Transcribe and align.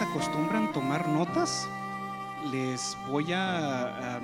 acostumbran 0.00 0.72
tomar 0.72 1.08
notas, 1.08 1.68
les 2.50 2.96
voy 3.08 3.32
a... 3.32 4.20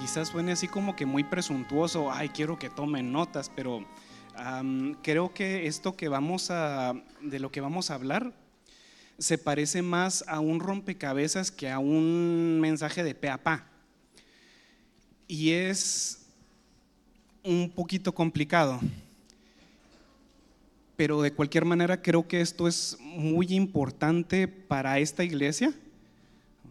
quizás 0.00 0.28
suene 0.28 0.52
así 0.52 0.66
como 0.66 0.96
que 0.96 1.04
muy 1.04 1.24
presuntuoso, 1.24 2.10
ay, 2.10 2.30
quiero 2.30 2.58
que 2.58 2.70
tomen 2.70 3.12
notas, 3.12 3.50
pero 3.54 3.84
creo 5.02 5.34
que 5.34 5.66
esto 5.66 5.96
que 5.96 6.08
vamos 6.08 6.50
a, 6.50 6.94
de 7.20 7.38
lo 7.38 7.50
que 7.50 7.60
vamos 7.60 7.90
a 7.90 7.94
hablar, 7.94 8.32
se 9.18 9.36
parece 9.36 9.82
más 9.82 10.24
a 10.26 10.40
un 10.40 10.60
rompecabezas 10.60 11.50
que 11.50 11.70
a 11.70 11.78
un 11.78 12.60
mensaje 12.60 13.02
de 13.04 13.14
pe 13.14 13.28
a 13.28 13.42
pa. 13.42 13.66
Y 15.26 15.50
es 15.50 16.26
un 17.42 17.70
poquito 17.74 18.14
complicado. 18.14 18.80
Pero 20.98 21.22
de 21.22 21.32
cualquier 21.32 21.64
manera 21.64 22.02
creo 22.02 22.26
que 22.26 22.40
esto 22.40 22.66
es 22.66 22.98
muy 23.00 23.54
importante 23.54 24.48
para 24.48 24.98
esta 24.98 25.22
iglesia. 25.22 25.72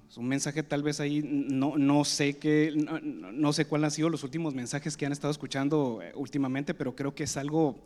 Es 0.09 0.17
un 0.17 0.27
mensaje 0.27 0.63
tal 0.63 0.83
vez 0.83 0.99
ahí, 0.99 1.23
no, 1.23 1.77
no 1.77 2.03
sé 2.03 2.33
qué, 2.33 2.73
no, 2.75 3.53
sé 3.53 3.63
cuáles 3.63 3.85
han 3.85 3.91
sido 3.91 4.09
los 4.09 4.25
últimos 4.25 4.53
mensajes 4.53 4.97
que 4.97 5.05
han 5.05 5.13
estado 5.13 5.31
escuchando 5.31 6.01
eh, 6.03 6.11
últimamente, 6.13 6.73
pero 6.73 6.93
creo 6.93 7.15
que 7.15 7.23
es 7.23 7.37
algo 7.37 7.79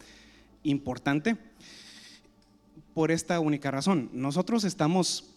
importante 0.64 1.38
por 2.96 3.12
esta 3.12 3.40
única 3.40 3.70
razón. 3.70 4.10
Nosotros 4.12 4.64
estamos 4.64 5.36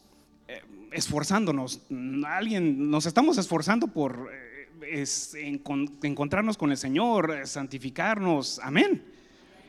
eh, 0.48 0.62
esforzándonos, 0.90 1.82
alguien, 2.26 2.88
nos 2.90 3.04
estamos 3.04 3.36
esforzando 3.36 3.88
por 3.88 4.30
eh, 4.82 5.04
encontrarnos 6.02 6.56
con 6.56 6.70
el 6.70 6.78
Señor, 6.78 7.42
santificarnos, 7.44 8.58
amén. 8.60 9.13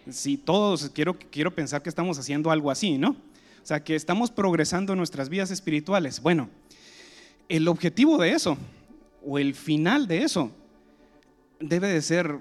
Sí, 0.10 0.38
todos 0.38 0.92
quiero, 0.94 1.18
quiero 1.18 1.54
pensar 1.54 1.82
que 1.82 1.90
estamos 1.90 2.20
haciendo 2.20 2.52
algo 2.52 2.70
así, 2.70 2.98
¿no? 2.98 3.12
O 3.12 3.68
sea, 3.68 3.84
que 3.84 3.96
estamos 3.96 4.30
progresando 4.30 4.94
en 4.94 4.98
nuestras 5.00 5.30
vidas 5.30 5.50
espirituales. 5.50 6.22
Bueno, 6.22 6.50
el 7.50 7.68
objetivo 7.68 8.18
de 8.20 8.32
eso, 8.32 8.58
o 9.26 9.40
el 9.40 9.56
final 9.56 10.08
de 10.08 10.22
eso, 10.22 10.52
debe 11.60 11.88
de 11.88 12.02
ser, 12.04 12.40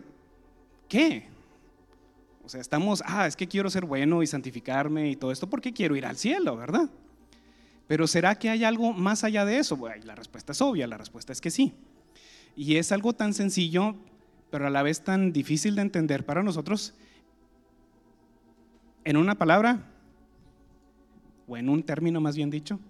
¿qué? 0.89 1.27
O 2.45 2.49
sea, 2.51 2.61
estamos, 2.61 3.03
ah, 3.07 3.27
es 3.27 3.37
que 3.37 3.49
quiero 3.49 3.71
ser 3.71 3.87
bueno 3.87 4.23
y 4.23 4.27
santificarme 4.27 5.11
y 5.11 5.17
todo 5.17 5.33
esto 5.33 5.49
porque 5.49 5.73
quiero 5.73 5.97
ir 5.97 6.05
al 6.05 6.19
cielo, 6.19 6.59
¿verdad? 6.59 6.91
Pero 7.87 8.07
¿será 8.07 8.39
que 8.39 8.51
hay 8.51 8.65
algo 8.65 8.93
más 8.93 9.25
allá 9.25 9.47
de 9.47 9.59
eso? 9.59 9.79
La 10.05 10.15
respuesta 10.15 10.53
es 10.53 10.61
obvia, 10.61 10.87
la 10.87 10.99
respuesta 10.99 11.33
es 11.33 11.41
que 11.41 11.51
sí. 11.51 11.73
Y 12.55 12.77
es 12.77 12.93
algo 12.93 13.15
tan 13.15 13.33
sencillo, 13.33 13.97
pero 14.51 14.67
a 14.67 14.71
la 14.71 14.83
vez 14.83 15.03
tan 15.03 15.33
difícil 15.33 15.75
de 15.77 15.83
entender 15.83 16.27
para 16.27 16.43
nosotros 16.43 16.93
en 19.05 19.17
una 19.17 19.35
palabra, 19.35 19.81
o 21.47 21.57
en 21.57 21.69
un 21.69 21.83
término 21.83 22.21
más 22.21 22.37
bien 22.37 22.51
dicho, 22.51 22.81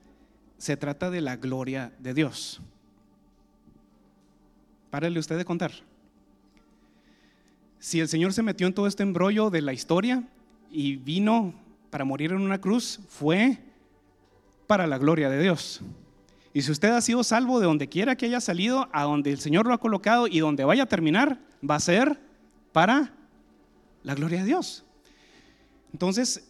se 0.58 0.76
trata 0.76 1.10
de 1.10 1.20
la 1.20 1.36
gloria 1.36 1.92
de 1.98 2.14
Dios. 2.14 2.60
Párale 4.90 5.18
usted 5.18 5.36
de 5.36 5.44
contar. 5.44 5.72
Si 7.80 8.00
el 8.00 8.08
Señor 8.08 8.32
se 8.32 8.42
metió 8.42 8.66
en 8.66 8.74
todo 8.74 8.86
este 8.86 9.03
embrollo 9.03 9.50
de 9.50 9.60
la 9.60 9.72
historia 9.72 10.24
y 10.70 10.97
vino 10.97 11.53
para 11.91 12.04
morir 12.04 12.32
en 12.32 12.41
una 12.41 12.60
cruz, 12.60 13.00
fue 13.08 13.58
para 14.66 14.86
la 14.86 14.98
gloria 14.98 15.28
de 15.28 15.42
Dios. 15.42 15.82
Y 16.53 16.62
si 16.62 16.70
usted 16.70 16.91
ha 16.91 17.00
sido 17.00 17.24
salvo 17.24 17.58
de 17.58 17.66
donde 17.66 17.88
quiera 17.88 18.16
que 18.16 18.26
haya 18.26 18.41
salido, 18.41 18.88
a 18.92 19.03
donde 19.03 19.32
el 19.32 19.41
Señor 19.41 19.66
lo 19.66 19.74
ha 19.74 19.78
colocado 19.78 20.28
y 20.28 20.38
donde 20.38 20.64
vaya 20.64 20.84
a 20.84 20.86
terminar, 20.86 21.41
va 21.69 21.74
a 21.74 21.80
ser 21.80 22.20
para 22.72 23.12
la 24.04 24.14
gloria 24.14 24.38
de 24.38 24.47
Dios. 24.47 24.84
Entonces, 25.94 26.44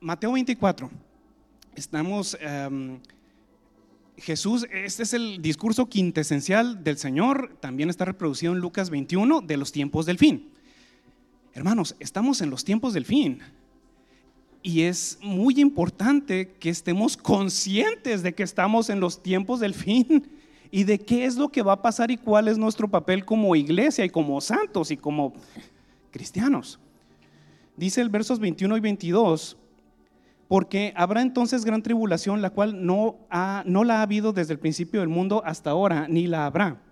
Mateo 0.00 0.32
24, 0.32 0.90
estamos, 1.76 2.36
em, 2.40 2.98
Jesús, 4.16 4.66
este 4.72 5.04
es 5.04 5.14
el 5.14 5.40
discurso 5.40 5.86
quintesencial 5.86 6.82
del 6.82 6.98
Señor, 6.98 7.56
también 7.60 7.90
está 7.90 8.06
reproducido 8.06 8.52
en 8.52 8.58
Lucas 8.58 8.90
21 8.90 9.40
de 9.40 9.56
los 9.56 9.70
tiempos 9.70 10.04
del 10.04 10.18
fin. 10.18 10.50
Hermanos, 11.54 11.94
estamos 12.00 12.40
en 12.40 12.50
los 12.50 12.64
tiempos 12.64 12.92
del 12.92 13.04
fin. 13.04 13.38
Y 14.64 14.82
es 14.82 15.16
muy 15.22 15.60
importante 15.60 16.48
que 16.58 16.68
estemos 16.68 17.16
conscientes 17.16 18.24
de 18.24 18.34
que 18.34 18.42
estamos 18.42 18.90
en 18.90 18.98
los 18.98 19.22
tiempos 19.22 19.60
del 19.60 19.74
fin 19.74 20.28
y 20.72 20.82
de 20.82 20.98
qué 20.98 21.24
es 21.24 21.36
lo 21.36 21.50
que 21.50 21.62
va 21.62 21.74
a 21.74 21.82
pasar 21.82 22.10
y 22.10 22.16
cuál 22.16 22.48
es 22.48 22.58
nuestro 22.58 22.88
papel 22.88 23.24
como 23.24 23.54
iglesia 23.54 24.04
y 24.04 24.10
como 24.10 24.40
santos 24.40 24.90
y 24.90 24.96
como 24.96 25.34
cristianos. 26.10 26.80
Dice 27.76 28.02
el 28.02 28.10
versos 28.10 28.38
21 28.38 28.76
y 28.76 28.80
22, 28.80 29.56
porque 30.46 30.92
habrá 30.94 31.22
entonces 31.22 31.64
gran 31.64 31.82
tribulación, 31.82 32.42
la 32.42 32.50
cual 32.50 32.84
no, 32.84 33.16
ha, 33.30 33.62
no 33.66 33.84
la 33.84 34.00
ha 34.00 34.02
habido 34.02 34.34
desde 34.34 34.52
el 34.52 34.58
principio 34.58 35.00
del 35.00 35.08
mundo 35.08 35.42
hasta 35.46 35.70
ahora, 35.70 36.06
ni 36.08 36.26
la 36.26 36.44
habrá. 36.44 36.82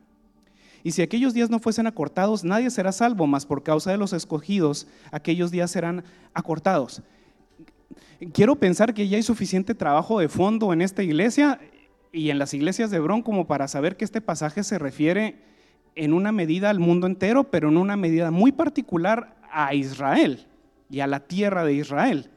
Y 0.82 0.92
si 0.92 1.02
aquellos 1.02 1.34
días 1.34 1.50
no 1.50 1.58
fuesen 1.58 1.86
acortados, 1.86 2.42
nadie 2.42 2.70
será 2.70 2.92
salvo, 2.92 3.26
mas 3.26 3.44
por 3.44 3.62
causa 3.62 3.90
de 3.90 3.98
los 3.98 4.14
escogidos, 4.14 4.86
aquellos 5.12 5.50
días 5.50 5.70
serán 5.70 6.04
acortados. 6.32 7.02
Quiero 8.32 8.56
pensar 8.56 8.94
que 8.94 9.06
ya 9.06 9.18
hay 9.18 9.22
suficiente 9.22 9.74
trabajo 9.74 10.20
de 10.20 10.30
fondo 10.30 10.72
en 10.72 10.80
esta 10.80 11.02
iglesia 11.02 11.60
y 12.12 12.30
en 12.30 12.38
las 12.38 12.54
iglesias 12.54 12.90
de 12.90 12.96
Hebrón 12.96 13.20
como 13.20 13.46
para 13.46 13.68
saber 13.68 13.98
que 13.98 14.06
este 14.06 14.22
pasaje 14.22 14.64
se 14.64 14.78
refiere 14.78 15.42
en 15.94 16.14
una 16.14 16.32
medida 16.32 16.70
al 16.70 16.78
mundo 16.78 17.06
entero, 17.06 17.44
pero 17.50 17.68
en 17.68 17.76
una 17.76 17.98
medida 17.98 18.30
muy 18.30 18.52
particular 18.52 19.36
a 19.52 19.74
Israel 19.74 20.46
y 20.90 21.00
a 21.00 21.06
la 21.06 21.20
tierra 21.20 21.64
de 21.64 21.74
Israel. 21.74 22.28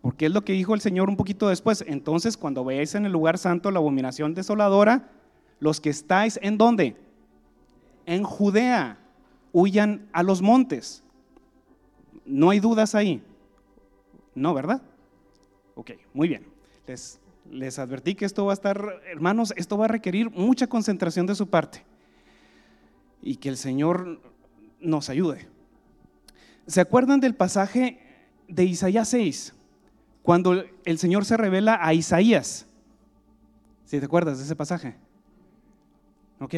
Porque 0.00 0.26
es 0.26 0.32
lo 0.32 0.44
que 0.44 0.52
dijo 0.52 0.74
el 0.74 0.80
Señor 0.80 1.08
un 1.08 1.16
poquito 1.16 1.48
después. 1.48 1.84
Entonces, 1.86 2.36
cuando 2.36 2.64
veáis 2.64 2.94
en 2.94 3.06
el 3.06 3.12
lugar 3.12 3.38
santo 3.38 3.70
la 3.72 3.80
abominación 3.80 4.34
desoladora, 4.34 5.10
los 5.58 5.80
que 5.80 5.90
estáis 5.90 6.38
en 6.42 6.56
dónde? 6.58 6.96
En 8.04 8.22
Judea, 8.22 8.98
huyan 9.52 10.06
a 10.12 10.22
los 10.22 10.42
montes. 10.42 11.02
No 12.24 12.50
hay 12.50 12.60
dudas 12.60 12.94
ahí. 12.94 13.20
No, 14.34 14.54
¿verdad? 14.54 14.80
Ok, 15.74 15.92
muy 16.14 16.28
bien. 16.28 16.46
Les, 16.86 17.18
les 17.50 17.78
advertí 17.80 18.14
que 18.14 18.26
esto 18.26 18.44
va 18.44 18.52
a 18.52 18.54
estar, 18.54 19.02
hermanos, 19.10 19.52
esto 19.56 19.76
va 19.76 19.86
a 19.86 19.88
requerir 19.88 20.30
mucha 20.30 20.68
concentración 20.68 21.26
de 21.26 21.34
su 21.34 21.48
parte. 21.48 21.84
Y 23.22 23.36
que 23.36 23.48
el 23.48 23.56
Señor 23.56 24.20
nos 24.78 25.08
ayude. 25.08 25.55
¿Se 26.66 26.80
acuerdan 26.80 27.20
del 27.20 27.34
pasaje 27.34 28.00
de 28.48 28.64
Isaías 28.64 29.08
6? 29.08 29.54
Cuando 30.22 30.64
el 30.84 30.98
Señor 30.98 31.24
se 31.24 31.36
revela 31.36 31.78
a 31.80 31.94
Isaías. 31.94 32.66
¿Si 33.84 34.00
te 34.00 34.06
acuerdas 34.06 34.38
de 34.38 34.44
ese 34.44 34.56
pasaje? 34.56 34.96
Ok. 36.40 36.54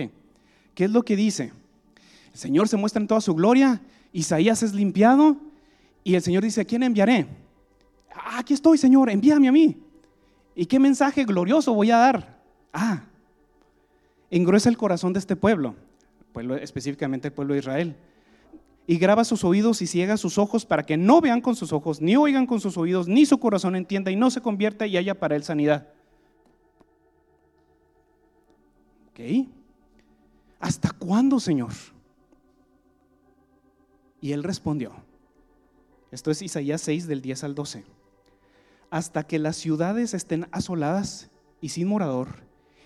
¿Qué 0.75 0.85
es 0.85 0.91
lo 0.91 1.03
que 1.05 1.15
dice? 1.15 1.53
El 2.33 2.39
Señor 2.39 2.69
se 2.69 2.79
muestra 2.79 3.03
en 3.03 3.09
toda 3.09 3.21
su 3.21 3.35
gloria, 3.35 3.83
Isaías 4.13 4.63
es 4.63 4.73
limpiado 4.73 5.37
y 6.05 6.15
el 6.15 6.23
Señor 6.23 6.43
dice, 6.43 6.63
¿a 6.63 6.65
quién 6.65 6.83
enviaré? 6.83 7.27
Ah, 8.15 8.39
aquí 8.39 8.55
estoy, 8.55 8.79
Señor, 8.79 9.11
envíame 9.11 9.49
a 9.49 9.53
mí. 9.53 9.77
¿Y 10.55 10.65
qué 10.65 10.79
mensaje 10.79 11.25
glorioso 11.25 11.75
voy 11.75 11.91
a 11.91 11.99
dar? 11.99 12.41
Ah, 12.73 13.03
engruesa 14.31 14.71
el 14.71 14.79
corazón 14.79 15.13
de 15.13 15.19
este 15.19 15.37
pueblo, 15.37 15.75
pueblo 16.33 16.57
específicamente 16.57 17.29
el 17.29 17.35
pueblo 17.35 17.53
de 17.53 17.61
Israel 17.61 17.97
y 18.91 18.97
graba 18.97 19.23
sus 19.23 19.45
oídos 19.45 19.83
y 19.83 19.87
ciega 19.87 20.17
sus 20.17 20.39
ojos 20.39 20.65
para 20.65 20.87
que 20.87 20.97
no 20.97 21.21
vean 21.21 21.43
con 21.43 21.55
sus 21.55 21.75
ojos, 21.75 22.01
ni 22.01 22.17
oigan 22.17 22.47
con 22.47 22.59
sus 22.59 22.79
oídos, 22.79 23.07
ni 23.07 23.27
su 23.27 23.39
corazón 23.39 23.77
entienda 23.77 24.11
y 24.11 24.17
no 24.17 24.31
se 24.31 24.41
convierta 24.41 24.87
y 24.87 24.97
haya 24.97 25.15
para 25.15 25.37
él 25.37 25.45
sanidad. 25.45 25.89
¿Ok? 29.11 29.47
¿Hasta 30.59 30.91
cuándo, 30.91 31.39
Señor? 31.39 31.73
Y 34.23 34.33
él 34.33 34.43
respondió, 34.43 34.93
esto 36.11 36.31
es 36.31 36.41
Isaías 36.41 36.81
6 36.81 37.07
del 37.07 37.21
10 37.21 37.45
al 37.45 37.55
12, 37.55 37.85
hasta 38.89 39.27
que 39.27 39.39
las 39.39 39.57
ciudades 39.57 40.15
estén 40.15 40.49
asoladas 40.51 41.31
y 41.61 41.69
sin 41.69 41.89
morador, 41.89 42.29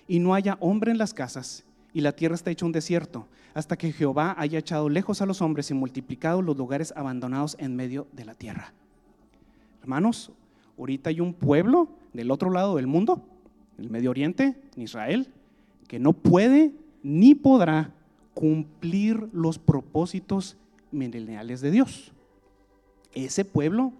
y 0.08 0.18
no 0.18 0.34
haya 0.34 0.58
hombre 0.58 0.90
en 0.90 0.98
las 0.98 1.14
casas, 1.14 1.64
y 1.92 2.00
la 2.00 2.12
tierra 2.12 2.34
está 2.34 2.50
hecha 2.50 2.66
un 2.66 2.72
desierto, 2.72 3.26
hasta 3.54 3.76
que 3.76 3.92
Jehová 3.92 4.34
haya 4.38 4.58
echado 4.58 4.88
lejos 4.88 5.20
a 5.20 5.26
los 5.26 5.42
hombres 5.42 5.70
y 5.70 5.74
multiplicado 5.74 6.40
los 6.40 6.56
lugares 6.56 6.92
abandonados 6.96 7.56
en 7.58 7.76
medio 7.76 8.06
de 8.12 8.24
la 8.24 8.34
tierra. 8.34 8.72
Hermanos, 9.82 10.32
ahorita 10.78 11.10
hay 11.10 11.20
un 11.20 11.34
pueblo 11.34 11.88
del 12.12 12.30
otro 12.30 12.50
lado 12.50 12.76
del 12.76 12.86
mundo, 12.86 13.22
el 13.78 13.90
Medio 13.90 14.10
Oriente, 14.10 14.56
en 14.76 14.82
Israel, 14.82 15.28
que 15.88 15.98
no 15.98 16.12
puede 16.12 16.72
ni 17.02 17.34
podrá 17.34 17.92
cumplir 18.32 19.28
los 19.32 19.58
propósitos 19.58 20.56
mileniales 20.90 21.60
de 21.60 21.70
Dios. 21.70 22.12
Ese 23.12 23.44
pueblo 23.44 23.92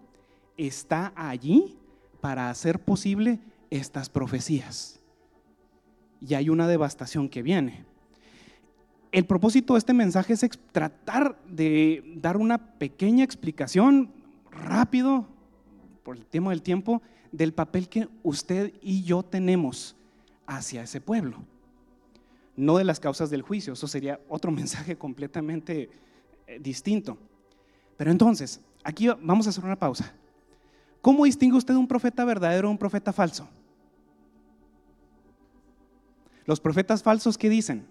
está 0.56 1.12
allí 1.16 1.76
para 2.20 2.48
hacer 2.48 2.78
posible 2.78 3.40
estas 3.70 4.08
profecías 4.08 5.01
y 6.26 6.34
hay 6.34 6.48
una 6.48 6.68
devastación 6.68 7.28
que 7.28 7.42
viene. 7.42 7.84
El 9.10 9.26
propósito 9.26 9.74
de 9.74 9.78
este 9.78 9.92
mensaje 9.92 10.32
es 10.32 10.48
tratar 10.72 11.36
de 11.46 12.02
dar 12.16 12.36
una 12.36 12.58
pequeña 12.58 13.24
explicación 13.24 14.10
rápido, 14.50 15.26
por 16.02 16.16
el 16.16 16.24
tema 16.24 16.50
del 16.50 16.62
tiempo, 16.62 17.02
del 17.30 17.52
papel 17.52 17.88
que 17.88 18.08
usted 18.22 18.72
y 18.82 19.02
yo 19.02 19.22
tenemos 19.22 19.96
hacia 20.46 20.82
ese 20.82 21.00
pueblo, 21.00 21.38
no 22.56 22.76
de 22.76 22.84
las 22.84 23.00
causas 23.00 23.30
del 23.30 23.42
juicio, 23.42 23.72
eso 23.72 23.86
sería 23.86 24.20
otro 24.28 24.50
mensaje 24.52 24.96
completamente 24.96 25.90
eh, 26.46 26.58
distinto. 26.60 27.18
Pero 27.96 28.10
entonces, 28.10 28.60
aquí 28.84 29.08
vamos 29.08 29.46
a 29.46 29.50
hacer 29.50 29.64
una 29.64 29.78
pausa. 29.78 30.12
¿Cómo 31.00 31.24
distingue 31.24 31.56
usted 31.56 31.74
un 31.74 31.88
profeta 31.88 32.24
verdadero 32.24 32.68
de 32.68 32.72
un 32.72 32.78
profeta 32.78 33.12
falso? 33.12 33.48
Los 36.44 36.60
profetas 36.60 37.02
falsos, 37.02 37.38
¿qué 37.38 37.48
dicen? 37.48 37.86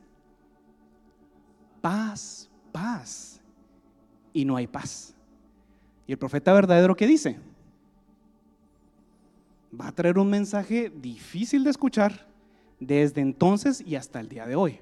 Paz, 1.82 2.50
paz. 2.72 3.42
Y 4.34 4.46
no 4.46 4.56
hay 4.56 4.68
paz. 4.68 5.14
¿Y 6.08 6.12
el 6.12 6.18
profeta 6.18 6.54
verdadero 6.54 6.96
qué 6.96 7.08
dice? 7.08 7.40
Va 9.80 9.88
a 9.88 9.92
traer 9.92 10.18
un 10.18 10.30
mensaje 10.30 10.90
difícil 10.90 11.64
de 11.64 11.70
escuchar 11.70 12.28
desde 12.80 13.22
entonces 13.22 13.82
y 13.86 13.96
hasta 13.96 14.20
el 14.20 14.28
día 14.28 14.46
de 14.46 14.56
hoy. 14.56 14.80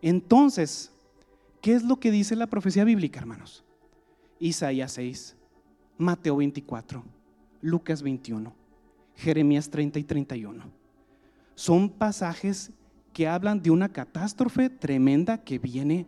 Entonces, 0.00 0.90
¿qué 1.60 1.74
es 1.74 1.82
lo 1.82 2.00
que 2.00 2.10
dice 2.10 2.36
la 2.36 2.46
profecía 2.46 2.84
bíblica, 2.84 3.20
hermanos? 3.20 3.64
Isaías 4.38 4.92
6, 4.92 5.36
Mateo 5.98 6.36
24, 6.36 7.02
Lucas 7.60 8.02
21, 8.02 8.52
Jeremías 9.16 9.70
30 9.70 9.98
y 9.98 10.04
31. 10.04 10.64
Son 11.54 11.88
pasajes 11.88 12.72
que 13.14 13.28
hablan 13.28 13.62
de 13.62 13.70
una 13.70 13.88
catástrofe 13.88 14.68
tremenda 14.68 15.38
que 15.38 15.58
viene 15.58 16.06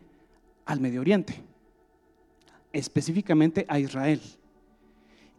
al 0.66 0.80
Medio 0.80 1.00
Oriente, 1.00 1.42
específicamente 2.72 3.64
a 3.68 3.78
Israel. 3.78 4.20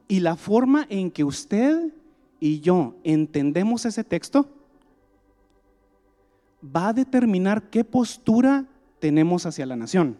Y 0.08 0.22
la 0.22 0.38
forma 0.38 0.88
en 0.90 1.12
que 1.12 1.25
usted 1.25 1.94
y 2.40 2.62
yo 2.62 2.96
entendemos 3.04 3.86
ese 3.86 4.06
texto 4.06 4.50
va 6.64 6.90
a 6.90 6.94
determinar 6.94 7.69
qué 7.69 7.84
postura 7.84 8.66
tenemos 9.00 9.46
hacia 9.46 9.66
la 9.66 9.75
nación. 9.75 10.18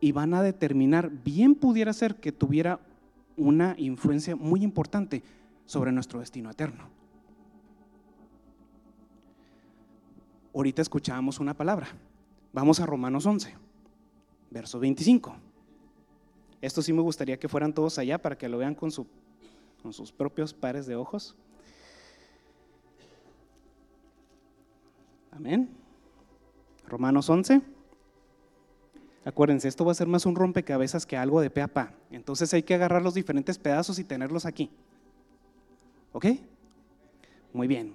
Y 0.00 0.12
van 0.12 0.32
a 0.32 0.42
determinar, 0.42 1.10
bien 1.22 1.54
pudiera 1.54 1.92
ser 1.92 2.16
que 2.16 2.32
tuviera 2.32 2.80
una 3.36 3.74
influencia 3.78 4.36
muy 4.36 4.62
importante 4.62 5.22
sobre 5.66 5.92
nuestro 5.92 6.20
destino 6.20 6.50
eterno. 6.50 6.95
Ahorita 10.56 10.80
escuchábamos 10.80 11.38
una 11.38 11.52
palabra. 11.52 11.86
Vamos 12.50 12.80
a 12.80 12.86
Romanos 12.86 13.26
11, 13.26 13.52
verso 14.50 14.80
25. 14.80 15.36
Esto 16.62 16.80
sí 16.80 16.94
me 16.94 17.02
gustaría 17.02 17.38
que 17.38 17.46
fueran 17.46 17.74
todos 17.74 17.98
allá 17.98 18.16
para 18.16 18.38
que 18.38 18.48
lo 18.48 18.56
vean 18.56 18.74
con, 18.74 18.90
su, 18.90 19.06
con 19.82 19.92
sus 19.92 20.10
propios 20.10 20.54
pares 20.54 20.86
de 20.86 20.96
ojos. 20.96 21.36
Amén. 25.30 25.68
Romanos 26.86 27.28
11. 27.28 27.60
Acuérdense, 29.26 29.68
esto 29.68 29.84
va 29.84 29.92
a 29.92 29.94
ser 29.94 30.06
más 30.06 30.24
un 30.24 30.36
rompecabezas 30.36 31.04
que 31.04 31.18
algo 31.18 31.42
de 31.42 31.50
pe 31.50 31.60
a 31.60 31.68
pa. 31.68 31.92
Entonces 32.10 32.54
hay 32.54 32.62
que 32.62 32.74
agarrar 32.74 33.02
los 33.02 33.12
diferentes 33.12 33.58
pedazos 33.58 33.98
y 33.98 34.04
tenerlos 34.04 34.46
aquí. 34.46 34.70
¿Ok? 36.12 36.28
Muy 37.52 37.66
bien. 37.68 37.94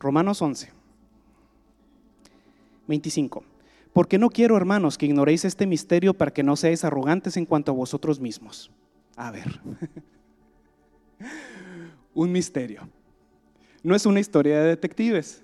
Romanos 0.00 0.42
11. 0.42 0.81
25. 2.92 3.42
Porque 3.92 4.18
no 4.18 4.28
quiero, 4.30 4.56
hermanos, 4.56 4.96
que 4.96 5.06
ignoréis 5.06 5.44
este 5.44 5.66
misterio 5.66 6.14
para 6.14 6.32
que 6.32 6.42
no 6.42 6.56
seáis 6.56 6.84
arrogantes 6.84 7.36
en 7.36 7.46
cuanto 7.46 7.72
a 7.72 7.74
vosotros 7.74 8.20
mismos. 8.20 8.70
A 9.16 9.30
ver, 9.30 9.60
un 12.14 12.32
misterio. 12.32 12.88
No 13.82 13.94
es 13.94 14.06
una 14.06 14.20
historia 14.20 14.60
de 14.60 14.68
detectives. 14.68 15.42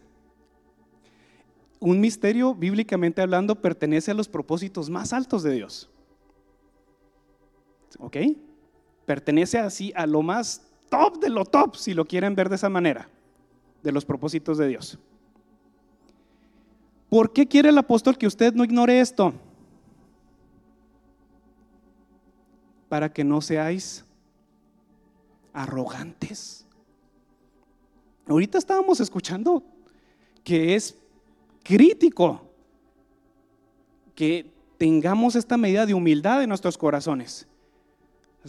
Un 1.81 2.01
misterio, 2.01 2.55
bíblicamente 2.55 3.23
hablando, 3.23 3.55
pertenece 3.55 4.11
a 4.11 4.15
los 4.15 4.29
propósitos 4.29 4.91
más 4.91 5.13
altos 5.13 5.43
de 5.43 5.53
Dios. 5.53 5.91
¿Ok? 7.99 8.17
Pertenece 9.07 9.59
así 9.59 9.93
a 9.95 10.07
lo 10.07 10.23
más 10.23 10.67
top 10.91 11.19
de 11.19 11.31
lo 11.31 11.45
top, 11.45 11.77
si 11.77 11.95
lo 11.95 12.05
quieren 12.05 12.35
ver 12.35 12.49
de 12.49 12.57
esa 12.57 12.69
manera, 12.69 13.09
de 13.83 13.93
los 13.93 14.05
propósitos 14.05 14.59
de 14.59 14.69
Dios. 14.69 14.99
¿Por 17.09 17.33
qué 17.33 17.47
quiere 17.47 17.71
el 17.71 17.79
apóstol 17.79 18.19
que 18.19 18.27
usted 18.27 18.53
no 18.55 18.65
ignore 18.65 19.01
esto? 19.01 19.33
Para 22.89 23.13
que 23.13 23.25
no 23.25 23.41
seáis 23.41 24.05
arrogantes. 25.53 26.67
Ahorita 28.27 28.59
estábamos 28.59 29.01
escuchando 29.01 29.63
que 30.45 30.75
es 30.75 30.97
crítico 31.63 32.43
que 34.15 34.51
tengamos 34.77 35.35
esta 35.35 35.57
medida 35.57 35.87
de 35.87 35.95
humildad 35.95 36.43
en 36.43 36.49
nuestros 36.49 36.77
corazones. 36.77 37.47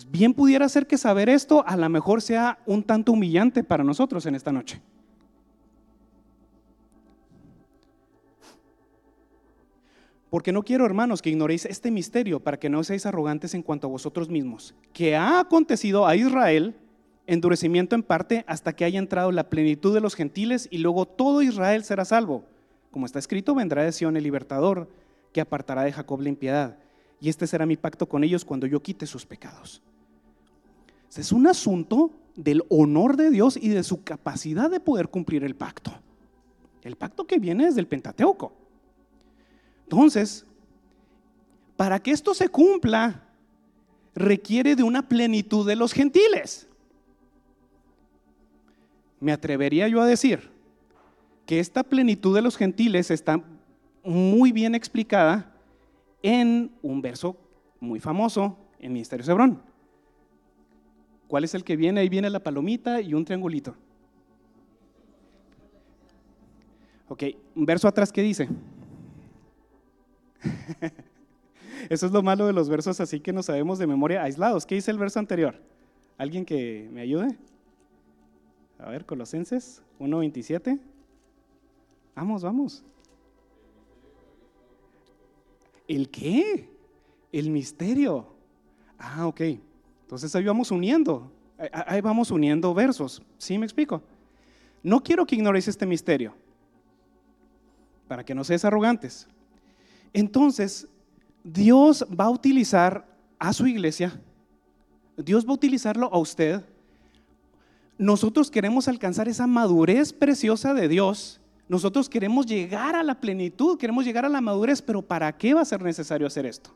Bien 0.09 0.33
pudiera 0.33 0.69
ser 0.69 0.87
que 0.87 0.97
saber 0.97 1.29
esto 1.29 1.63
a 1.65 1.75
lo 1.75 1.89
mejor 1.89 2.21
sea 2.21 2.59
un 2.65 2.83
tanto 2.83 3.11
humillante 3.11 3.63
para 3.63 3.83
nosotros 3.83 4.25
en 4.25 4.35
esta 4.35 4.51
noche. 4.51 4.81
Porque 10.29 10.51
no 10.51 10.63
quiero, 10.63 10.85
hermanos, 10.85 11.21
que 11.21 11.29
ignoréis 11.29 11.65
este 11.65 11.89
misterio 11.91 12.39
para 12.39 12.59
que 12.59 12.69
no 12.69 12.83
seáis 12.83 13.05
arrogantes 13.05 13.53
en 13.53 13.63
cuanto 13.63 13.87
a 13.87 13.89
vosotros 13.89 14.29
mismos, 14.29 14.75
que 14.93 15.15
ha 15.15 15.39
acontecido 15.39 16.05
a 16.05 16.15
Israel 16.15 16.75
endurecimiento 17.25 17.95
en 17.95 18.01
parte 18.01 18.43
hasta 18.47 18.73
que 18.73 18.85
haya 18.85 18.97
entrado 18.97 19.31
la 19.31 19.49
plenitud 19.49 19.93
de 19.93 20.01
los 20.01 20.15
gentiles 20.15 20.67
y 20.71 20.79
luego 20.79 21.05
todo 21.05 21.43
Israel 21.43 21.83
será 21.83 22.03
salvo. 22.03 22.43
Como 22.91 23.05
está 23.05 23.19
escrito, 23.19 23.53
vendrá 23.53 23.83
de 23.83 23.91
Sion 23.91 24.17
el 24.17 24.23
libertador, 24.23 24.89
que 25.31 25.41
apartará 25.41 25.83
de 25.83 25.91
Jacob 25.91 26.21
la 26.21 26.29
impiedad. 26.29 26.77
Y 27.21 27.29
este 27.29 27.45
será 27.45 27.67
mi 27.67 27.77
pacto 27.77 28.09
con 28.09 28.23
ellos 28.23 28.45
cuando 28.45 28.65
yo 28.65 28.81
quite 28.81 29.05
sus 29.05 29.25
pecados. 29.25 29.81
Es 31.15 31.31
un 31.31 31.47
asunto 31.47 32.11
del 32.35 32.63
honor 32.69 33.17
de 33.17 33.29
Dios 33.29 33.57
y 33.57 33.69
de 33.69 33.83
su 33.83 34.03
capacidad 34.03 34.69
de 34.69 34.79
poder 34.79 35.09
cumplir 35.09 35.43
el 35.43 35.55
pacto. 35.55 35.91
El 36.81 36.95
pacto 36.95 37.27
que 37.27 37.39
viene 37.39 37.65
desde 37.65 37.81
el 37.81 37.87
Pentateuco. 37.87 38.53
Entonces, 39.89 40.45
para 41.75 41.97
que 41.97 42.11
esto 42.11 42.35
se 42.35 42.47
cumpla, 42.47 43.23
requiere 44.13 44.75
de 44.75 44.83
una 44.83 45.09
plenitud 45.09 45.65
de 45.67 45.75
los 45.75 45.93
gentiles. 45.93 46.67
Me 49.19 49.31
atrevería 49.31 49.87
yo 49.87 49.99
a 49.99 50.05
decir 50.05 50.51
que 51.47 51.59
esta 51.59 51.81
plenitud 51.81 52.35
de 52.35 52.43
los 52.43 52.55
gentiles 52.55 53.09
está 53.09 53.43
muy 54.03 54.51
bien 54.51 54.75
explicada 54.75 55.55
en 56.21 56.71
un 56.83 57.01
verso 57.01 57.35
muy 57.79 57.99
famoso 57.99 58.59
en 58.77 58.93
Ministerio 58.93 59.25
Hebrón. 59.25 59.59
¿Cuál 61.27 61.45
es 61.45 61.55
el 61.55 61.63
que 61.63 61.75
viene? 61.75 62.01
Ahí 62.01 62.09
viene 62.09 62.29
la 62.29 62.43
palomita 62.43 63.01
y 63.01 63.15
un 63.15 63.25
triangulito. 63.25 63.73
Ok, 67.07 67.23
un 67.55 67.65
verso 67.65 67.87
atrás 67.87 68.11
que 68.11 68.21
dice. 68.21 68.47
Eso 71.89 72.05
es 72.05 72.11
lo 72.11 72.21
malo 72.21 72.45
de 72.45 72.53
los 72.53 72.69
versos 72.69 72.99
así 72.99 73.19
que 73.19 73.33
no 73.33 73.43
sabemos 73.43 73.79
de 73.79 73.87
memoria 73.87 74.23
aislados. 74.23 74.65
¿Qué 74.65 74.75
dice 74.75 74.91
el 74.91 74.97
verso 74.97 75.19
anterior? 75.19 75.55
¿Alguien 76.17 76.45
que 76.45 76.89
me 76.91 77.01
ayude? 77.01 77.37
A 78.77 78.89
ver, 78.89 79.05
Colosenses 79.05 79.81
1.27. 79.99 80.79
Vamos, 82.15 82.43
vamos. 82.43 82.83
¿El 85.87 86.09
qué? 86.09 86.69
El 87.31 87.49
misterio. 87.49 88.27
Ah, 88.97 89.27
ok. 89.27 89.41
Entonces 90.03 90.35
ahí 90.35 90.43
vamos 90.43 90.71
uniendo. 90.71 91.31
Ahí 91.71 92.01
vamos 92.01 92.31
uniendo 92.31 92.73
versos. 92.73 93.21
¿Sí 93.37 93.57
me 93.57 93.65
explico? 93.65 94.01
No 94.83 95.01
quiero 95.01 95.25
que 95.25 95.35
ignoréis 95.35 95.67
este 95.67 95.85
misterio. 95.85 96.33
Para 98.07 98.23
que 98.23 98.33
no 98.33 98.43
seas 98.43 98.65
arrogantes. 98.65 99.27
Entonces, 100.13 100.87
Dios 101.43 102.05
va 102.19 102.25
a 102.25 102.29
utilizar 102.29 103.05
a 103.37 103.53
su 103.53 103.67
iglesia, 103.67 104.19
Dios 105.17 105.45
va 105.45 105.51
a 105.51 105.55
utilizarlo 105.55 106.09
a 106.11 106.17
usted. 106.17 106.63
Nosotros 107.97 108.49
queremos 108.49 108.87
alcanzar 108.87 109.27
esa 109.27 109.47
madurez 109.47 110.13
preciosa 110.13 110.73
de 110.73 110.87
Dios. 110.87 111.41
Nosotros 111.67 112.09
queremos 112.09 112.45
llegar 112.45 112.95
a 112.95 113.03
la 113.03 113.19
plenitud, 113.19 113.77
queremos 113.77 114.05
llegar 114.05 114.25
a 114.25 114.29
la 114.29 114.41
madurez, 114.41 114.81
pero 114.81 115.01
¿para 115.01 115.37
qué 115.37 115.53
va 115.53 115.61
a 115.61 115.65
ser 115.65 115.81
necesario 115.81 116.25
hacer 116.25 116.45
esto? 116.45 116.71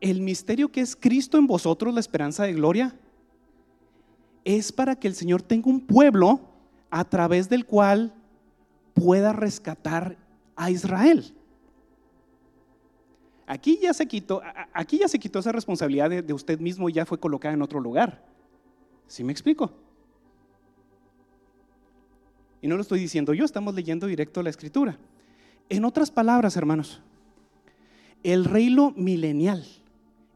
El 0.00 0.20
misterio 0.20 0.70
que 0.72 0.80
es 0.80 0.96
Cristo 0.96 1.38
en 1.38 1.46
vosotros, 1.46 1.94
la 1.94 2.00
esperanza 2.00 2.44
de 2.44 2.54
gloria, 2.54 2.94
es 4.44 4.72
para 4.72 4.96
que 4.96 5.08
el 5.08 5.14
Señor 5.14 5.42
tenga 5.42 5.70
un 5.70 5.80
pueblo 5.80 6.40
a 6.90 7.04
través 7.04 7.48
del 7.48 7.64
cual 7.64 8.12
pueda 8.94 9.32
rescatar 9.32 10.16
a 10.56 10.70
Israel. 10.70 11.34
Aquí 13.46 13.78
ya 13.82 13.92
se 13.92 14.06
quitó, 14.06 14.40
aquí 14.72 14.98
ya 14.98 15.08
se 15.08 15.18
quitó 15.18 15.40
esa 15.40 15.52
responsabilidad 15.52 16.08
de, 16.08 16.22
de 16.22 16.32
usted 16.32 16.58
mismo 16.58 16.88
y 16.88 16.94
ya 16.94 17.04
fue 17.04 17.20
colocada 17.20 17.52
en 17.52 17.62
otro 17.62 17.80
lugar. 17.80 18.24
¿Sí 19.06 19.22
me 19.22 19.32
explico? 19.32 19.70
Y 22.62 22.68
no 22.68 22.76
lo 22.76 22.82
estoy 22.82 22.98
diciendo 23.00 23.34
yo, 23.34 23.44
estamos 23.44 23.74
leyendo 23.74 24.06
directo 24.06 24.42
la 24.42 24.48
escritura. 24.48 24.96
En 25.68 25.84
otras 25.84 26.10
palabras, 26.10 26.56
hermanos, 26.56 27.02
el 28.22 28.46
reino 28.46 28.94
milenial 28.96 29.66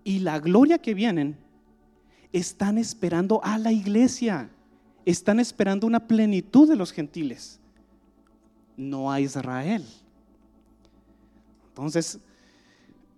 y 0.05 0.19
la 0.19 0.39
gloria 0.39 0.77
que 0.79 0.93
vienen 0.93 1.37
están 2.33 2.77
esperando 2.77 3.43
a 3.43 3.57
la 3.57 3.73
iglesia, 3.73 4.51
están 5.07 5.41
esperando 5.41 5.87
una 5.87 6.07
plenitud 6.07 6.69
de 6.69 6.77
los 6.77 6.93
gentiles, 6.93 7.61
no 8.79 9.13
a 9.13 9.21
Israel. 9.21 9.85
Entonces, 11.69 12.19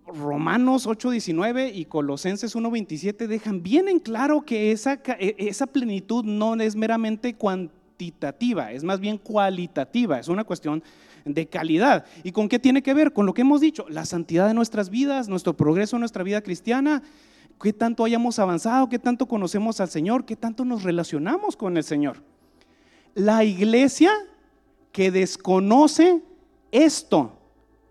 Romanos 0.05 0.87
8:19 0.87 1.71
y 1.73 1.85
Colosenses 1.85 2.55
1:27 2.55 3.27
dejan 3.27 3.63
bien 3.63 3.87
en 3.87 3.99
claro 3.99 4.41
que 4.41 4.71
esa, 4.71 4.99
e, 5.19 5.35
esa 5.37 5.67
plenitud 5.67 6.25
no 6.25 6.55
es 6.55 6.75
meramente 6.75 7.35
cuantitativa, 7.35 8.71
es 8.71 8.83
más 8.83 8.99
bien 8.99 9.17
cualitativa, 9.17 10.19
es 10.19 10.27
una 10.27 10.43
cuestión 10.43 10.83
de 11.23 11.45
calidad. 11.45 12.05
¿Y 12.23 12.31
con 12.31 12.49
qué 12.49 12.59
tiene 12.59 12.81
que 12.81 12.95
ver? 12.95 13.13
Con 13.13 13.27
lo 13.27 13.33
que 13.33 13.41
hemos 13.41 13.61
dicho, 13.61 13.85
la 13.87 14.05
santidad 14.05 14.47
de 14.47 14.55
nuestras 14.55 14.89
vidas, 14.89 15.29
nuestro 15.29 15.55
progreso 15.55 15.95
en 15.95 16.01
nuestra 16.01 16.23
vida 16.23 16.41
cristiana, 16.41 17.03
qué 17.61 17.71
tanto 17.71 18.03
hayamos 18.03 18.39
avanzado, 18.39 18.89
qué 18.89 18.97
tanto 18.97 19.27
conocemos 19.27 19.79
al 19.79 19.89
Señor, 19.89 20.25
qué 20.25 20.35
tanto 20.35 20.65
nos 20.65 20.81
relacionamos 20.81 21.55
con 21.55 21.77
el 21.77 21.83
Señor. 21.83 22.23
La 23.13 23.43
iglesia 23.43 24.11
que 24.91 25.11
desconoce 25.11 26.21
esto 26.71 27.37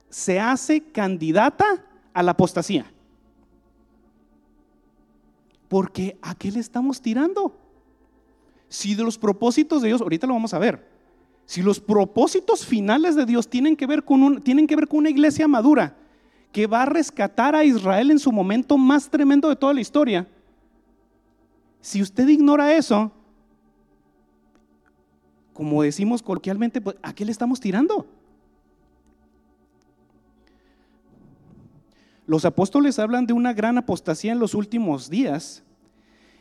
se 0.09 0.41
hace 0.41 0.83
candidata 0.83 1.85
a 2.13 2.23
la 2.23 2.33
apostasía. 2.33 2.91
Porque 5.69 6.19
¿a 6.21 6.35
qué 6.35 6.51
le 6.51 6.59
estamos 6.59 7.01
tirando? 7.01 7.57
Si 8.69 8.95
de 8.95 9.05
los 9.05 9.19
propósitos 9.19 9.83
de 9.83 9.89
Dios, 9.89 10.01
ahorita 10.01 10.27
lo 10.27 10.35
vamos 10.35 10.53
a 10.53 10.59
ver, 10.59 10.89
si 11.47 11.63
los 11.63 11.81
propósitos 11.81 12.65
finales 12.65 13.17
de 13.17 13.27
Dios 13.27 13.49
tienen 13.49 13.77
que 13.77 13.87
ver 13.87 14.05
con, 14.05 14.23
un, 14.23 14.43
tienen 14.43 14.67
que 14.67 14.77
ver 14.77 14.87
con 14.87 15.01
una 15.01 15.11
iglesia 15.11 15.49
madura 15.49 15.97
que 16.53 16.67
va 16.67 16.83
a 16.83 16.87
rescatar 16.87 17.55
a 17.55 17.65
Israel 17.65 18.11
en 18.11 18.19
su 18.19 18.33
momento 18.33 18.77
más 18.77 19.09
tremendo 19.09 19.49
de 19.49 19.57
toda 19.57 19.75
la 19.75 19.81
historia, 19.81 20.27
si 21.81 22.03
usted 22.03 22.29
ignora 22.29 22.75
eso, 22.75 23.13
como 25.61 25.83
decimos 25.83 26.23
coloquialmente, 26.23 26.81
pues, 26.81 26.97
¿a 27.03 27.15
qué 27.15 27.23
le 27.23 27.33
estamos 27.33 27.61
tirando? 27.61 28.07
Los 32.27 32.47
apóstoles 32.47 32.99
hablan 32.99 33.27
de 33.27 33.35
una 33.35 33.53
gran 33.53 33.77
apostasía 33.77 34.33
en 34.33 34.39
los 34.39 34.55
últimos 34.55 35.11
días 35.11 35.63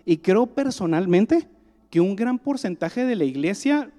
y 0.05 0.19
creo 0.19 0.45
personalmente 0.45 1.49
que 1.89 1.99
un 1.99 2.15
gran 2.15 2.39
porcentaje 2.39 3.03
de 3.03 3.17
la 3.17 3.25
iglesia 3.25 3.91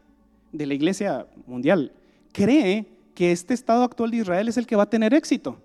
de 0.52 0.64
la 0.64 0.72
iglesia 0.72 1.26
mundial 1.46 1.92
cree 2.32 2.86
que 3.14 3.30
este 3.30 3.52
estado 3.52 3.84
actual 3.84 4.12
de 4.12 4.16
Israel 4.16 4.48
es 4.48 4.56
el 4.56 4.66
que 4.66 4.76
va 4.76 4.84
a 4.84 4.88
tener 4.88 5.12
éxito 5.12 5.58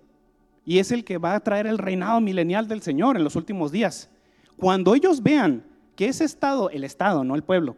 y 0.66 0.80
es 0.80 0.92
el 0.92 1.02
que 1.02 1.16
va 1.16 1.34
a 1.34 1.40
traer 1.40 1.66
el 1.66 1.78
reinado 1.78 2.20
milenial 2.20 2.68
del 2.68 2.82
Señor 2.82 3.16
en 3.16 3.24
los 3.24 3.36
últimos 3.36 3.72
días. 3.72 4.10
Cuando 4.58 4.94
ellos 4.94 5.22
vean 5.22 5.64
que 5.94 6.08
ese 6.08 6.24
estado, 6.24 6.68
el 6.68 6.84
estado, 6.84 7.24
no 7.24 7.34
el 7.34 7.42
pueblo, 7.42 7.74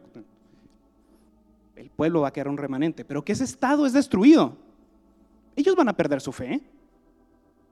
el 1.79 1.89
pueblo 1.89 2.21
va 2.21 2.29
a 2.29 2.33
quedar 2.33 2.47
un 2.47 2.57
remanente, 2.57 3.05
pero 3.05 3.23
que 3.23 3.31
ese 3.31 3.43
estado 3.43 3.85
es 3.85 3.93
destruido, 3.93 4.57
ellos 5.55 5.75
van 5.75 5.89
a 5.89 5.93
perder 5.93 6.21
su 6.21 6.31
fe. 6.31 6.61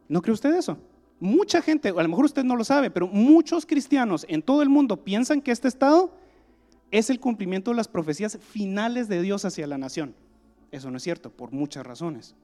¿No 0.08 0.22
cree 0.22 0.34
usted 0.34 0.54
eso? 0.56 0.78
Mucha 1.20 1.62
gente, 1.62 1.90
a 1.90 2.04
lo 2.04 2.08
mejor 2.08 2.26
usted 2.26 2.44
no 2.44 2.56
lo 2.56 2.64
sabe, 2.64 2.92
pero 2.92 3.08
muchos 3.08 3.66
cristianos 3.66 4.26
en 4.30 4.42
todo 4.42 4.62
el 4.62 4.70
mundo 4.70 5.04
piensan 5.04 5.42
que 5.42 5.52
este 5.52 5.68
estado 5.68 6.12
es 6.92 7.10
el 7.10 7.20
cumplimiento 7.20 7.72
de 7.72 7.78
las 7.78 7.88
profecías 7.88 8.38
finales 8.38 9.08
de 9.08 9.22
Dios 9.22 9.44
hacia 9.44 9.68
la 9.68 9.78
nación. 9.78 10.14
Eso 10.72 10.92
no 10.92 10.98
es 10.98 11.04
cierto, 11.04 11.30
por 11.30 11.52
muchas 11.52 11.86
razones. 11.86 12.36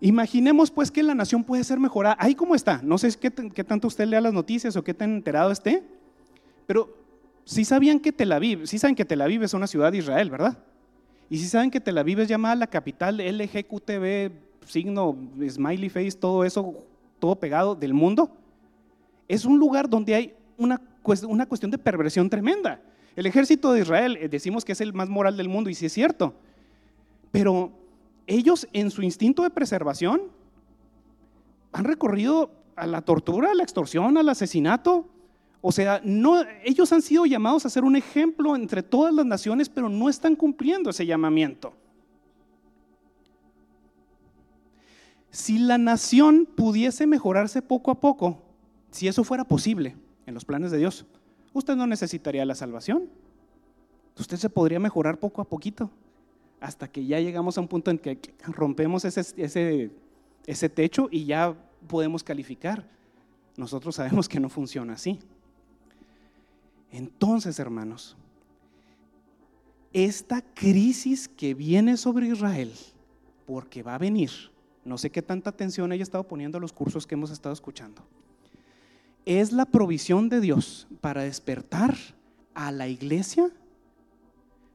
Imaginemos 0.00 0.70
pues 0.70 0.90
que 0.90 1.02
la 1.02 1.14
nación 1.14 1.44
puede 1.44 1.62
ser 1.62 1.78
mejorada. 1.78 2.16
Ahí 2.18 2.34
como 2.34 2.56
está. 2.56 2.80
No 2.82 2.98
sé 2.98 3.16
qué, 3.18 3.30
tanto 3.30 3.86
usted 3.86 4.06
lea 4.06 4.20
las 4.20 4.32
noticias 4.32 4.74
o 4.74 4.82
qué 4.82 4.94
tan 4.94 5.14
enterado 5.14 5.52
esté, 5.52 5.84
pero 6.66 7.01
si 7.44 7.64
sabían 7.64 8.00
que 8.00 8.12
Tel 8.12 8.32
Aviv, 8.32 8.66
saben 8.66 8.94
que 8.94 9.04
Tel 9.04 9.20
Aviv 9.20 9.42
es 9.42 9.54
una 9.54 9.66
ciudad 9.66 9.92
de 9.92 9.98
Israel, 9.98 10.30
¿verdad? 10.30 10.58
Y 11.28 11.38
si 11.38 11.46
saben 11.46 11.70
que 11.70 11.80
Tel 11.80 11.98
Aviv 11.98 12.20
es 12.20 12.28
llamada 12.28 12.54
la 12.54 12.66
capital 12.66 13.18
LGQTB, 13.18 14.32
signo, 14.66 15.16
smiley 15.48 15.88
face, 15.88 16.12
todo 16.12 16.44
eso, 16.44 16.74
todo 17.18 17.36
pegado 17.36 17.74
del 17.74 17.94
mundo. 17.94 18.30
Es 19.28 19.44
un 19.44 19.58
lugar 19.58 19.88
donde 19.88 20.14
hay 20.14 20.34
una 20.56 20.80
una 21.26 21.46
cuestión 21.46 21.70
de 21.70 21.78
perversión 21.78 22.30
tremenda. 22.30 22.80
El 23.16 23.26
ejército 23.26 23.72
de 23.72 23.80
Israel, 23.80 24.16
eh, 24.20 24.28
decimos 24.28 24.64
que 24.64 24.72
es 24.72 24.80
el 24.80 24.92
más 24.92 25.08
moral 25.08 25.36
del 25.36 25.48
mundo, 25.48 25.68
y 25.68 25.74
sí 25.74 25.86
es 25.86 25.92
cierto, 25.92 26.34
pero 27.30 27.72
ellos 28.26 28.68
en 28.72 28.90
su 28.90 29.02
instinto 29.02 29.42
de 29.42 29.50
preservación 29.50 30.22
han 31.72 31.84
recorrido 31.84 32.50
a 32.76 32.86
la 32.86 33.02
tortura, 33.02 33.50
a 33.50 33.54
la 33.54 33.62
extorsión, 33.62 34.16
al 34.16 34.28
asesinato. 34.28 35.06
O 35.64 35.70
sea, 35.70 36.00
no, 36.04 36.42
ellos 36.64 36.92
han 36.92 37.00
sido 37.00 37.24
llamados 37.24 37.64
a 37.64 37.70
ser 37.70 37.84
un 37.84 37.94
ejemplo 37.94 38.56
entre 38.56 38.82
todas 38.82 39.14
las 39.14 39.24
naciones, 39.24 39.68
pero 39.68 39.88
no 39.88 40.08
están 40.08 40.34
cumpliendo 40.34 40.90
ese 40.90 41.06
llamamiento. 41.06 41.72
Si 45.30 45.58
la 45.58 45.78
nación 45.78 46.46
pudiese 46.56 47.06
mejorarse 47.06 47.62
poco 47.62 47.92
a 47.92 48.00
poco, 48.00 48.42
si 48.90 49.06
eso 49.06 49.22
fuera 49.22 49.44
posible, 49.44 49.94
en 50.26 50.34
los 50.34 50.44
planes 50.44 50.72
de 50.72 50.78
Dios, 50.78 51.06
usted 51.52 51.76
no 51.76 51.86
necesitaría 51.86 52.44
la 52.44 52.56
salvación. 52.56 53.08
Usted 54.18 54.36
se 54.36 54.50
podría 54.50 54.80
mejorar 54.80 55.18
poco 55.18 55.40
a 55.40 55.48
poquito 55.48 55.90
hasta 56.60 56.88
que 56.88 57.06
ya 57.06 57.18
llegamos 57.20 57.56
a 57.56 57.60
un 57.60 57.68
punto 57.68 57.90
en 57.90 57.98
que 57.98 58.18
rompemos 58.42 59.04
ese, 59.04 59.20
ese, 59.36 59.90
ese 60.46 60.68
techo 60.68 61.08
y 61.10 61.24
ya 61.24 61.56
podemos 61.86 62.22
calificar. 62.22 62.86
Nosotros 63.56 63.94
sabemos 63.94 64.28
que 64.28 64.40
no 64.40 64.48
funciona 64.48 64.94
así. 64.94 65.18
Entonces, 66.92 67.58
hermanos, 67.58 68.16
esta 69.92 70.42
crisis 70.42 71.26
que 71.26 71.54
viene 71.54 71.96
sobre 71.96 72.28
Israel, 72.28 72.72
porque 73.46 73.82
va 73.82 73.94
a 73.94 73.98
venir, 73.98 74.30
no 74.84 74.98
sé 74.98 75.10
qué 75.10 75.22
tanta 75.22 75.50
atención 75.50 75.90
haya 75.90 76.02
estado 76.02 76.24
poniendo 76.24 76.58
a 76.58 76.60
los 76.60 76.72
cursos 76.72 77.06
que 77.06 77.14
hemos 77.14 77.30
estado 77.30 77.52
escuchando, 77.52 78.02
es 79.24 79.52
la 79.52 79.64
provisión 79.64 80.28
de 80.28 80.40
Dios 80.40 80.86
para 81.00 81.22
despertar 81.22 81.96
a 82.54 82.70
la 82.72 82.88
iglesia 82.88 83.50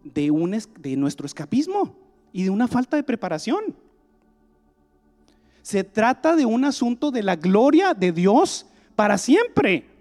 de, 0.04 0.32
un, 0.32 0.58
de 0.80 0.96
nuestro 0.96 1.26
escapismo 1.26 1.96
y 2.34 2.44
de 2.44 2.50
una 2.50 2.68
falta 2.68 2.98
de 2.98 3.04
preparación. 3.04 3.76
Se 5.62 5.84
trata 5.84 6.36
de 6.36 6.46
un 6.46 6.64
asunto 6.64 7.12
de 7.12 7.24
la 7.24 7.36
gloria 7.36 7.94
de 7.94 8.12
Dios 8.12 8.66
para 8.96 9.18
siempre. 9.18 9.97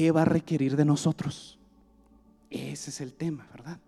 ¿Qué 0.00 0.12
va 0.12 0.22
a 0.22 0.24
requerir 0.24 0.76
de 0.76 0.86
nosotros? 0.86 1.58
Ese 2.48 2.88
es 2.88 3.02
el 3.02 3.12
tema, 3.12 3.46
¿verdad? 3.52 3.78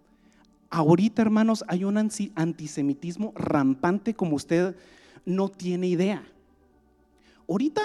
Ahorita, 0.68 1.22
hermanos, 1.22 1.64
hay 1.68 1.84
un 1.84 1.96
antisemitismo 1.96 3.32
rampante 3.34 4.12
como 4.12 4.36
usted 4.36 4.76
no 5.24 5.48
tiene 5.48 5.86
idea. 5.86 6.22
Ahorita, 7.48 7.80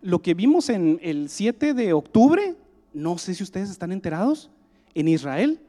lo 0.00 0.22
que 0.22 0.34
vimos 0.34 0.68
en 0.68 1.00
el 1.02 1.28
7 1.28 1.74
de 1.74 1.92
octubre, 1.92 2.54
no 2.92 3.18
sé 3.18 3.34
si 3.34 3.42
ustedes 3.42 3.68
están 3.68 3.90
enterados, 3.90 4.48
en 4.94 5.08
Israel. 5.08 5.60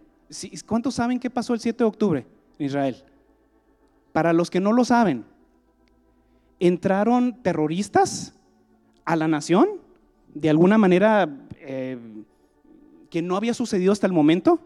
¿Cuántos 0.68 0.94
saben 0.94 1.20
qué 1.20 1.32
pasó 1.32 1.56
el 1.56 1.62
7 1.62 1.80
de 1.80 1.88
octubre 1.88 2.28
en 2.60 2.66
Israel? 2.68 3.04
Para 4.12 4.34
los 4.34 4.52
que 4.52 4.60
no 4.60 4.72
lo 4.72 4.86
saben, 4.86 5.26
entraron 6.60 7.42
terroristas 7.42 8.36
a 9.04 9.16
la 9.16 9.28
nación 9.28 9.81
de 10.34 10.50
alguna 10.50 10.78
manera 10.78 11.30
eh, 11.60 11.98
que 13.10 13.22
no 13.22 13.36
había 13.36 13.54
sucedido 13.54 13.92
hasta 13.92 14.08
el 14.08 14.14
momento 14.14 14.60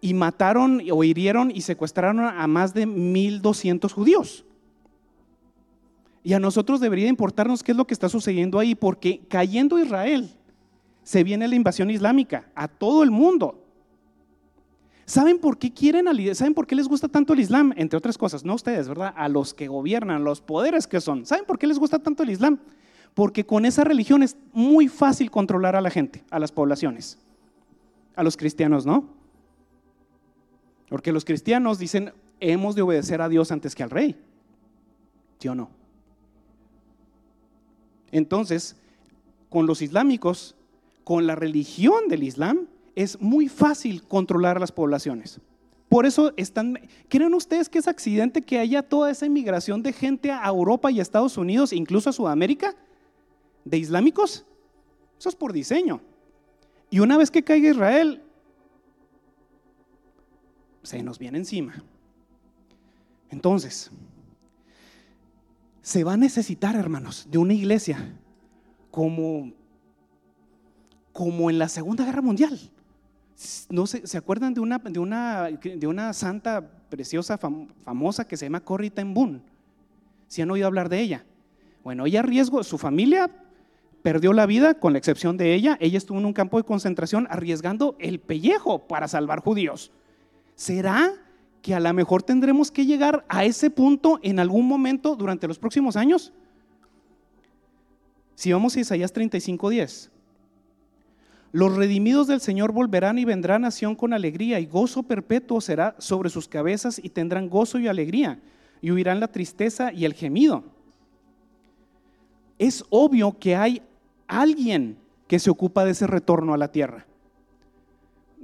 y 0.00 0.14
mataron 0.14 0.82
o 0.90 1.04
hirieron 1.04 1.50
y 1.50 1.60
secuestraron 1.60 2.20
a 2.20 2.46
más 2.46 2.74
de 2.74 2.86
1.200 2.86 3.92
judíos. 3.92 4.44
Y 6.24 6.34
a 6.34 6.40
nosotros 6.40 6.80
debería 6.80 7.08
importarnos 7.08 7.62
qué 7.62 7.72
es 7.72 7.78
lo 7.78 7.86
que 7.86 7.94
está 7.94 8.08
sucediendo 8.08 8.58
ahí, 8.58 8.74
porque 8.74 9.20
cayendo 9.28 9.78
Israel, 9.78 10.30
se 11.02 11.24
viene 11.24 11.48
la 11.48 11.56
invasión 11.56 11.90
islámica 11.90 12.50
a 12.54 12.68
todo 12.68 13.02
el 13.02 13.10
mundo. 13.10 13.58
¿Saben 15.04 15.38
por 15.38 15.58
qué 15.58 15.72
quieren 15.72 16.06
¿Saben 16.34 16.54
por 16.54 16.66
qué 16.66 16.76
les 16.76 16.88
gusta 16.88 17.08
tanto 17.08 17.32
el 17.32 17.40
Islam? 17.40 17.72
Entre 17.76 17.96
otras 17.96 18.16
cosas, 18.16 18.44
no 18.44 18.54
ustedes, 18.54 18.88
¿verdad? 18.88 19.12
A 19.16 19.28
los 19.28 19.52
que 19.52 19.66
gobiernan, 19.66 20.24
los 20.24 20.40
poderes 20.40 20.86
que 20.86 21.00
son. 21.00 21.26
¿Saben 21.26 21.44
por 21.44 21.58
qué 21.58 21.66
les 21.66 21.78
gusta 21.78 21.98
tanto 21.98 22.22
el 22.22 22.30
Islam? 22.30 22.58
Porque 23.14 23.44
con 23.44 23.64
esa 23.66 23.84
religión 23.84 24.22
es 24.22 24.36
muy 24.52 24.88
fácil 24.88 25.30
controlar 25.30 25.76
a 25.76 25.80
la 25.80 25.90
gente, 25.90 26.24
a 26.30 26.38
las 26.38 26.52
poblaciones, 26.52 27.18
a 28.16 28.22
los 28.22 28.36
cristianos, 28.36 28.86
¿no? 28.86 29.08
Porque 30.88 31.12
los 31.12 31.24
cristianos 31.24 31.78
dicen, 31.78 32.12
hemos 32.40 32.74
de 32.74 32.82
obedecer 32.82 33.20
a 33.20 33.28
Dios 33.28 33.52
antes 33.52 33.74
que 33.74 33.82
al 33.82 33.90
rey. 33.90 34.16
¿Sí 35.38 35.48
o 35.48 35.54
no? 35.54 35.70
Entonces, 38.10 38.76
con 39.48 39.66
los 39.66 39.82
islámicos, 39.82 40.54
con 41.04 41.26
la 41.26 41.34
religión 41.34 42.08
del 42.08 42.22
Islam, 42.22 42.66
es 42.94 43.20
muy 43.20 43.48
fácil 43.48 44.02
controlar 44.02 44.60
las 44.60 44.72
poblaciones. 44.72 45.40
Por 45.88 46.06
eso 46.06 46.32
están, 46.36 46.78
¿creen 47.08 47.34
ustedes 47.34 47.68
que 47.68 47.78
es 47.78 47.88
accidente 47.88 48.42
que 48.42 48.58
haya 48.58 48.82
toda 48.82 49.10
esa 49.10 49.26
inmigración 49.26 49.82
de 49.82 49.92
gente 49.92 50.30
a 50.30 50.46
Europa 50.46 50.90
y 50.90 50.98
a 50.98 51.02
Estados 51.02 51.36
Unidos, 51.36 51.72
incluso 51.72 52.10
a 52.10 52.12
Sudamérica, 52.14 52.74
de 53.64 53.78
islámicos? 53.78 54.44
Eso 55.18 55.28
es 55.28 55.36
por 55.36 55.52
diseño. 55.52 56.00
Y 56.90 57.00
una 57.00 57.16
vez 57.16 57.30
que 57.30 57.42
caiga 57.42 57.70
Israel, 57.70 58.22
se 60.82 61.02
nos 61.02 61.18
viene 61.18 61.38
encima. 61.38 61.82
Entonces, 63.30 63.90
se 65.80 66.04
va 66.04 66.14
a 66.14 66.16
necesitar, 66.16 66.76
hermanos, 66.76 67.26
de 67.30 67.38
una 67.38 67.54
iglesia 67.54 68.14
como, 68.90 69.52
como 71.12 71.50
en 71.50 71.58
la 71.58 71.68
Segunda 71.68 72.04
Guerra 72.04 72.22
Mundial. 72.22 72.58
No 73.70 73.86
sé, 73.86 74.06
¿Se 74.06 74.18
acuerdan 74.18 74.54
de 74.54 74.60
una, 74.60 74.78
de 74.78 74.98
una, 74.98 75.48
de 75.50 75.86
una 75.86 76.12
santa 76.12 76.68
preciosa, 76.90 77.38
famosa 77.38 78.28
que 78.28 78.36
se 78.36 78.46
llama 78.46 78.60
Corrie 78.60 78.90
ten 78.90 79.14
Boom? 79.14 79.42
¿Si 80.28 80.42
han 80.42 80.50
oído 80.50 80.66
hablar 80.66 80.88
de 80.88 81.00
ella? 81.00 81.24
Bueno, 81.82 82.06
ella 82.06 82.20
arriesgó, 82.20 82.62
su 82.62 82.78
familia 82.78 83.30
perdió 84.02 84.32
la 84.32 84.46
vida, 84.46 84.74
con 84.74 84.92
la 84.92 84.98
excepción 84.98 85.36
de 85.36 85.54
ella. 85.54 85.76
Ella 85.80 85.98
estuvo 85.98 86.18
en 86.18 86.26
un 86.26 86.32
campo 86.32 86.58
de 86.58 86.64
concentración 86.64 87.26
arriesgando 87.30 87.96
el 87.98 88.18
pellejo 88.20 88.86
para 88.86 89.08
salvar 89.08 89.40
judíos. 89.40 89.92
¿Será 90.54 91.12
que 91.62 91.74
a 91.74 91.80
lo 91.80 91.92
mejor 91.94 92.22
tendremos 92.22 92.70
que 92.70 92.84
llegar 92.84 93.24
a 93.28 93.44
ese 93.44 93.70
punto 93.70 94.18
en 94.22 94.38
algún 94.38 94.66
momento 94.66 95.16
durante 95.16 95.48
los 95.48 95.58
próximos 95.58 95.96
años? 95.96 96.32
Si 98.34 98.52
vamos 98.52 98.76
a 98.76 98.80
Isaías 98.80 99.12
35:10. 99.12 100.10
Los 101.52 101.76
redimidos 101.76 102.26
del 102.26 102.40
Señor 102.40 102.72
volverán 102.72 103.18
y 103.18 103.26
vendrán 103.26 103.66
a 103.66 103.70
Sión 103.70 103.94
con 103.94 104.14
alegría 104.14 104.58
y 104.58 104.66
gozo 104.66 105.02
perpetuo 105.02 105.60
será 105.60 105.94
sobre 105.98 106.30
sus 106.30 106.48
cabezas 106.48 106.98
y 107.02 107.10
tendrán 107.10 107.50
gozo 107.50 107.78
y 107.78 107.88
alegría 107.88 108.40
y 108.80 108.90
huirán 108.90 109.20
la 109.20 109.28
tristeza 109.28 109.92
y 109.92 110.06
el 110.06 110.14
gemido. 110.14 110.64
Es 112.58 112.84
obvio 112.88 113.38
que 113.38 113.54
hay 113.54 113.82
alguien 114.40 114.98
que 115.26 115.38
se 115.38 115.50
ocupa 115.50 115.84
de 115.84 115.92
ese 115.92 116.06
retorno 116.06 116.54
a 116.54 116.58
la 116.58 116.72
tierra. 116.72 117.06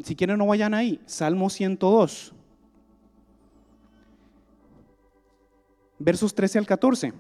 Si 0.02 0.14
quieren 0.14 0.38
no 0.38 0.47
vayan 0.47 0.75
ahí, 0.75 1.00
Salmo 1.07 1.50
102. 1.50 2.33
Versos 5.99 6.35
13 6.35 6.61
al 6.61 6.66
14. 6.66 7.12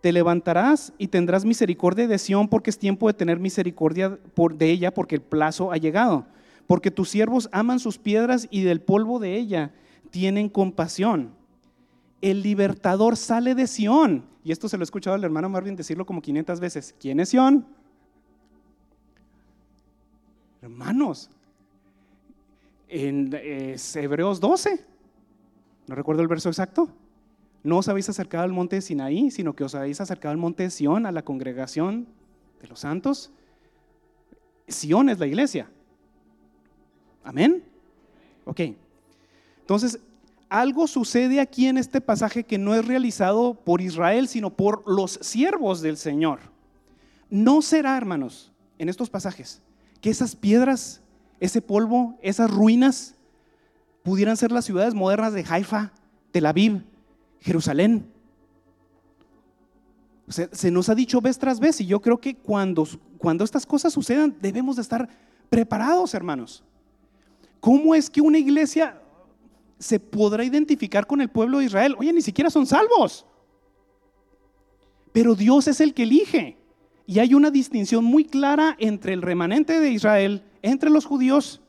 Te 0.00 0.12
levantarás 0.12 0.92
y 0.98 1.08
tendrás 1.08 1.44
misericordia 1.44 2.06
de 2.06 2.18
Sión 2.18 2.48
porque 2.48 2.70
es 2.70 2.78
tiempo 2.78 3.06
de 3.06 3.14
tener 3.14 3.38
misericordia 3.38 4.18
de 4.36 4.70
ella 4.70 4.92
porque 4.92 5.14
el 5.14 5.22
plazo 5.22 5.72
ha 5.72 5.76
llegado. 5.76 6.26
Porque 6.66 6.90
tus 6.90 7.08
siervos 7.08 7.48
aman 7.52 7.78
sus 7.78 7.98
piedras 7.98 8.48
y 8.50 8.62
del 8.62 8.80
polvo 8.80 9.18
de 9.18 9.36
ella 9.36 9.72
tienen 10.10 10.48
compasión. 10.48 11.37
El 12.20 12.42
libertador 12.42 13.16
sale 13.16 13.54
de 13.54 13.66
Sión. 13.66 14.24
Y 14.42 14.52
esto 14.52 14.68
se 14.68 14.76
lo 14.76 14.82
he 14.82 14.84
escuchado 14.84 15.14
al 15.14 15.24
hermano 15.24 15.48
Marvin 15.48 15.76
decirlo 15.76 16.06
como 16.06 16.22
500 16.22 16.60
veces. 16.60 16.94
¿Quién 16.98 17.20
es 17.20 17.28
Sión? 17.28 17.66
Hermanos, 20.60 21.30
en 22.88 23.30
Hebreos 23.32 24.40
12, 24.40 24.84
no 25.86 25.94
recuerdo 25.94 26.22
el 26.22 26.28
verso 26.28 26.48
exacto, 26.48 26.88
no 27.62 27.78
os 27.78 27.88
habéis 27.88 28.08
acercado 28.08 28.44
al 28.44 28.52
monte 28.52 28.76
de 28.76 28.82
Sinaí, 28.82 29.30
sino 29.30 29.54
que 29.54 29.64
os 29.64 29.74
habéis 29.74 30.00
acercado 30.00 30.32
al 30.32 30.38
monte 30.38 30.64
de 30.64 30.70
Sión, 30.70 31.06
a 31.06 31.12
la 31.12 31.22
congregación 31.22 32.08
de 32.60 32.68
los 32.68 32.80
santos. 32.80 33.30
Sión 34.66 35.08
es 35.08 35.18
la 35.18 35.26
iglesia. 35.26 35.70
Amén. 37.22 37.62
Ok. 38.44 38.60
Entonces, 39.60 40.00
algo 40.48 40.86
sucede 40.86 41.40
aquí 41.40 41.66
en 41.66 41.78
este 41.78 42.00
pasaje 42.00 42.44
que 42.44 42.58
no 42.58 42.74
es 42.74 42.84
realizado 42.84 43.54
por 43.54 43.80
Israel, 43.80 44.28
sino 44.28 44.50
por 44.50 44.82
los 44.86 45.18
siervos 45.22 45.80
del 45.80 45.96
Señor. 45.96 46.40
No 47.30 47.60
será, 47.62 47.96
hermanos, 47.96 48.52
en 48.78 48.88
estos 48.88 49.10
pasajes, 49.10 49.60
que 50.00 50.10
esas 50.10 50.34
piedras, 50.34 51.02
ese 51.40 51.60
polvo, 51.60 52.18
esas 52.22 52.50
ruinas, 52.50 53.14
pudieran 54.02 54.36
ser 54.36 54.52
las 54.52 54.64
ciudades 54.64 54.94
modernas 54.94 55.34
de 55.34 55.44
Haifa, 55.46 55.92
Tel 56.30 56.46
Aviv, 56.46 56.82
Jerusalén. 57.40 58.10
Se, 60.28 60.70
nos 60.70 60.88
ha 60.88 60.94
dicho 60.94 61.20
vez 61.20 61.38
tras 61.38 61.58
vez 61.58 61.80
y 61.80 61.86
yo 61.86 62.00
creo 62.00 62.20
que 62.20 62.36
cuando, 62.36 62.86
cuando 63.16 63.44
estas 63.44 63.64
cosas 63.64 63.92
sucedan 63.92 64.36
debemos 64.40 64.76
de 64.76 64.82
estar 64.82 65.08
preparados, 65.48 66.14
hermanos. 66.14 66.62
¿Cómo 67.60 67.94
es 67.94 68.08
que 68.08 68.20
una 68.20 68.38
iglesia 68.38 69.00
se 69.78 70.00
podrá 70.00 70.44
identificar 70.44 71.06
con 71.06 71.20
el 71.20 71.28
pueblo 71.28 71.58
de 71.58 71.66
Israel? 71.66 71.94
Oye, 71.98 72.12
ni 72.12 72.22
siquiera 72.22 72.50
son 72.50 72.66
salvos. 72.66 73.26
Pero 75.12 75.34
Dios 75.34 75.68
es 75.68 75.80
el 75.80 75.94
que 75.94 76.02
elige. 76.04 76.56
Y 77.06 77.20
hay 77.20 77.34
una 77.34 77.50
distinción 77.50 78.04
muy 78.04 78.24
clara 78.24 78.76
entre 78.78 79.14
el 79.14 79.22
remanente 79.22 79.80
de 79.80 79.90
Israel, 79.90 80.42
entre 80.60 80.90
los 80.90 81.06
judíos, 81.06 81.62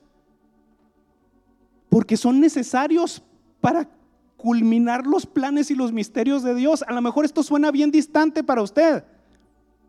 porque 1.88 2.18
son 2.18 2.42
necesarios 2.42 3.24
para 3.62 3.90
culminar 4.36 5.08
los 5.08 5.26
planes 5.26 5.72
y 5.72 5.76
los 5.76 5.94
misterios 5.94 6.44
de 6.44 6.56
Dios. 6.56 6.84
A 6.88 6.94
lo 6.94 7.02
mejor 7.02 7.24
esto 7.24 7.42
suena 7.42 7.72
bien 7.72 7.90
distante 7.90 8.44
para 8.44 8.62
usted, 8.62 9.04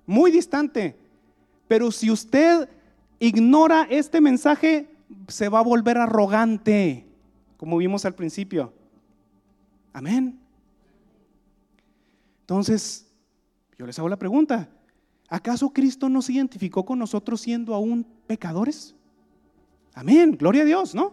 muy 0.06 0.30
distante, 0.30 0.96
pero 1.66 1.90
si 1.90 2.10
usted 2.10 2.68
ignora 3.18 3.86
este 3.90 4.20
mensaje, 4.20 4.88
se 5.28 5.48
va 5.48 5.60
a 5.60 5.62
volver 5.62 5.98
arrogante, 5.98 7.09
como 7.60 7.76
vimos 7.76 8.06
al 8.06 8.14
principio. 8.14 8.72
Amén. 9.92 10.40
Entonces, 12.40 13.06
yo 13.76 13.84
les 13.84 13.98
hago 13.98 14.08
la 14.08 14.18
pregunta, 14.18 14.70
¿acaso 15.28 15.68
Cristo 15.68 16.08
no 16.08 16.22
se 16.22 16.32
identificó 16.32 16.86
con 16.86 16.98
nosotros 16.98 17.42
siendo 17.42 17.74
aún 17.74 18.06
pecadores? 18.26 18.94
Amén, 19.92 20.38
gloria 20.38 20.62
a 20.62 20.64
Dios, 20.64 20.94
¿no? 20.94 21.12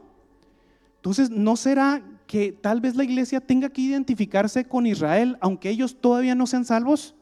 Entonces, 0.96 1.30
¿no 1.30 1.58
será 1.58 2.02
que 2.28 2.54
tal 2.54 2.80
vez 2.80 2.96
la 2.96 3.04
iglesia 3.04 3.42
tenga 3.42 3.68
que 3.68 3.82
identificarse 3.82 4.64
con 4.64 4.86
Israel, 4.88 5.38
aunque 5.42 5.70
ellos 5.70 6.00
todavía 6.00 6.34
no 6.34 6.48
sean 6.48 6.64
salvos? 6.64 7.14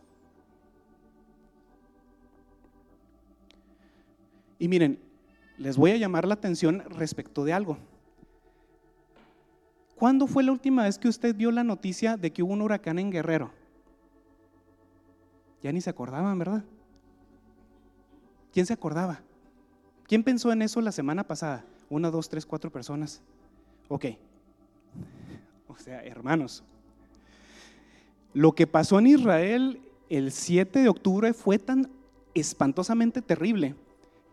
Y 4.60 4.68
miren, 4.68 5.00
les 5.58 5.78
voy 5.78 5.90
a 5.90 5.98
llamar 5.98 6.28
la 6.28 6.36
atención 6.36 6.84
respecto 6.92 7.44
de 7.44 7.54
algo. 7.54 7.80
¿Cuándo 9.96 10.28
fue 10.28 10.44
la 10.44 10.52
última 10.52 10.84
vez 10.84 10.98
que 10.98 11.08
usted 11.08 11.36
vio 11.36 11.52
la 11.52 11.64
noticia 11.64 12.18
de 12.18 12.32
que 12.32 12.44
hubo 12.44 12.54
un 12.54 12.62
huracán 12.62 13.00
en 13.00 13.12
Guerrero? 13.12 13.52
Ya 15.64 15.72
ni 15.72 15.82
se 15.82 15.90
acordaban, 15.90 16.38
¿verdad? 16.38 16.64
¿Quién 18.54 18.66
se 18.66 18.74
acordaba? 18.74 19.22
¿Quién 20.08 20.24
pensó 20.24 20.52
en 20.52 20.62
eso 20.62 20.82
la 20.82 20.92
semana 20.92 21.24
pasada? 21.24 21.66
Una, 21.90 22.12
dos, 22.12 22.30
tres, 22.30 22.46
cuatro 22.46 22.72
personas. 22.72 23.22
Ok, 23.88 24.06
o 25.68 25.78
sea, 25.78 26.04
hermanos, 26.04 26.64
lo 28.34 28.54
que 28.54 28.68
pasó 28.68 29.00
en 29.00 29.08
Israel 29.08 29.82
el 30.10 30.32
7 30.32 30.80
de 30.80 30.90
octubre 30.90 31.34
fue 31.34 31.58
tan 31.58 31.90
espantosamente 32.34 33.22
terrible 33.22 33.76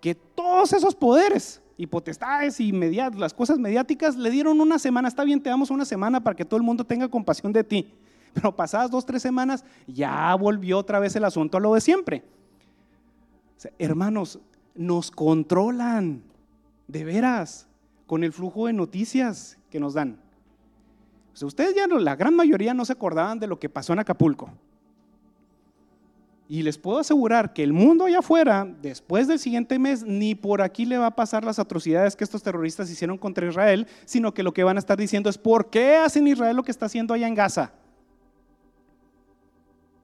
que 0.01 0.15
todos 0.15 0.73
esos 0.73 0.95
poderes 0.95 1.62
y 1.77 1.87
potestades 1.87 2.61
y 2.61 2.73
las 2.73 3.35
cosas 3.35 3.59
mediáticas 3.59 4.17
le 4.17 4.31
dieron 4.31 4.61
una 4.61 4.79
semana. 4.79 5.09
Está 5.09 5.25
bien, 5.25 5.43
te 5.43 5.51
damos 5.51 5.71
una 5.71 5.85
semana 5.85 6.23
para 6.23 6.37
que 6.37 6.45
todo 6.45 6.57
el 6.57 6.63
mundo 6.63 6.85
tenga 6.85 7.09
compasión 7.09 7.53
de 7.53 7.65
ti. 7.65 7.93
Pero 8.35 8.55
pasadas 8.55 8.91
dos, 8.91 9.05
tres 9.05 9.23
semanas, 9.23 9.65
ya 9.87 10.35
volvió 10.35 10.79
otra 10.79 10.99
vez 10.99 11.15
el 11.17 11.25
asunto 11.25 11.59
a 11.59 11.61
lo 11.61 11.75
de 11.75 11.81
siempre. 11.81 12.25
hermanos, 13.79 14.39
nos 14.75 15.11
controlan, 15.11 16.23
de 16.89 17.05
veras, 17.05 17.69
con 18.07 18.25
el 18.25 18.33
flujo 18.33 18.67
de 18.67 18.73
noticias 18.73 19.59
que 19.71 19.81
nos 19.81 19.95
dan 19.95 20.19
ustedes 21.43 21.75
ya 21.75 21.87
no, 21.87 21.99
la 21.99 22.17
gran 22.17 22.35
mayoría 22.35 22.75
no 22.75 22.85
se 22.85 22.93
acordaban 22.93 23.39
de 23.39 23.47
lo 23.47 23.59
que 23.59 23.69
pasó 23.69 23.93
en 23.95 24.01
Acapulco. 24.01 24.51
Y 26.49 26.63
les 26.63 26.77
puedo 26.77 26.99
asegurar 26.99 27.53
que 27.53 27.63
el 27.63 27.73
mundo 27.73 28.05
allá 28.05 28.19
afuera, 28.19 28.67
después 28.83 29.27
del 29.29 29.39
siguiente 29.39 29.79
mes, 29.79 30.05
ni 30.05 30.35
por 30.35 30.61
aquí 30.61 30.85
le 30.85 30.99
va 30.99 31.07
a 31.07 31.17
pasar 31.17 31.45
las 31.45 31.59
atrocidades 31.59 32.15
que 32.15 32.25
estos 32.25 32.43
terroristas 32.43 32.91
hicieron 32.91 33.17
contra 33.17 33.49
Israel, 33.49 33.87
sino 34.05 34.35
que 34.35 34.43
lo 34.43 34.53
que 34.53 34.65
van 34.65 34.77
a 34.77 34.81
estar 34.81 34.99
diciendo 34.99 35.31
es, 35.31 35.39
¿por 35.39 35.71
qué 35.71 35.97
hacen 35.97 36.27
Israel 36.27 36.57
lo 36.57 36.63
que 36.63 36.71
está 36.71 36.87
haciendo 36.87 37.15
allá 37.15 37.27
en 37.27 37.35
Gaza? 37.35 37.73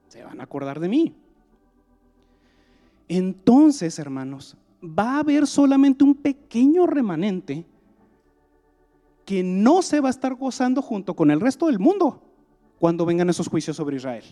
Se 0.07 0.23
van 0.23 0.39
a 0.39 0.43
acordar 0.43 0.79
de 0.79 0.89
mí. 0.89 1.15
Entonces, 3.07 3.99
hermanos, 3.99 4.57
va 4.83 5.15
a 5.15 5.19
haber 5.19 5.45
solamente 5.45 6.03
un 6.03 6.15
pequeño 6.15 6.87
remanente 6.87 7.65
que 9.25 9.43
no 9.43 9.81
se 9.81 9.99
va 9.99 10.07
a 10.07 10.11
estar 10.11 10.33
gozando 10.33 10.81
junto 10.81 11.15
con 11.15 11.29
el 11.29 11.39
resto 11.39 11.67
del 11.67 11.77
mundo 11.77 12.23
cuando 12.79 13.05
vengan 13.05 13.29
esos 13.29 13.47
juicios 13.47 13.75
sobre 13.77 13.97
Israel. 13.97 14.23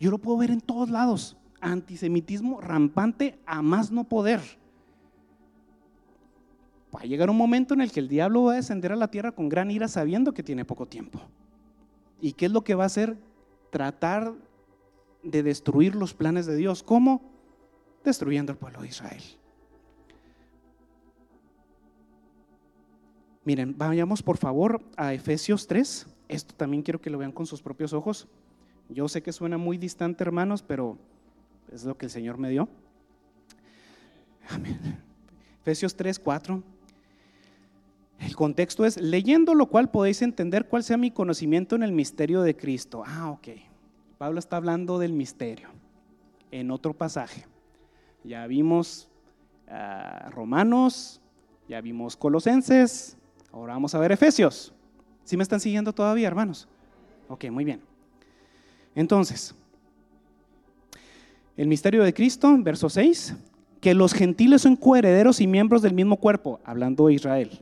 Yo 0.00 0.10
lo 0.10 0.18
puedo 0.18 0.38
ver 0.38 0.50
en 0.50 0.62
todos 0.62 0.88
lados. 0.88 1.36
Antisemitismo 1.60 2.60
rampante 2.62 3.38
a 3.44 3.60
más 3.60 3.92
no 3.92 4.04
poder. 4.04 4.40
Va 6.92 7.00
a 7.00 7.04
llegar 7.04 7.28
un 7.28 7.36
momento 7.36 7.74
en 7.74 7.82
el 7.82 7.92
que 7.92 8.00
el 8.00 8.08
diablo 8.08 8.44
va 8.44 8.54
a 8.54 8.56
descender 8.56 8.92
a 8.92 8.96
la 8.96 9.08
tierra 9.08 9.32
con 9.32 9.50
gran 9.50 9.70
ira 9.70 9.86
sabiendo 9.86 10.32
que 10.32 10.42
tiene 10.42 10.64
poco 10.64 10.86
tiempo. 10.86 11.20
¿Y 12.18 12.32
qué 12.32 12.46
es 12.46 12.52
lo 12.52 12.64
que 12.64 12.74
va 12.74 12.84
a 12.84 12.86
hacer? 12.86 13.18
Tratar 13.70 14.34
de 15.22 15.42
destruir 15.42 15.94
los 15.94 16.14
planes 16.14 16.46
de 16.46 16.56
Dios. 16.56 16.82
¿Cómo? 16.82 17.20
Destruyendo 18.02 18.52
el 18.52 18.58
pueblo 18.58 18.80
de 18.80 18.88
Israel. 18.88 19.22
Miren, 23.44 23.76
vayamos 23.76 24.22
por 24.22 24.38
favor 24.38 24.82
a 24.96 25.12
Efesios 25.12 25.66
3. 25.66 26.06
Esto 26.28 26.54
también 26.54 26.82
quiero 26.82 27.00
que 27.00 27.10
lo 27.10 27.18
vean 27.18 27.32
con 27.32 27.44
sus 27.44 27.60
propios 27.60 27.92
ojos. 27.92 28.26
Yo 28.92 29.08
sé 29.08 29.22
que 29.22 29.32
suena 29.32 29.56
muy 29.56 29.78
distante, 29.78 30.24
hermanos, 30.24 30.62
pero 30.62 30.98
es 31.72 31.84
lo 31.84 31.96
que 31.96 32.06
el 32.06 32.10
Señor 32.10 32.38
me 32.38 32.50
dio. 32.50 32.68
Amén. 34.48 34.98
Efesios 35.62 35.94
3, 35.94 36.18
4. 36.18 36.62
El 38.18 38.36
contexto 38.36 38.84
es, 38.84 39.00
leyendo 39.00 39.54
lo 39.54 39.66
cual 39.66 39.90
podéis 39.90 40.22
entender 40.22 40.66
cuál 40.66 40.82
sea 40.82 40.96
mi 40.96 41.10
conocimiento 41.10 41.76
en 41.76 41.82
el 41.82 41.92
misterio 41.92 42.42
de 42.42 42.56
Cristo. 42.56 43.02
Ah, 43.06 43.30
ok. 43.30 43.48
Pablo 44.18 44.38
está 44.38 44.56
hablando 44.56 44.98
del 44.98 45.12
misterio 45.12 45.68
en 46.50 46.70
otro 46.70 46.92
pasaje. 46.92 47.46
Ya 48.24 48.46
vimos 48.46 49.08
ah, 49.68 50.28
Romanos, 50.30 51.20
ya 51.68 51.80
vimos 51.80 52.16
Colosenses, 52.16 53.16
ahora 53.52 53.74
vamos 53.74 53.94
a 53.94 53.98
ver 53.98 54.12
Efesios. 54.12 54.74
¿Sí 55.24 55.36
me 55.36 55.42
están 55.42 55.60
siguiendo 55.60 55.92
todavía, 55.92 56.26
hermanos? 56.26 56.68
Ok, 57.28 57.48
muy 57.50 57.64
bien. 57.64 57.89
Entonces, 58.94 59.54
el 61.56 61.68
misterio 61.68 62.02
de 62.02 62.14
Cristo, 62.14 62.56
verso 62.58 62.88
6, 62.88 63.36
que 63.80 63.94
los 63.94 64.12
gentiles 64.12 64.62
son 64.62 64.76
coherederos 64.76 65.40
y 65.40 65.46
miembros 65.46 65.82
del 65.82 65.94
mismo 65.94 66.16
cuerpo, 66.16 66.60
hablando 66.64 67.06
de 67.06 67.14
Israel, 67.14 67.60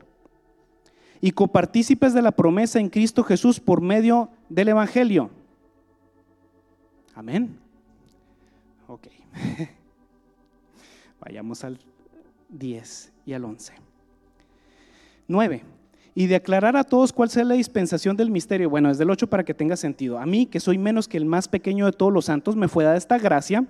y 1.21 1.31
copartícipes 1.31 2.13
de 2.13 2.21
la 2.21 2.31
promesa 2.31 2.79
en 2.79 2.89
Cristo 2.89 3.23
Jesús 3.23 3.59
por 3.59 3.81
medio 3.81 4.29
del 4.47 4.69
Evangelio. 4.69 5.29
Amén. 7.13 7.57
Ok. 8.87 9.07
Vayamos 11.21 11.63
al 11.63 11.77
10 12.49 13.11
y 13.25 13.33
al 13.33 13.43
11. 13.43 13.73
9 15.27 15.78
y 16.19 16.27
de 16.27 16.35
aclarar 16.35 16.75
a 16.75 16.83
todos 16.83 17.13
cuál 17.13 17.29
sea 17.29 17.45
la 17.45 17.53
dispensación 17.53 18.17
del 18.17 18.29
misterio. 18.29 18.69
Bueno, 18.69 18.89
desde 18.89 19.03
el 19.05 19.09
8 19.09 19.29
para 19.29 19.45
que 19.45 19.53
tenga 19.53 19.77
sentido. 19.77 20.19
A 20.19 20.25
mí, 20.25 20.47
que 20.47 20.59
soy 20.59 20.77
menos 20.77 21.07
que 21.07 21.15
el 21.15 21.23
más 21.23 21.47
pequeño 21.47 21.85
de 21.85 21.93
todos 21.93 22.11
los 22.11 22.25
santos, 22.25 22.57
me 22.57 22.67
fue 22.67 22.83
dada 22.83 22.97
esta 22.97 23.17
gracia 23.17 23.65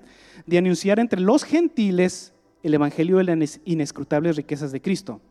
de 0.47 0.57
anunciar 0.57 0.97
entre 0.97 1.21
los 1.21 1.43
gentiles 1.43 2.33
el 2.63 2.73
evangelio 2.73 3.17
de 3.17 3.25
las 3.25 3.61
inescrutables 3.65 4.35
riquezas 4.35 4.71
de 4.71 4.81
Cristo 4.81 5.21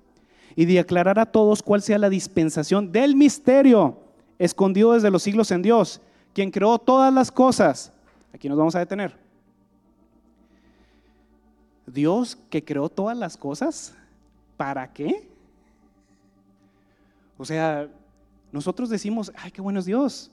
y 0.54 0.64
de 0.66 0.78
aclarar 0.78 1.18
a 1.18 1.26
todos 1.26 1.60
cuál 1.60 1.82
sea 1.82 1.98
la 1.98 2.08
dispensación 2.08 2.92
del 2.92 3.16
misterio 3.16 3.98
escondido 4.38 4.92
desde 4.92 5.10
los 5.10 5.24
siglos 5.24 5.50
en 5.50 5.62
Dios, 5.62 6.00
quien 6.32 6.52
creó 6.52 6.78
todas 6.78 7.12
las 7.12 7.32
cosas. 7.32 7.92
Aquí 8.32 8.48
nos 8.48 8.56
vamos 8.56 8.76
a 8.76 8.78
detener. 8.78 9.18
Dios 11.84 12.38
que 12.48 12.64
creó 12.64 12.88
todas 12.88 13.18
las 13.18 13.36
cosas, 13.36 13.96
¿para 14.56 14.92
qué? 14.92 15.27
O 17.38 17.44
sea, 17.44 17.88
nosotros 18.52 18.90
decimos, 18.90 19.32
ay, 19.36 19.50
qué 19.50 19.62
bueno 19.62 19.78
es 19.78 19.86
Dios. 19.86 20.30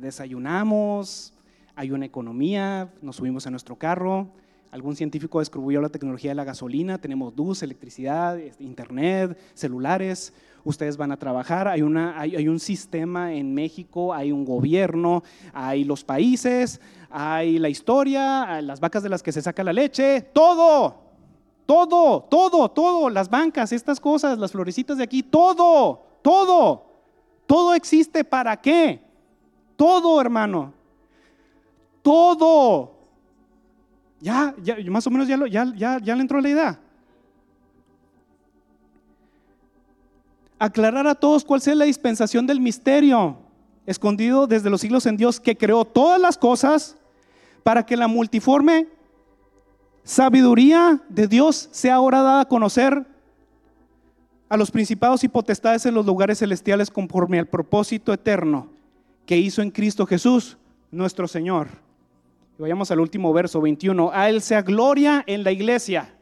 Desayunamos, 0.00 1.34
hay 1.74 1.90
una 1.90 2.06
economía, 2.06 2.92
nos 3.02 3.16
subimos 3.16 3.46
a 3.46 3.50
nuestro 3.50 3.76
carro, 3.76 4.28
algún 4.70 4.96
científico 4.96 5.38
descubrió 5.38 5.80
la 5.80 5.88
tecnología 5.88 6.30
de 6.30 6.34
la 6.34 6.44
gasolina, 6.44 6.98
tenemos 6.98 7.36
luz, 7.36 7.62
electricidad, 7.62 8.38
este, 8.38 8.64
internet, 8.64 9.38
celulares, 9.54 10.32
ustedes 10.64 10.96
van 10.96 11.12
a 11.12 11.16
trabajar, 11.16 11.68
hay, 11.68 11.82
un 11.82 12.60
sistema 12.60 13.34
en 13.34 13.54
México, 13.54 14.14
hay 14.14 14.32
un 14.32 14.44
gobierno, 14.44 15.22
hay 15.52 15.84
los 15.84 16.04
países, 16.04 16.80
hay 17.10 17.58
la 17.58 17.68
historia, 17.68 18.60
las 18.62 18.80
vacas 18.80 19.02
de 19.02 19.10
las 19.10 19.22
que 19.22 19.32
se 19.32 19.42
saca 19.42 19.62
la 19.62 19.72
leche, 19.72 20.22
todo, 20.32 21.03
todo, 21.66 22.22
todo, 22.22 22.70
todo, 22.70 23.08
las 23.08 23.30
bancas, 23.30 23.72
estas 23.72 23.98
cosas, 23.98 24.38
las 24.38 24.52
florecitas 24.52 24.98
de 24.98 25.04
aquí, 25.04 25.22
todo, 25.22 26.02
todo, 26.22 26.84
todo 27.46 27.74
existe 27.74 28.24
para 28.24 28.60
qué? 28.60 29.00
Todo, 29.76 30.20
hermano. 30.20 30.72
Todo. 32.02 32.92
Ya, 34.20 34.54
ya 34.62 34.76
más 34.90 35.06
o 35.06 35.10
menos 35.10 35.26
ya, 35.26 35.38
ya, 35.48 35.72
ya, 35.74 35.98
ya 35.98 36.14
le 36.14 36.22
entró 36.22 36.40
la 36.40 36.48
idea. 36.48 36.80
Aclarar 40.58 41.06
a 41.06 41.14
todos 41.14 41.44
cuál 41.44 41.60
sea 41.60 41.74
la 41.74 41.84
dispensación 41.84 42.46
del 42.46 42.60
misterio 42.60 43.36
escondido 43.86 44.46
desde 44.46 44.70
los 44.70 44.80
siglos 44.80 45.04
en 45.06 45.16
Dios 45.16 45.40
que 45.40 45.56
creó 45.56 45.84
todas 45.84 46.20
las 46.20 46.38
cosas 46.38 46.96
para 47.62 47.84
que 47.84 47.96
la 47.96 48.08
multiforme 48.08 48.86
sabiduría 50.04 51.02
de 51.08 51.26
Dios 51.26 51.68
sea 51.72 51.96
ahora 51.96 52.22
dada 52.22 52.40
a 52.42 52.48
conocer 52.48 53.06
a 54.48 54.56
los 54.56 54.70
principados 54.70 55.24
y 55.24 55.28
potestades 55.28 55.86
en 55.86 55.94
los 55.94 56.06
lugares 56.06 56.38
celestiales 56.38 56.90
conforme 56.90 57.38
al 57.38 57.46
propósito 57.46 58.12
eterno 58.12 58.68
que 59.26 59.38
hizo 59.38 59.62
en 59.62 59.70
Cristo 59.70 60.06
Jesús, 60.06 60.58
nuestro 60.90 61.26
Señor. 61.26 61.68
Y 62.58 62.62
vayamos 62.62 62.90
al 62.90 63.00
último 63.00 63.32
verso 63.32 63.60
21. 63.60 64.10
A 64.12 64.28
Él 64.28 64.42
sea 64.42 64.62
gloria 64.62 65.24
en 65.26 65.42
la 65.42 65.50
iglesia. 65.50 66.14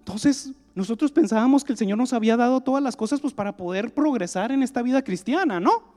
Entonces, 0.00 0.52
nosotros 0.74 1.10
pensábamos 1.10 1.64
que 1.64 1.72
el 1.72 1.78
Señor 1.78 1.98
nos 1.98 2.12
había 2.12 2.36
dado 2.36 2.60
todas 2.60 2.82
las 2.82 2.94
cosas 2.94 3.20
pues, 3.20 3.32
para 3.32 3.56
poder 3.56 3.92
progresar 3.92 4.52
en 4.52 4.62
esta 4.62 4.82
vida 4.82 5.02
cristiana, 5.02 5.58
¿no? 5.58 5.95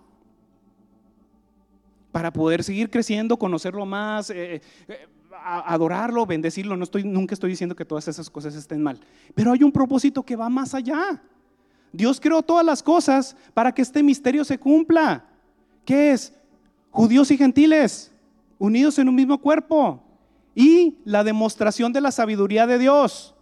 Para 2.11 2.31
poder 2.31 2.63
seguir 2.63 2.89
creciendo, 2.89 3.37
conocerlo 3.37 3.85
más, 3.85 4.29
eh, 4.29 4.61
eh, 4.87 5.07
adorarlo, 5.43 6.25
bendecirlo. 6.25 6.75
No 6.75 6.83
estoy, 6.83 7.03
nunca 7.03 7.33
estoy 7.33 7.51
diciendo 7.51 7.75
que 7.75 7.85
todas 7.85 8.07
esas 8.07 8.29
cosas 8.29 8.55
estén 8.55 8.81
mal, 8.81 8.99
pero 9.35 9.51
hay 9.51 9.63
un 9.63 9.71
propósito 9.71 10.23
que 10.23 10.35
va 10.35 10.49
más 10.49 10.73
allá. 10.73 11.21
Dios 11.91 12.19
creó 12.19 12.41
todas 12.41 12.65
las 12.65 12.83
cosas 12.83 13.35
para 13.53 13.71
que 13.73 13.81
este 13.81 14.03
misterio 14.03 14.43
se 14.43 14.57
cumpla. 14.59 15.25
¿Qué 15.85 16.11
es? 16.11 16.33
Judíos 16.91 17.31
y 17.31 17.37
gentiles 17.37 18.11
unidos 18.59 18.99
en 18.99 19.07
un 19.09 19.15
mismo 19.15 19.39
cuerpo 19.39 20.03
y 20.53 20.97
la 21.05 21.23
demostración 21.23 21.93
de 21.93 22.01
la 22.01 22.11
sabiduría 22.11 22.67
de 22.67 22.77
Dios. 22.77 23.33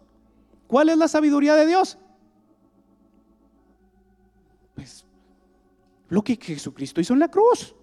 ¿Cuál 0.68 0.90
es 0.90 0.98
la 0.98 1.08
sabiduría 1.08 1.56
de 1.56 1.66
Dios? 1.66 1.98
Pues 4.76 5.06
lo 6.10 6.22
que 6.22 6.38
Jesucristo 6.40 7.02
hizo 7.02 7.14
en 7.14 7.20
la 7.20 7.30
cruz 7.30 7.74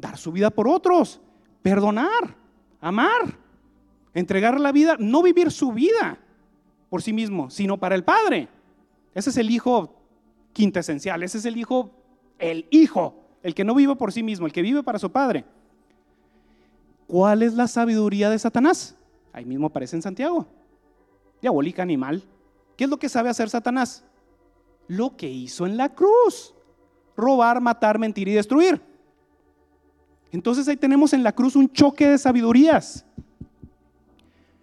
dar 0.00 0.16
su 0.16 0.32
vida 0.32 0.50
por 0.50 0.66
otros, 0.66 1.20
perdonar, 1.62 2.36
amar, 2.80 3.38
entregar 4.14 4.58
la 4.58 4.72
vida, 4.72 4.96
no 4.98 5.22
vivir 5.22 5.50
su 5.50 5.72
vida 5.72 6.18
por 6.88 7.02
sí 7.02 7.12
mismo, 7.12 7.50
sino 7.50 7.78
para 7.78 7.94
el 7.94 8.04
Padre. 8.04 8.48
Ese 9.14 9.30
es 9.30 9.36
el 9.36 9.50
hijo 9.50 9.94
quintesencial, 10.52 11.22
ese 11.22 11.38
es 11.38 11.44
el 11.44 11.56
hijo, 11.56 11.90
el 12.38 12.66
hijo, 12.70 13.14
el 13.42 13.54
que 13.54 13.64
no 13.64 13.74
vive 13.74 13.96
por 13.96 14.12
sí 14.12 14.22
mismo, 14.22 14.46
el 14.46 14.52
que 14.52 14.62
vive 14.62 14.82
para 14.82 14.98
su 14.98 15.10
Padre. 15.10 15.44
¿Cuál 17.06 17.42
es 17.42 17.54
la 17.54 17.66
sabiduría 17.66 18.30
de 18.30 18.38
Satanás? 18.38 18.96
Ahí 19.32 19.44
mismo 19.44 19.66
aparece 19.66 19.96
en 19.96 20.02
Santiago. 20.02 20.46
Diabólica 21.40 21.82
animal. 21.82 22.22
¿Qué 22.76 22.84
es 22.84 22.90
lo 22.90 22.98
que 22.98 23.08
sabe 23.08 23.28
hacer 23.28 23.50
Satanás? 23.50 24.04
Lo 24.86 25.16
que 25.16 25.28
hizo 25.28 25.66
en 25.66 25.76
la 25.76 25.88
cruz. 25.94 26.54
Robar, 27.16 27.60
matar, 27.60 27.98
mentir 27.98 28.28
y 28.28 28.32
destruir. 28.32 28.89
Entonces 30.32 30.68
ahí 30.68 30.76
tenemos 30.76 31.12
en 31.12 31.22
la 31.22 31.32
cruz 31.32 31.56
un 31.56 31.70
choque 31.70 32.08
de 32.08 32.18
sabidurías. 32.18 33.04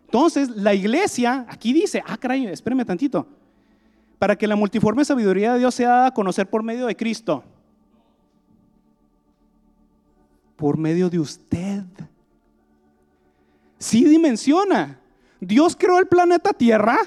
Entonces 0.06 0.50
la 0.50 0.74
iglesia, 0.74 1.46
aquí 1.50 1.74
dice, 1.74 2.02
ah, 2.06 2.18
caray, 2.18 2.48
espérame 2.48 2.86
tantito, 2.86 3.28
para 4.18 4.36
que 4.36 4.48
la 4.48 4.56
multiforme 4.56 5.04
sabiduría 5.04 5.54
de 5.54 5.60
Dios 5.60 5.76
sea 5.76 5.90
dada 5.90 6.08
a 6.08 6.14
conocer 6.14 6.50
por 6.50 6.64
medio 6.64 6.86
de 6.86 6.96
Cristo. 6.96 7.44
Por 10.56 10.78
medio 10.78 11.10
de 11.10 11.20
usted. 11.20 11.84
Sí 13.78 14.06
dimensiona. 14.06 15.00
Dios 15.40 15.76
creó 15.76 16.00
el 16.00 16.08
planeta 16.08 16.52
Tierra 16.54 16.98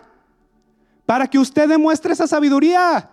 para 1.05 1.27
que 1.27 1.39
usted 1.39 1.69
demuestre 1.69 2.13
esa 2.13 2.27
sabiduría. 2.27 3.10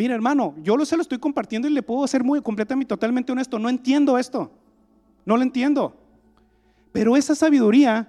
Mira 0.00 0.14
hermano, 0.14 0.54
yo 0.62 0.78
lo 0.78 0.86
se 0.86 0.96
lo 0.96 1.02
estoy 1.02 1.18
compartiendo 1.18 1.68
y 1.68 1.72
le 1.72 1.82
puedo 1.82 2.06
ser 2.06 2.24
muy 2.24 2.40
completamente, 2.40 2.88
totalmente 2.88 3.32
honesto, 3.32 3.58
no 3.58 3.68
entiendo 3.68 4.16
esto, 4.16 4.50
no 5.26 5.36
lo 5.36 5.42
entiendo. 5.42 5.94
Pero 6.90 7.18
esa 7.18 7.34
sabiduría 7.34 8.08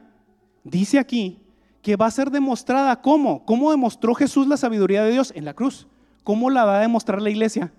dice 0.63 0.99
aquí 0.99 1.41
que 1.81 1.97
va 1.97 2.05
a 2.05 2.11
ser 2.11 2.31
demostrada 2.31 3.01
cómo. 3.01 3.43
¿Cómo 3.43 3.71
demostró 3.71 4.15
Jesús 4.15 4.47
la 4.47 4.55
sabiduría 4.55 5.03
de 5.03 5.11
Dios? 5.11 5.33
En 5.35 5.43
la 5.43 5.53
cruz. 5.53 5.85
¿Cómo 6.23 6.49
la 6.49 6.63
va 6.63 6.77
a 6.77 6.81
demostrar 6.81 7.21
la 7.21 7.29
iglesia? 7.29 7.73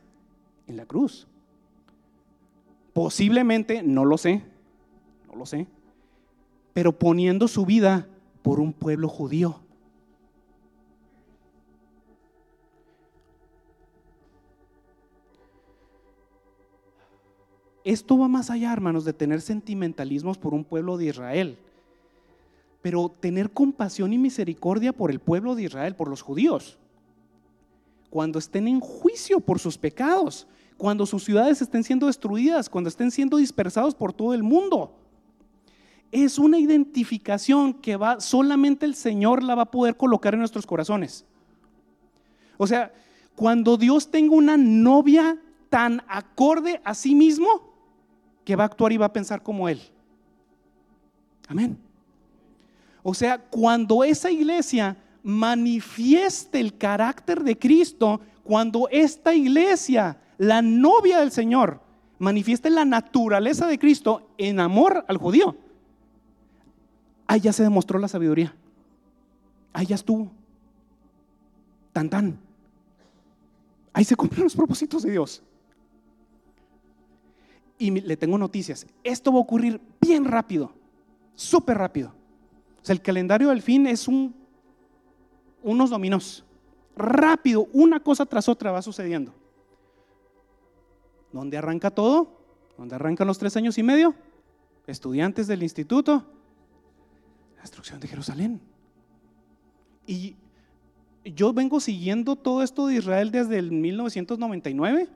En 0.66 0.76
la 0.76 0.84
cruz. 0.84 1.26
Posiblemente, 2.92 3.82
no 3.82 4.04
lo 4.04 4.18
sé, 4.18 4.44
no 5.26 5.36
lo 5.36 5.46
sé, 5.46 5.66
pero 6.74 6.92
poniendo 6.92 7.48
su 7.48 7.64
vida 7.64 8.06
por 8.42 8.60
un 8.60 8.74
pueblo 8.74 9.08
judío. 9.08 9.61
Esto 17.84 18.16
va 18.16 18.28
más 18.28 18.50
allá, 18.50 18.72
hermanos, 18.72 19.04
de 19.04 19.12
tener 19.12 19.40
sentimentalismos 19.40 20.38
por 20.38 20.54
un 20.54 20.64
pueblo 20.64 20.96
de 20.96 21.06
Israel, 21.06 21.58
pero 22.80 23.08
tener 23.08 23.50
compasión 23.50 24.12
y 24.12 24.18
misericordia 24.18 24.92
por 24.92 25.10
el 25.10 25.18
pueblo 25.18 25.54
de 25.54 25.64
Israel, 25.64 25.96
por 25.96 26.08
los 26.08 26.22
judíos, 26.22 26.78
cuando 28.10 28.38
estén 28.38 28.68
en 28.68 28.80
juicio 28.80 29.40
por 29.40 29.58
sus 29.58 29.78
pecados, 29.78 30.46
cuando 30.76 31.06
sus 31.06 31.24
ciudades 31.24 31.62
estén 31.62 31.82
siendo 31.82 32.06
destruidas, 32.06 32.68
cuando 32.68 32.88
estén 32.88 33.10
siendo 33.10 33.36
dispersados 33.36 33.94
por 33.94 34.12
todo 34.12 34.34
el 34.34 34.42
mundo. 34.42 34.94
Es 36.10 36.38
una 36.38 36.58
identificación 36.58 37.72
que 37.72 37.96
va 37.96 38.20
solamente 38.20 38.84
el 38.84 38.94
Señor 38.94 39.42
la 39.42 39.54
va 39.54 39.62
a 39.62 39.70
poder 39.70 39.96
colocar 39.96 40.34
en 40.34 40.40
nuestros 40.40 40.66
corazones. 40.66 41.24
O 42.58 42.66
sea, 42.66 42.92
cuando 43.34 43.76
Dios 43.76 44.10
tenga 44.10 44.34
una 44.34 44.56
novia 44.56 45.38
tan 45.68 46.02
acorde 46.06 46.82
a 46.84 46.94
sí 46.94 47.14
mismo, 47.14 47.71
que 48.44 48.56
va 48.56 48.64
a 48.64 48.66
actuar 48.66 48.92
y 48.92 48.96
va 48.96 49.06
a 49.06 49.12
pensar 49.12 49.42
como 49.42 49.68
Él. 49.68 49.80
Amén. 51.48 51.78
O 53.02 53.14
sea, 53.14 53.38
cuando 53.38 54.04
esa 54.04 54.30
iglesia 54.30 54.96
manifieste 55.22 56.60
el 56.60 56.76
carácter 56.76 57.42
de 57.42 57.58
Cristo, 57.58 58.20
cuando 58.44 58.88
esta 58.90 59.34
iglesia, 59.34 60.18
la 60.38 60.62
novia 60.62 61.20
del 61.20 61.30
Señor, 61.30 61.80
manifieste 62.18 62.70
la 62.70 62.84
naturaleza 62.84 63.66
de 63.66 63.78
Cristo 63.78 64.30
en 64.38 64.60
amor 64.60 65.04
al 65.08 65.16
judío, 65.16 65.56
ahí 67.26 67.40
ya 67.40 67.52
se 67.52 67.62
demostró 67.62 67.98
la 67.98 68.08
sabiduría. 68.08 68.54
Ahí 69.72 69.86
ya 69.86 69.94
estuvo. 69.94 70.30
Tan 71.92 72.08
tan. 72.08 72.38
Ahí 73.92 74.04
se 74.04 74.16
cumplieron 74.16 74.44
los 74.44 74.56
propósitos 74.56 75.02
de 75.02 75.10
Dios. 75.10 75.42
Y 77.82 77.90
le 77.90 78.16
tengo 78.16 78.38
noticias. 78.38 78.86
Esto 79.02 79.32
va 79.32 79.38
a 79.38 79.40
ocurrir 79.40 79.80
bien 80.00 80.24
rápido, 80.24 80.70
súper 81.34 81.78
rápido. 81.78 82.10
O 82.80 82.84
sea, 82.84 82.92
el 82.92 83.02
calendario 83.02 83.48
del 83.48 83.60
fin 83.60 83.88
es 83.88 84.06
un, 84.06 84.32
unos 85.64 85.90
dominos. 85.90 86.44
Rápido, 86.94 87.66
una 87.72 87.98
cosa 87.98 88.24
tras 88.24 88.48
otra 88.48 88.70
va 88.70 88.82
sucediendo. 88.82 89.34
¿Dónde 91.32 91.58
arranca 91.58 91.90
todo? 91.90 92.38
¿Dónde 92.78 92.94
arrancan 92.94 93.26
los 93.26 93.38
tres 93.38 93.56
años 93.56 93.76
y 93.78 93.82
medio? 93.82 94.14
Estudiantes 94.86 95.48
del 95.48 95.64
instituto. 95.64 96.24
La 97.56 97.62
destrucción 97.62 97.98
de 97.98 98.06
Jerusalén. 98.06 98.60
Y 100.06 100.36
yo 101.24 101.52
vengo 101.52 101.80
siguiendo 101.80 102.36
todo 102.36 102.62
esto 102.62 102.86
de 102.86 102.94
Israel 102.94 103.32
desde 103.32 103.58
el 103.58 103.72
1999 103.72 105.08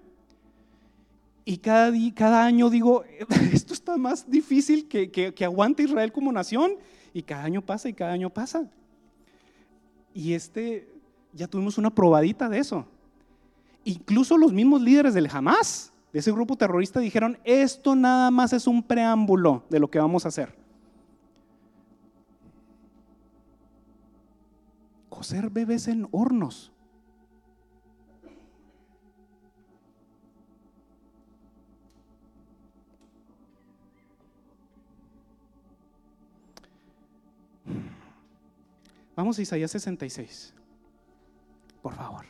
y 1.49 1.59
cada, 1.59 1.93
día, 1.93 2.13
cada 2.13 2.45
año 2.45 2.69
digo, 2.69 3.05
esto 3.53 3.73
está 3.73 3.97
más 3.97 4.29
difícil 4.29 4.89
que, 4.89 5.13
que, 5.13 5.45
aguante 5.45 5.85
Israel 5.85 6.11
como 6.13 6.33
nación. 6.33 6.73
Y 7.15 7.23
cada 7.23 7.45
año 7.45 7.63
pasa 7.63 7.89
y 7.89 7.95
cada 7.95 8.13
año 8.13 8.29
pasa. 8.29 8.69
Y 10.13 10.35
este, 10.35 10.93
ya 11.33 11.47
tuvimos 11.47 11.79
una 11.79 11.95
probadita 11.95 12.49
de 12.49 12.59
eso. 12.59 12.85
Incluso 13.85 14.37
los 14.37 14.53
mismos 14.53 14.83
líderes 14.83 15.15
del 15.15 15.29
Hamas, 15.31 15.93
de 16.13 16.19
ese 16.19 16.33
grupo 16.33 16.57
terrorista, 16.57 16.99
dijeron, 16.99 17.39
esto 17.45 17.95
nada 17.95 18.33
más 18.33 18.53
es 18.53 18.67
un 18.67 18.83
preámbulo 18.83 19.63
de 19.71 19.79
lo 19.79 19.89
que 19.89 20.01
vamos 20.01 20.25
a 20.25 20.29
hacer. 20.29 20.53
Coser 25.09 25.49
bebés 25.49 25.87
en 25.87 26.09
hornos. 26.11 26.73
Vamos 39.17 39.39
a 39.39 39.43
Isaías 39.43 39.71
66. 39.71 40.53
Por 41.81 41.95
favor. 41.95 42.27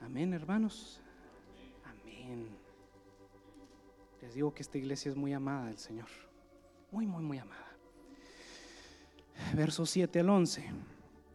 Amén, 0.00 0.32
hermanos. 0.32 1.00
Amén. 1.84 2.46
Les 4.22 4.34
digo 4.34 4.54
que 4.54 4.62
esta 4.62 4.78
iglesia 4.78 5.10
es 5.10 5.16
muy 5.16 5.32
amada 5.32 5.66
del 5.66 5.78
Señor. 5.78 6.06
Muy, 6.92 7.04
muy, 7.04 7.24
muy 7.24 7.38
amada. 7.38 7.66
Verso 9.56 9.86
7 9.86 10.20
al 10.20 10.30
11. 10.30 10.70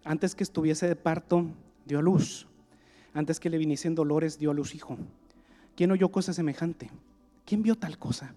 Antes 0.06 0.34
que 0.34 0.44
estuviese 0.44 0.88
de 0.88 0.96
parto, 0.96 1.46
dio 1.86 2.00
a 2.00 2.02
luz. 2.02 2.48
Antes 3.14 3.38
que 3.42 3.50
le 3.50 3.58
viniesen 3.58 3.96
dolores, 3.96 4.40
dio 4.40 4.52
a 4.52 4.54
luz 4.54 4.74
hijo. 4.74 4.98
¿Quién 5.76 5.92
oyó 5.92 6.10
cosa 6.10 6.32
semejante? 6.32 6.90
¿Quién 7.50 7.64
vio 7.64 7.74
tal 7.74 7.98
cosa? 7.98 8.36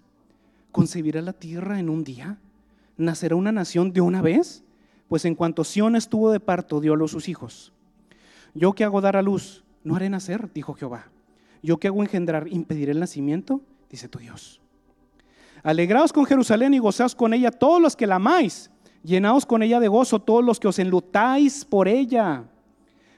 ¿Concebirá 0.71 1.21
la 1.21 1.33
tierra 1.33 1.79
en 1.79 1.91
un 1.91 2.03
día? 2.03 2.39
¿Nacerá 2.97 3.35
una 3.35 3.51
nación 3.51 3.93
de 3.93 4.01
una 4.01 4.23
vez? 4.23 4.63
Pues 5.07 5.23
en 5.25 5.35
cuanto 5.35 5.63
Sión 5.63 5.95
estuvo 5.95 6.31
de 6.31 6.39
parto, 6.39 6.81
dio 6.81 6.93
a 6.93 6.97
los 6.97 7.11
sus 7.11 7.29
hijos. 7.29 7.73
Yo 8.55 8.73
que 8.73 8.83
hago 8.83 9.01
dar 9.01 9.15
a 9.15 9.21
luz, 9.21 9.63
no 9.83 9.95
haré 9.95 10.09
nacer, 10.09 10.51
dijo 10.51 10.73
Jehová. 10.73 11.11
Yo 11.61 11.77
que 11.77 11.89
hago 11.89 12.01
engendrar, 12.01 12.47
impediré 12.47 12.91
el 12.91 12.99
nacimiento, 12.99 13.61
dice 13.87 14.07
tu 14.07 14.17
Dios. 14.17 14.59
Alegraos 15.61 16.11
con 16.11 16.25
Jerusalén 16.25 16.73
y 16.73 16.79
gozaos 16.79 17.13
con 17.13 17.35
ella 17.35 17.51
todos 17.51 17.79
los 17.79 17.95
que 17.95 18.07
la 18.07 18.15
amáis. 18.15 18.71
Llenaos 19.03 19.45
con 19.45 19.61
ella 19.61 19.79
de 19.79 19.89
gozo 19.89 20.21
todos 20.21 20.43
los 20.43 20.59
que 20.59 20.69
os 20.69 20.79
enlutáis 20.79 21.65
por 21.65 21.87
ella 21.87 22.45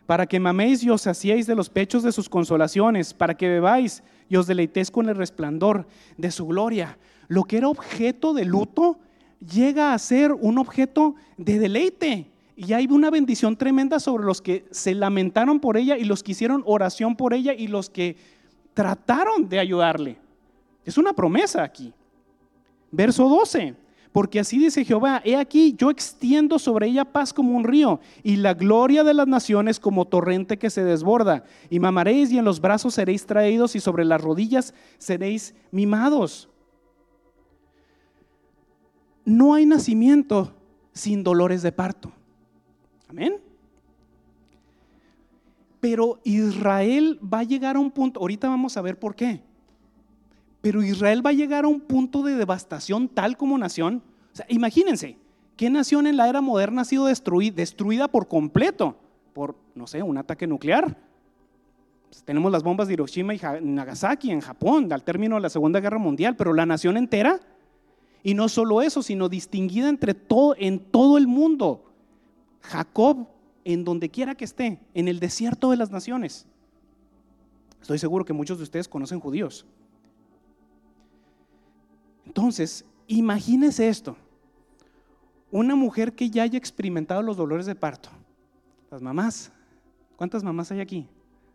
para 0.05 0.25
que 0.27 0.39
maméis 0.39 0.83
y 0.83 0.89
os 0.89 1.01
saciéis 1.01 1.47
de 1.47 1.55
los 1.55 1.69
pechos 1.69 2.03
de 2.03 2.11
sus 2.11 2.29
consolaciones, 2.29 3.13
para 3.13 3.35
que 3.35 3.49
bebáis 3.49 4.03
y 4.29 4.35
os 4.35 4.47
deleitéis 4.47 4.91
con 4.91 5.09
el 5.09 5.15
resplandor 5.15 5.87
de 6.17 6.31
su 6.31 6.45
gloria. 6.45 6.97
Lo 7.27 7.43
que 7.43 7.57
era 7.57 7.69
objeto 7.69 8.33
de 8.33 8.45
luto 8.45 8.99
llega 9.39 9.93
a 9.93 9.99
ser 9.99 10.31
un 10.31 10.57
objeto 10.57 11.15
de 11.37 11.59
deleite. 11.59 12.31
Y 12.55 12.71
hay 12.73 12.87
una 12.89 13.09
bendición 13.09 13.57
tremenda 13.57 13.99
sobre 13.99 14.23
los 14.23 14.41
que 14.41 14.65
se 14.71 14.95
lamentaron 14.95 15.59
por 15.59 15.75
ella 15.75 15.97
y 15.97 16.05
los 16.05 16.23
que 16.23 16.31
hicieron 16.31 16.63
oración 16.65 17.15
por 17.15 17.33
ella 17.33 17.53
y 17.53 17.67
los 17.67 17.89
que 17.89 18.15
trataron 18.73 19.49
de 19.49 19.59
ayudarle. 19.59 20.17
Es 20.85 20.97
una 20.97 21.13
promesa 21.13 21.63
aquí. 21.63 21.93
Verso 22.91 23.27
12. 23.27 23.84
Porque 24.15 24.39
así 24.39 24.57
dice 24.57 24.85
Jehová, 24.85 25.21
he 25.25 25.35
aquí, 25.35 25.75
yo 25.77 25.91
extiendo 25.91 26.57
sobre 26.57 26.87
ella 26.87 27.03
paz 27.03 27.33
como 27.33 27.53
un 27.57 27.65
río, 27.65 27.99
y 28.23 28.37
la 28.37 28.53
gloria 28.53 29.03
de 29.03 29.13
las 29.13 29.27
naciones 29.27 29.77
como 29.77 30.05
torrente 30.05 30.57
que 30.57 30.69
se 30.69 30.85
desborda. 30.85 31.43
Y 31.69 31.81
mamaréis 31.81 32.31
y 32.31 32.37
en 32.37 32.45
los 32.45 32.61
brazos 32.61 32.93
seréis 32.93 33.25
traídos, 33.25 33.75
y 33.75 33.81
sobre 33.81 34.05
las 34.05 34.21
rodillas 34.21 34.73
seréis 34.99 35.53
mimados. 35.69 36.47
No 39.25 39.53
hay 39.53 39.65
nacimiento 39.65 40.55
sin 40.93 41.21
dolores 41.21 41.61
de 41.61 41.73
parto. 41.73 42.09
Amén. 43.09 43.35
Pero 45.81 46.21
Israel 46.23 47.19
va 47.21 47.39
a 47.39 47.43
llegar 47.43 47.75
a 47.75 47.79
un 47.79 47.91
punto, 47.91 48.21
ahorita 48.21 48.47
vamos 48.47 48.77
a 48.77 48.81
ver 48.81 48.97
por 48.97 49.13
qué. 49.13 49.43
Pero 50.65 50.81
Israel 50.81 51.23
va 51.23 51.29
a 51.29 51.33
llegar 51.33 51.63
a 51.63 51.67
un 51.67 51.79
punto 51.79 52.23
de 52.23 52.33
devastación 52.33 53.07
tal 53.07 53.37
como 53.37 53.55
nación. 53.55 54.01
Imagínense, 54.49 55.15
¿qué 55.55 55.69
nación 55.69 56.07
en 56.07 56.17
la 56.17 56.27
era 56.27 56.41
moderna 56.41 56.81
ha 56.81 56.85
sido 56.85 57.05
destruida, 57.05 57.57
destruida 57.57 58.07
por 58.07 58.27
completo? 58.27 58.97
Por, 59.33 59.55
no 59.75 59.85
sé, 59.85 60.01
un 60.01 60.17
ataque 60.17 60.47
nuclear. 60.47 60.97
Pues 62.09 62.23
tenemos 62.23 62.51
las 62.51 62.63
bombas 62.63 62.87
de 62.87 62.95
Hiroshima 62.95 63.35
y 63.35 63.39
Nagasaki 63.61 64.31
en 64.31 64.41
Japón 64.41 64.91
al 64.91 65.03
término 65.03 65.35
de 65.35 65.41
la 65.41 65.51
Segunda 65.51 65.79
Guerra 65.79 65.99
Mundial, 65.99 66.35
pero 66.35 66.51
la 66.51 66.65
nación 66.65 66.97
entera, 66.97 67.39
y 68.23 68.33
no 68.33 68.49
solo 68.49 68.81
eso, 68.81 69.03
sino 69.03 69.29
distinguida 69.29 69.87
entre 69.87 70.15
todo, 70.15 70.55
en 70.57 70.79
todo 70.79 71.19
el 71.19 71.27
mundo. 71.27 71.93
Jacob, 72.61 73.27
en 73.65 73.83
donde 73.83 74.09
quiera 74.09 74.33
que 74.33 74.45
esté, 74.45 74.79
en 74.95 75.09
el 75.09 75.19
desierto 75.19 75.69
de 75.69 75.77
las 75.77 75.91
naciones. 75.91 76.47
Estoy 77.83 77.99
seguro 77.99 78.25
que 78.25 78.33
muchos 78.33 78.57
de 78.57 78.63
ustedes 78.63 78.87
conocen 78.87 79.19
judíos. 79.19 79.67
Entonces, 82.25 82.85
imagínese 83.07 83.87
esto. 83.87 84.15
Una 85.51 85.75
mujer 85.75 86.13
que 86.13 86.29
ya 86.29 86.43
haya 86.43 86.57
experimentado 86.57 87.21
los 87.21 87.37
dolores 87.37 87.65
de 87.65 87.75
parto. 87.75 88.09
Las 88.91 89.01
mamás. 89.01 89.51
¿Cuántas 90.15 90.43
mamás 90.43 90.71
hay 90.71 90.79
aquí? 90.79 91.07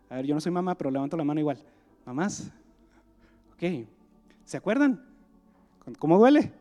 A 0.09 0.17
ver, 0.17 0.27
yo 0.27 0.35
no 0.35 0.41
soy 0.41 0.53
mamá, 0.53 0.75
pero 0.77 0.91
levanto 0.91 1.17
la 1.17 1.25
mano 1.25 1.41
igual. 1.41 1.59
¿Mamás? 2.05 2.51
Ok. 3.55 3.87
¿Se 4.45 4.57
acuerdan? 4.57 5.05
¿Cómo 5.99 6.19
duele? 6.19 6.53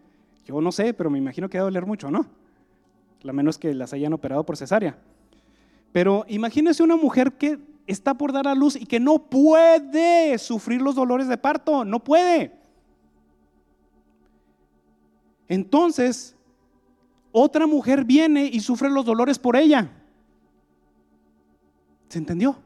Yo 0.46 0.60
no 0.62 0.72
sé, 0.72 0.94
pero 0.94 1.10
me 1.10 1.18
imagino 1.18 1.50
que 1.50 1.58
debe 1.58 1.66
doler 1.66 1.86
mucho, 1.86 2.10
¿no? 2.10 2.26
A 3.28 3.34
menos 3.34 3.58
que 3.58 3.74
las 3.74 3.94
hayan 3.94 4.14
operado 4.14 4.46
por 4.46 4.58
cesárea. 4.58 4.98
Pero 5.92 6.26
imagínese 6.28 6.84
una 6.84 6.96
mujer 6.96 7.34
que 7.34 7.60
está 7.88 8.14
por 8.14 8.32
dar 8.32 8.48
a 8.48 8.56
luz 8.56 8.76
y 8.76 8.86
que 8.86 9.00
no 9.00 9.30
puede 9.30 10.38
sufrir 10.38 10.82
los 10.82 10.96
dolores 10.96 11.28
de 11.28 11.38
parto, 11.38 11.84
no 11.84 12.04
puede. 12.04 12.59
Entonces, 15.50 16.36
otra 17.32 17.68
mujer 17.68 18.06
viene 18.06 18.46
y 18.46 18.60
sufre 18.60 18.90
los 18.90 19.04
dolores 19.04 19.40
por 19.40 19.56
ella. 19.56 19.92
¿Se 22.08 22.20
entendió? 22.20 22.58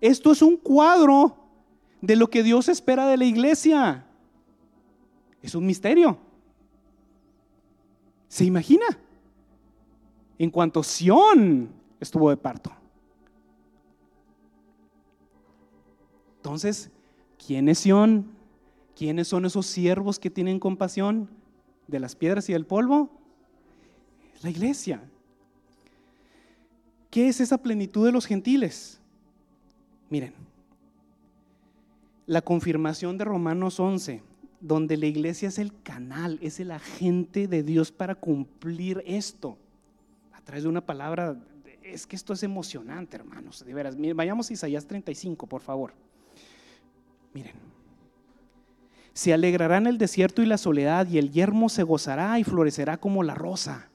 Esto 0.00 0.30
es 0.30 0.42
un 0.42 0.56
cuadro 0.56 1.36
de 2.00 2.14
lo 2.14 2.30
que 2.30 2.44
Dios 2.44 2.68
espera 2.68 3.06
de 3.08 3.16
la 3.16 3.24
iglesia. 3.24 4.06
Es 5.42 5.56
un 5.56 5.66
misterio. 5.66 6.18
¿Se 8.28 8.44
imagina? 8.44 8.86
En 10.38 10.50
cuanto 10.50 10.84
Sión 10.84 11.72
estuvo 11.98 12.30
de 12.30 12.36
parto. 12.36 12.70
Entonces, 16.36 16.90
¿quién 17.44 17.68
es 17.68 17.80
Sión? 17.80 18.37
¿Quiénes 18.98 19.28
son 19.28 19.44
esos 19.44 19.64
siervos 19.64 20.18
que 20.18 20.28
tienen 20.28 20.58
compasión 20.58 21.28
de 21.86 22.00
las 22.00 22.16
piedras 22.16 22.48
y 22.48 22.52
del 22.52 22.66
polvo? 22.66 23.08
La 24.42 24.50
iglesia. 24.50 25.00
¿Qué 27.08 27.28
es 27.28 27.40
esa 27.40 27.58
plenitud 27.58 28.04
de 28.04 28.10
los 28.10 28.26
gentiles? 28.26 29.00
Miren, 30.10 30.34
la 32.26 32.42
confirmación 32.42 33.18
de 33.18 33.24
Romanos 33.24 33.78
11, 33.78 34.20
donde 34.60 34.96
la 34.96 35.06
iglesia 35.06 35.46
es 35.46 35.60
el 35.60 35.80
canal, 35.84 36.40
es 36.42 36.58
el 36.58 36.72
agente 36.72 37.46
de 37.46 37.62
Dios 37.62 37.92
para 37.92 38.16
cumplir 38.16 39.04
esto. 39.06 39.56
A 40.32 40.40
través 40.40 40.64
de 40.64 40.70
una 40.70 40.84
palabra, 40.84 41.40
es 41.84 42.04
que 42.04 42.16
esto 42.16 42.32
es 42.32 42.42
emocionante, 42.42 43.14
hermanos, 43.14 43.64
de 43.64 43.72
veras. 43.72 43.96
vayamos 44.16 44.50
a 44.50 44.54
Isaías 44.54 44.88
35, 44.88 45.46
por 45.46 45.60
favor. 45.60 45.92
Miren, 47.32 47.77
se 49.18 49.34
alegrará 49.34 49.78
en 49.78 49.88
el 49.88 49.98
desierto 49.98 50.42
y 50.42 50.46
la 50.46 50.58
soledad, 50.58 51.08
y 51.08 51.18
el 51.18 51.32
yermo 51.32 51.68
se 51.68 51.82
gozará 51.82 52.38
y 52.38 52.44
florecerá 52.44 52.98
como 52.98 53.24
la 53.24 53.34
rosa. 53.34 53.88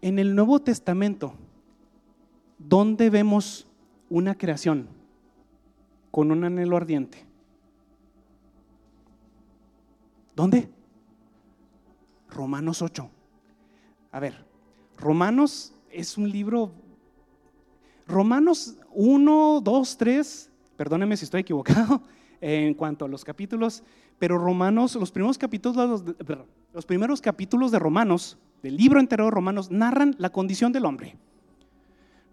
En 0.00 0.20
el 0.20 0.36
Nuevo 0.36 0.60
Testamento, 0.60 1.34
¿dónde 2.58 3.10
vemos 3.10 3.66
una 4.08 4.36
creación 4.36 4.86
con 6.12 6.30
un 6.30 6.44
anhelo 6.44 6.76
ardiente? 6.76 7.26
¿Dónde? 10.36 10.70
Romanos 12.30 12.82
8. 12.82 13.10
A 14.12 14.20
ver, 14.20 14.44
Romanos 14.96 15.74
es 15.90 16.16
un 16.16 16.30
libro, 16.30 16.70
Romanos 18.06 18.76
1, 18.92 19.60
2, 19.60 19.96
3, 19.98 20.50
perdóneme 20.76 21.16
si 21.16 21.24
estoy 21.24 21.40
equivocado 21.40 22.00
en 22.40 22.74
cuanto 22.74 23.04
a 23.04 23.08
los 23.08 23.24
capítulos, 23.24 23.82
pero 24.18 24.38
Romanos, 24.38 24.94
los 24.96 25.10
primeros 25.10 25.38
capítulos, 25.38 26.02
los 26.72 26.86
primeros 26.86 27.20
capítulos 27.20 27.70
de 27.70 27.78
Romanos, 27.78 28.38
del 28.62 28.76
libro 28.76 29.00
entero 29.00 29.24
de 29.24 29.30
Romanos, 29.30 29.70
narran 29.70 30.14
la 30.18 30.30
condición 30.30 30.72
del 30.72 30.84
hombre. 30.84 31.16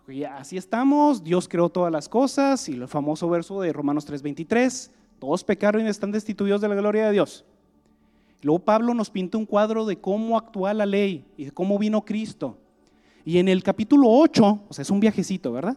Y 0.08 0.24
así 0.24 0.58
estamos, 0.58 1.24
Dios 1.24 1.48
creó 1.48 1.70
todas 1.70 1.92
las 1.92 2.08
cosas, 2.08 2.70
y 2.70 2.74
el 2.74 2.88
famoso 2.88 3.30
verso 3.30 3.62
de 3.62 3.74
Romanos 3.74 4.06
3:23, 4.06 4.92
todos 5.20 5.44
pecaron 5.44 5.86
y 5.86 5.90
están 5.90 6.12
destituidos 6.12 6.62
de 6.62 6.68
la 6.68 6.76
gloria 6.76 7.08
de 7.08 7.14
Dios. 7.14 7.46
Luego 8.42 8.60
Pablo 8.60 8.94
nos 8.94 9.10
pinta 9.10 9.38
un 9.38 9.46
cuadro 9.46 9.86
de 9.86 9.96
cómo 9.96 10.38
actúa 10.38 10.74
la 10.74 10.86
ley 10.86 11.26
y 11.38 11.50
cómo 11.50 11.80
vino 11.80 12.06
Cristo. 12.06 12.58
Y 13.24 13.40
en 13.40 13.48
el 13.48 13.64
capítulo 13.64 14.08
8, 14.08 14.60
o 14.70 14.74
sea, 14.74 14.84
es 14.84 14.92
un 14.92 15.00
viajecito, 15.00 15.52
¿verdad? 15.52 15.76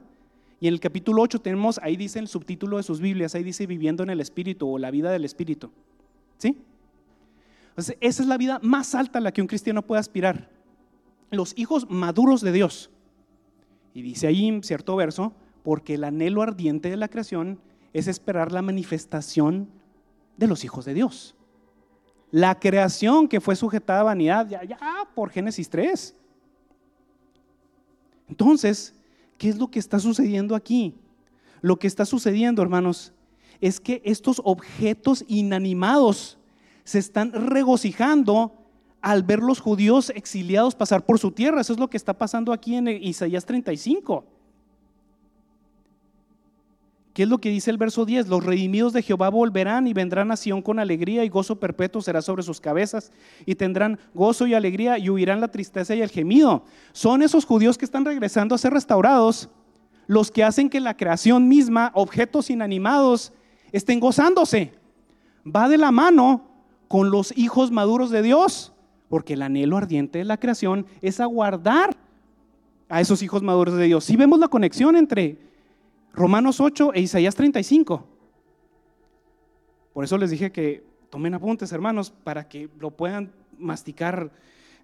Y 0.61 0.67
en 0.67 0.75
el 0.75 0.81
capítulo 0.81 1.23
8 1.23 1.41
tenemos, 1.41 1.79
ahí 1.83 1.97
dice 1.97 2.19
el 2.19 2.29
subtítulo 2.29 2.79
de 2.79 2.83
sus 2.83 3.01
Biblias, 3.01 3.35
ahí 3.35 3.45
dice 3.45 3.67
viviendo 3.67 4.03
en 4.03 4.11
el 4.11 4.21
Espíritu 4.21 4.69
o 4.69 4.79
la 4.79 4.91
vida 4.91 5.11
del 5.11 5.25
Espíritu. 5.25 5.71
¿Sí? 6.39 6.57
Entonces, 7.71 7.97
esa 8.01 8.23
es 8.23 8.29
la 8.29 8.37
vida 8.37 8.59
más 8.63 8.95
alta 8.95 9.19
a 9.19 9.23
la 9.23 9.33
que 9.33 9.41
un 9.41 9.47
cristiano 9.47 9.83
puede 9.83 10.01
aspirar. 10.01 10.51
Los 11.31 11.57
hijos 11.57 11.89
maduros 11.89 12.41
de 12.41 12.51
Dios. 12.51 12.91
Y 13.95 14.03
dice 14.03 14.27
ahí 14.27 14.61
cierto 14.63 14.97
verso, 14.97 15.33
porque 15.63 15.95
el 15.95 16.05
anhelo 16.05 16.43
ardiente 16.43 16.91
de 16.91 16.97
la 16.97 17.09
creación 17.09 17.61
es 17.93 18.09
esperar 18.09 18.51
la 18.51 18.63
manifestación 18.63 19.69
de 20.37 20.49
los 20.49 20.65
hijos 20.65 20.85
de 20.85 20.95
Dios. 20.95 21.37
La 22.31 22.59
creación 22.59 23.29
que 23.29 23.41
fue 23.41 23.55
sujetada 23.55 24.01
a 24.01 24.05
vanidad, 24.05 24.49
ya, 24.49 24.65
ya 24.65 24.79
por 25.15 25.31
Génesis 25.31 25.71
3. 25.71 26.17
Entonces, 28.29 28.95
¿qué 29.39 29.49
es 29.49 29.57
lo 29.57 29.71
que 29.71 29.79
está 29.79 29.99
sucediendo 29.99 30.55
aquí? 30.55 30.95
Lo 31.63 31.79
que 31.79 31.87
está 31.87 32.05
sucediendo, 32.05 32.61
hermanos, 32.61 33.13
es 33.61 33.81
que 33.81 34.03
estos 34.05 34.41
objetos 34.45 35.25
inanimados 35.27 36.39
se 36.85 36.99
están 36.99 37.33
regocijando 37.33 38.53
al 39.01 39.23
ver 39.23 39.41
los 39.41 39.61
judíos 39.61 40.11
exiliados 40.15 40.75
pasar 40.75 41.05
por 41.05 41.19
su 41.19 41.31
tierra. 41.31 41.61
Eso 41.61 41.73
es 41.73 41.79
lo 41.79 41.89
que 41.89 41.97
está 41.97 42.15
pasando 42.15 42.53
aquí 42.53 42.75
en 42.75 42.89
Isaías 42.89 43.45
35. 43.47 44.25
¿Qué 47.19 47.25
es 47.25 47.29
lo 47.29 47.41
que 47.41 47.51
dice 47.51 47.73
el 47.73 47.79
verso 47.79 48.05
10? 48.05 48.29
Los 48.29 48.45
redimidos 48.45 48.93
de 48.93 49.03
Jehová 49.03 49.29
volverán 49.29 49.89
y 49.89 49.93
vendrán 49.93 50.31
a 50.31 50.37
Sion 50.37 50.63
con 50.63 50.79
alegría 50.79 51.25
y 51.25 51.29
gozo 51.29 51.59
perpetuo 51.59 52.01
será 52.01 52.23
sobre 52.23 52.45
sus 52.45 52.61
cabezas 52.61 53.11
y 53.45 53.57
tendrán 53.57 53.99
gozo 54.15 54.47
y 54.47 54.55
alegría 54.55 54.99
y 54.99 55.11
huirán 55.11 55.41
la 55.41 55.49
tristeza 55.49 55.97
y 55.97 56.01
el 56.01 56.11
gemido. 56.11 56.63
Son 56.93 57.23
esos 57.23 57.45
judíos 57.45 57.77
que 57.77 57.85
están 57.85 58.05
regresando 58.05 58.55
a 58.55 58.59
ser 58.59 58.73
restaurados 58.73 59.49
los 60.07 60.31
que 60.31 60.45
hacen 60.45 60.71
que 60.71 60.79
la 60.79 60.97
creación 60.97 61.49
misma, 61.49 61.91
objetos 61.95 62.51
inanimados, 62.51 63.33
estén 63.73 63.99
gozándose. 63.99 64.75
Va 65.45 65.69
de 65.69 65.77
la 65.77 65.91
mano 65.91 66.45
con 66.87 67.11
los 67.11 67.37
hijos 67.37 67.73
maduros 67.73 68.11
de 68.11 68.23
Dios, 68.23 68.73
porque 69.09 69.33
el 69.33 69.43
anhelo 69.43 69.77
ardiente 69.77 70.21
de 70.21 70.25
la 70.25 70.39
creación 70.39 70.87
es 71.03 71.19
aguardar 71.19 71.97
a 72.89 73.01
esos 73.01 73.25
hijos 73.25 73.43
maduros 73.43 73.75
de 73.75 73.87
Dios. 73.87 74.05
Si 74.05 74.15
vemos 74.15 74.39
la 74.39 74.47
conexión 74.47 74.95
entre 74.95 75.48
Romanos 76.13 76.61
8 76.61 76.93
e 76.95 77.01
Isaías 77.01 77.35
35. 77.35 78.05
Por 79.93 80.05
eso 80.05 80.19
les 80.19 80.31
dije 80.31 80.53
que 80.53 80.85
tomen 81.11 81.35
apuntes, 81.35 81.73
hermanos, 81.73 82.11
para 82.11 82.49
que 82.49 82.69
lo 82.79 82.91
puedan 82.91 83.33
masticar 83.59 84.31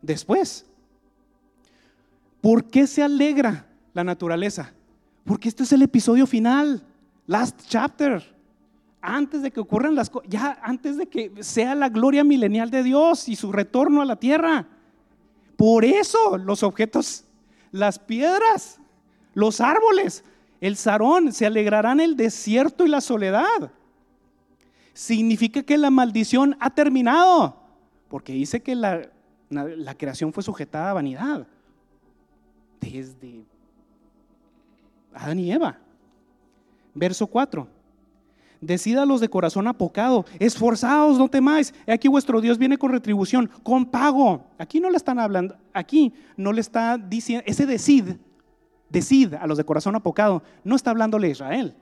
después. 0.02 0.66
¿Por 2.40 2.64
qué 2.64 2.86
se 2.86 3.02
alegra 3.02 3.66
la 3.92 4.04
naturaleza? 4.04 4.74
Porque 5.24 5.48
este 5.48 5.62
es 5.62 5.72
el 5.72 5.82
episodio 5.82 6.26
final, 6.26 6.82
last 7.26 7.60
chapter. 7.68 8.34
Antes 9.00 9.42
de 9.42 9.50
que 9.50 9.60
ocurran 9.60 9.94
las 9.94 10.10
cosas, 10.10 10.28
ya 10.30 10.58
antes 10.62 10.96
de 10.96 11.06
que 11.06 11.32
sea 11.40 11.74
la 11.74 11.88
gloria 11.88 12.24
milenial 12.24 12.70
de 12.70 12.82
Dios 12.82 13.28
y 13.28 13.36
su 13.36 13.52
retorno 13.52 14.02
a 14.02 14.04
la 14.04 14.16
tierra. 14.16 14.66
Por 15.56 15.84
eso 15.84 16.38
los 16.38 16.62
objetos, 16.62 17.24
las 17.70 17.98
piedras, 17.98 18.78
los 19.34 19.60
árboles, 19.60 20.24
el 20.64 20.78
zarón 20.78 21.30
se 21.30 21.44
alegrará 21.44 21.92
en 21.92 22.00
el 22.00 22.16
desierto 22.16 22.86
y 22.86 22.88
la 22.88 23.02
soledad. 23.02 23.70
Significa 24.94 25.62
que 25.62 25.76
la 25.76 25.90
maldición 25.90 26.56
ha 26.58 26.70
terminado, 26.70 27.60
porque 28.08 28.32
dice 28.32 28.62
que 28.62 28.74
la, 28.74 29.10
creación 29.98 30.32
fue 30.32 30.42
sujetada 30.42 30.88
a 30.88 30.94
vanidad 30.94 31.46
desde 32.80 33.44
Adán 35.12 35.38
y 35.38 35.52
Eva. 35.52 35.78
Verso 36.94 37.26
4. 37.26 37.68
los 39.06 39.20
de 39.20 39.28
corazón 39.28 39.68
apocado, 39.68 40.24
esforzados, 40.38 41.18
no 41.18 41.28
temáis. 41.28 41.74
Aquí 41.86 42.08
vuestro 42.08 42.40
Dios 42.40 42.56
viene 42.56 42.78
con 42.78 42.90
retribución, 42.90 43.50
con 43.62 43.84
pago. 43.84 44.46
Aquí 44.56 44.80
no 44.80 44.88
le 44.88 44.96
están 44.96 45.18
hablando, 45.18 45.58
aquí 45.74 46.14
no 46.38 46.54
le 46.54 46.62
está 46.62 46.96
diciendo, 46.96 47.44
ese 47.46 47.66
decid 47.66 48.16
decid 48.88 49.34
a 49.34 49.46
los 49.46 49.58
de 49.58 49.64
corazón 49.64 49.96
apocado, 49.96 50.42
no 50.62 50.76
está 50.76 50.90
hablándole 50.90 51.28
a 51.28 51.30
Israel, 51.30 51.74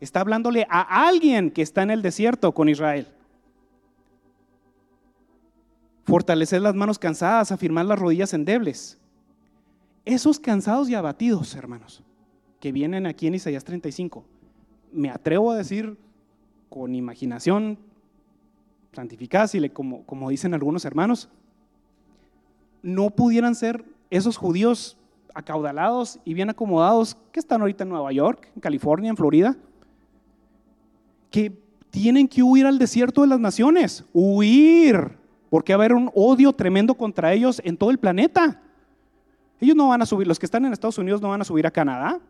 está 0.00 0.20
hablándole 0.20 0.66
a 0.68 1.06
alguien 1.06 1.50
que 1.50 1.62
está 1.62 1.82
en 1.82 1.90
el 1.90 2.02
desierto 2.02 2.52
con 2.52 2.68
Israel. 2.68 3.06
Fortalecer 6.04 6.60
las 6.60 6.74
manos 6.74 6.98
cansadas, 6.98 7.52
afirmar 7.52 7.86
las 7.86 7.98
rodillas 7.98 8.34
endebles. 8.34 8.98
Esos 10.04 10.40
cansados 10.40 10.88
y 10.88 10.94
abatidos, 10.94 11.54
hermanos, 11.54 12.02
que 12.58 12.72
vienen 12.72 13.06
aquí 13.06 13.26
en 13.26 13.34
Isaías 13.34 13.64
35, 13.64 14.24
me 14.92 15.10
atrevo 15.10 15.52
a 15.52 15.56
decir 15.56 15.96
con 16.68 16.94
imaginación 16.94 17.78
santificada, 18.92 19.46
como, 19.72 20.04
como 20.04 20.30
dicen 20.30 20.54
algunos 20.54 20.84
hermanos, 20.84 21.28
no 22.82 23.10
pudieran 23.10 23.54
ser 23.54 23.84
esos 24.10 24.36
judíos 24.36 24.96
acaudalados 25.34 26.18
y 26.24 26.34
bien 26.34 26.50
acomodados 26.50 27.16
que 27.32 27.40
están 27.40 27.60
ahorita 27.60 27.84
en 27.84 27.90
Nueva 27.90 28.12
York, 28.12 28.50
en 28.54 28.60
California, 28.60 29.10
en 29.10 29.16
Florida, 29.16 29.56
que 31.30 31.52
tienen 31.90 32.28
que 32.28 32.42
huir 32.42 32.66
al 32.66 32.78
desierto 32.78 33.22
de 33.22 33.28
las 33.28 33.40
naciones, 33.40 34.04
huir, 34.12 35.18
porque 35.48 35.74
va 35.74 35.82
a 35.82 35.86
haber 35.86 35.94
un 35.94 36.10
odio 36.14 36.52
tremendo 36.52 36.94
contra 36.94 37.32
ellos 37.32 37.60
en 37.64 37.76
todo 37.76 37.90
el 37.90 37.98
planeta. 37.98 38.60
Ellos 39.60 39.76
no 39.76 39.88
van 39.88 40.02
a 40.02 40.06
subir, 40.06 40.26
los 40.26 40.38
que 40.38 40.46
están 40.46 40.64
en 40.64 40.72
Estados 40.72 40.98
Unidos 40.98 41.20
no 41.20 41.28
van 41.28 41.42
a 41.42 41.44
subir 41.44 41.66
a 41.66 41.70
Canadá. 41.70 42.20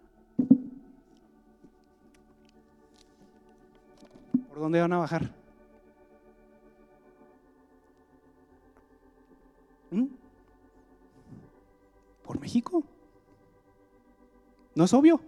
¿Por 4.48 4.58
dónde 4.58 4.80
van 4.80 4.92
a 4.92 4.98
bajar? 4.98 5.30
¿Mm? 9.90 10.06
¿Por 12.24 12.40
México? 12.40 12.84
¿No 14.80 14.86
es 14.86 14.94
obvio? 14.94 15.16
O 15.16 15.20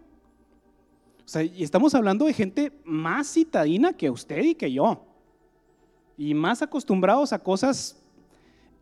sea, 1.27 1.43
y 1.43 1.63
estamos 1.63 1.95
hablando 1.95 2.25
de 2.25 2.33
gente 2.33 2.73
más 2.87 3.31
citadina 3.31 3.93
que 3.93 4.09
usted 4.09 4.43
y 4.43 4.55
que 4.55 4.73
yo. 4.73 5.05
Y 6.17 6.33
más 6.33 6.63
acostumbrados 6.63 7.35
a 7.35 7.39
cosas. 7.39 8.01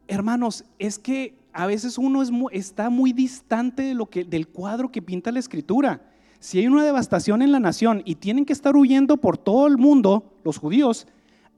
Hermanos, 0.07 0.65
es 0.79 0.97
que 0.97 1.35
a 1.53 1.67
veces 1.67 1.99
uno 1.99 2.23
es 2.23 2.31
está 2.53 2.89
muy 2.89 3.13
distante 3.13 3.83
de 3.83 3.95
lo 3.95 4.07
que, 4.07 4.23
del 4.23 4.47
cuadro 4.47 4.93
que 4.93 5.03
pinta 5.03 5.33
la 5.33 5.41
escritura. 5.41 6.03
Si 6.39 6.61
hay 6.61 6.69
una 6.69 6.85
devastación 6.85 7.43
en 7.43 7.51
la 7.51 7.59
nación 7.59 8.03
y 8.05 8.15
tienen 8.15 8.45
que 8.45 8.53
estar 8.53 8.77
huyendo 8.77 9.17
por 9.17 9.39
todo 9.39 9.67
el 9.67 9.77
mundo, 9.77 10.37
los 10.45 10.59
judíos, 10.59 11.09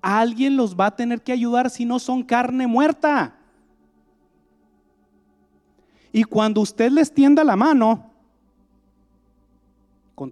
alguien 0.01 0.57
los 0.57 0.75
va 0.75 0.87
a 0.87 0.97
tener 0.97 1.21
que 1.21 1.33
ayudar 1.33 1.69
si 1.69 1.85
no 1.85 1.99
son 1.99 2.23
carne 2.23 2.67
muerta. 2.67 3.37
Y 6.13 6.25
cuando 6.25 6.63
usted 6.63 6.91
les 6.91 7.13
tienda 7.13 7.45
la 7.45 7.57
mano, 7.57 8.12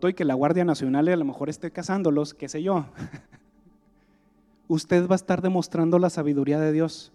y 0.09 0.15
que 0.15 0.25
la 0.25 0.35
Guardia 0.35 0.65
Nacional 0.65 1.09
a 1.09 1.17
lo 1.17 1.25
mejor 1.25 1.49
esté 1.49 1.71
cazándolos, 1.71 2.35
qué 2.35 2.49
sé 2.49 2.63
yo, 2.63 2.87
usted 4.69 5.09
va 5.09 5.15
a 5.15 5.17
estar 5.17 5.43
demostrando 5.43 5.99
la 5.99 6.11
sabiduría 6.11 6.61
de 6.61 6.73
Dios. 6.73 7.13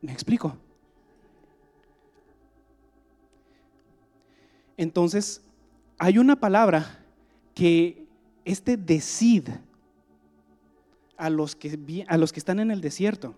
¿Me 0.00 0.12
explico? 0.12 0.56
Entonces, 4.76 5.42
hay 5.98 6.16
una 6.16 6.36
palabra 6.36 7.04
que 7.54 8.06
este 8.46 8.78
decid 8.78 9.48
a 11.18 11.28
los 11.28 11.54
que, 11.54 12.06
a 12.08 12.16
los 12.16 12.32
que 12.32 12.40
están 12.40 12.60
en 12.60 12.70
el 12.70 12.80
desierto. 12.80 13.34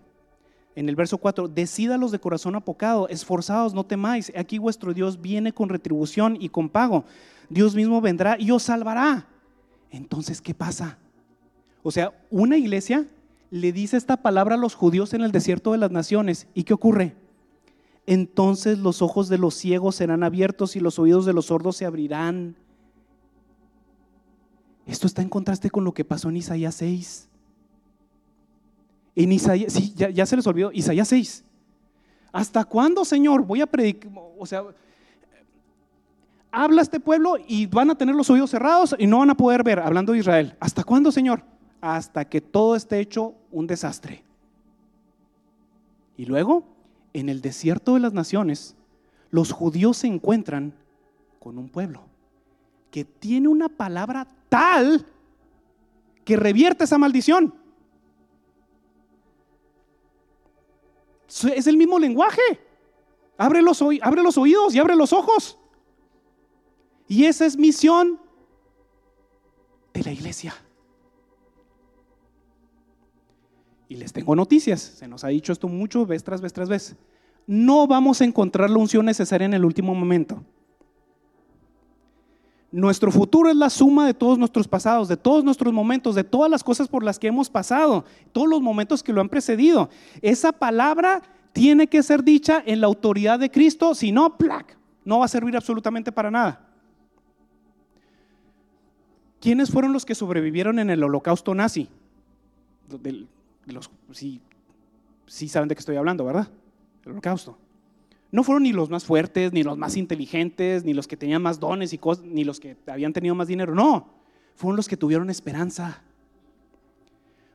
En 0.75 0.89
el 0.89 0.95
verso 0.95 1.17
4, 1.17 1.47
decídalos 1.47 2.11
de 2.11 2.19
corazón 2.19 2.55
apocado, 2.55 3.07
esforzados, 3.07 3.73
no 3.73 3.85
temáis. 3.85 4.31
Aquí 4.35 4.57
vuestro 4.57 4.93
Dios 4.93 5.21
viene 5.21 5.53
con 5.53 5.69
retribución 5.69 6.37
y 6.39 6.49
con 6.49 6.69
pago. 6.69 7.05
Dios 7.49 7.75
mismo 7.75 8.01
vendrá 8.01 8.37
y 8.39 8.51
os 8.51 8.63
salvará. 8.63 9.27
Entonces, 9.91 10.41
¿qué 10.41 10.53
pasa? 10.53 10.97
O 11.83 11.91
sea, 11.91 12.11
una 12.31 12.57
iglesia 12.57 13.07
le 13.51 13.71
dice 13.71 13.97
esta 13.97 14.17
palabra 14.17 14.55
a 14.55 14.57
los 14.57 14.73
judíos 14.73 15.13
en 15.13 15.21
el 15.21 15.31
desierto 15.31 15.73
de 15.73 15.77
las 15.77 15.91
naciones. 15.91 16.47
¿Y 16.55 16.63
qué 16.63 16.73
ocurre? 16.73 17.15
entonces 18.05 18.79
los 18.79 19.01
ojos 19.01 19.29
de 19.29 19.37
los 19.37 19.55
ciegos 19.55 19.95
serán 19.95 20.23
abiertos 20.23 20.75
y 20.75 20.79
los 20.79 20.99
oídos 20.99 21.25
de 21.25 21.33
los 21.33 21.45
sordos 21.45 21.77
se 21.77 21.85
abrirán. 21.85 22.55
Esto 24.85 25.07
está 25.07 25.21
en 25.21 25.29
contraste 25.29 25.69
con 25.69 25.85
lo 25.85 25.93
que 25.93 26.03
pasó 26.03 26.29
en 26.29 26.37
Isaías 26.37 26.75
6. 26.75 27.29
En 29.15 29.31
Isaías, 29.31 29.73
sí, 29.73 29.93
ya, 29.95 30.25
se 30.25 30.35
les 30.35 30.47
olvidó, 30.47 30.71
Isaías 30.71 31.07
6. 31.07 31.43
¿Hasta 32.31 32.65
cuándo, 32.65 33.05
Señor? 33.05 33.45
Voy 33.45 33.61
a 33.61 33.67
predicar, 33.67 34.11
o 34.37 34.45
sea, 34.45 34.63
habla 36.51 36.81
este 36.81 36.99
pueblo 36.99 37.35
y 37.47 37.67
van 37.67 37.91
a 37.91 37.95
tener 37.95 38.15
los 38.15 38.29
oídos 38.29 38.49
cerrados 38.49 38.95
y 38.97 39.05
no 39.05 39.19
van 39.19 39.29
a 39.29 39.37
poder 39.37 39.63
ver, 39.63 39.79
hablando 39.79 40.13
de 40.13 40.19
Israel. 40.19 40.55
¿Hasta 40.59 40.83
cuándo, 40.83 41.11
Señor? 41.11 41.43
Hasta 41.81 42.25
que 42.25 42.41
todo 42.41 42.75
esté 42.75 42.99
hecho 42.99 43.35
un 43.51 43.67
desastre. 43.67 44.23
Y 46.17 46.25
luego, 46.25 46.63
en 47.13 47.29
el 47.29 47.41
desierto 47.41 47.93
de 47.95 47.99
las 47.99 48.13
naciones, 48.13 48.75
los 49.29 49.51
judíos 49.51 49.97
se 49.97 50.07
encuentran 50.07 50.73
con 51.39 51.57
un 51.57 51.69
pueblo 51.69 52.01
que 52.91 53.03
tiene 53.03 53.47
una 53.47 53.69
palabra 53.69 54.27
tal 54.49 55.07
que 56.23 56.37
revierte 56.37 56.83
esa 56.83 56.99
maldición. 56.99 57.55
Es 61.55 61.67
el 61.67 61.77
mismo 61.77 61.97
lenguaje. 61.97 62.41
Abre 63.37 63.61
los, 63.61 63.81
abre 64.01 64.21
los 64.21 64.37
oídos 64.37 64.75
y 64.75 64.79
abre 64.79 64.95
los 64.95 65.13
ojos. 65.13 65.57
Y 67.07 67.25
esa 67.25 67.45
es 67.45 67.57
misión 67.57 68.19
de 69.93 70.03
la 70.03 70.11
iglesia. 70.11 70.53
Y 73.89 73.95
les 73.95 74.13
tengo 74.13 74.35
noticias, 74.35 74.81
se 74.81 75.07
nos 75.07 75.23
ha 75.23 75.27
dicho 75.27 75.51
esto 75.51 75.67
mucho, 75.67 76.05
vez 76.05 76.23
tras 76.23 76.41
vez 76.41 76.53
tras 76.53 76.69
vez. 76.69 76.95
No 77.45 77.87
vamos 77.87 78.21
a 78.21 78.25
encontrar 78.25 78.69
la 78.69 78.77
unción 78.77 79.05
necesaria 79.05 79.45
en 79.45 79.53
el 79.53 79.65
último 79.65 79.93
momento. 79.93 80.43
Nuestro 82.73 83.11
futuro 83.11 83.51
es 83.51 83.55
la 83.55 83.69
suma 83.69 84.07
de 84.07 84.15
todos 84.15 84.39
nuestros 84.39 84.67
pasados, 84.67 85.07
de 85.07 85.15
todos 85.15 85.43
nuestros 85.43 85.71
momentos, 85.71 86.15
de 86.15 86.23
todas 86.23 86.49
las 86.49 86.63
cosas 86.63 86.87
por 86.87 87.03
las 87.03 87.19
que 87.19 87.27
hemos 87.27 87.47
pasado, 87.47 88.03
todos 88.31 88.47
los 88.49 88.63
momentos 88.63 89.03
que 89.03 89.13
lo 89.13 89.21
han 89.21 89.29
precedido. 89.29 89.91
Esa 90.23 90.51
palabra 90.51 91.21
tiene 91.51 91.85
que 91.85 92.01
ser 92.01 92.23
dicha 92.23 92.63
en 92.65 92.81
la 92.81 92.87
autoridad 92.87 93.37
de 93.37 93.51
Cristo, 93.51 93.93
si 93.93 94.11
no, 94.11 94.35
no 95.05 95.19
va 95.19 95.25
a 95.25 95.27
servir 95.27 95.55
absolutamente 95.55 96.11
para 96.11 96.31
nada. 96.31 96.67
¿Quiénes 99.39 99.69
fueron 99.69 99.93
los 99.93 100.03
que 100.03 100.15
sobrevivieron 100.15 100.79
en 100.79 100.89
el 100.89 101.03
holocausto 101.03 101.53
nazi? 101.53 101.89
los, 103.67 103.91
sí, 104.13 104.41
sí 105.27 105.47
saben 105.47 105.69
de 105.69 105.75
qué 105.75 105.79
estoy 105.79 105.97
hablando, 105.97 106.25
¿verdad? 106.25 106.47
El 107.05 107.11
holocausto. 107.11 107.55
No 108.33 108.43
fueron 108.43 108.63
ni 108.63 108.73
los 108.73 108.89
más 108.89 109.05
fuertes, 109.05 109.53
ni 109.53 109.61
los 109.61 109.77
más 109.77 109.95
inteligentes, 109.95 110.83
ni 110.83 110.95
los 110.95 111.07
que 111.07 111.15
tenían 111.15 111.43
más 111.43 111.59
dones 111.59 111.93
y 111.93 111.99
cosas, 111.99 112.25
ni 112.25 112.43
los 112.43 112.59
que 112.59 112.75
habían 112.87 113.13
tenido 113.13 113.35
más 113.35 113.47
dinero. 113.47 113.75
No, 113.75 114.09
fueron 114.55 114.75
los 114.75 114.87
que 114.87 114.97
tuvieron 114.97 115.29
esperanza. 115.29 116.01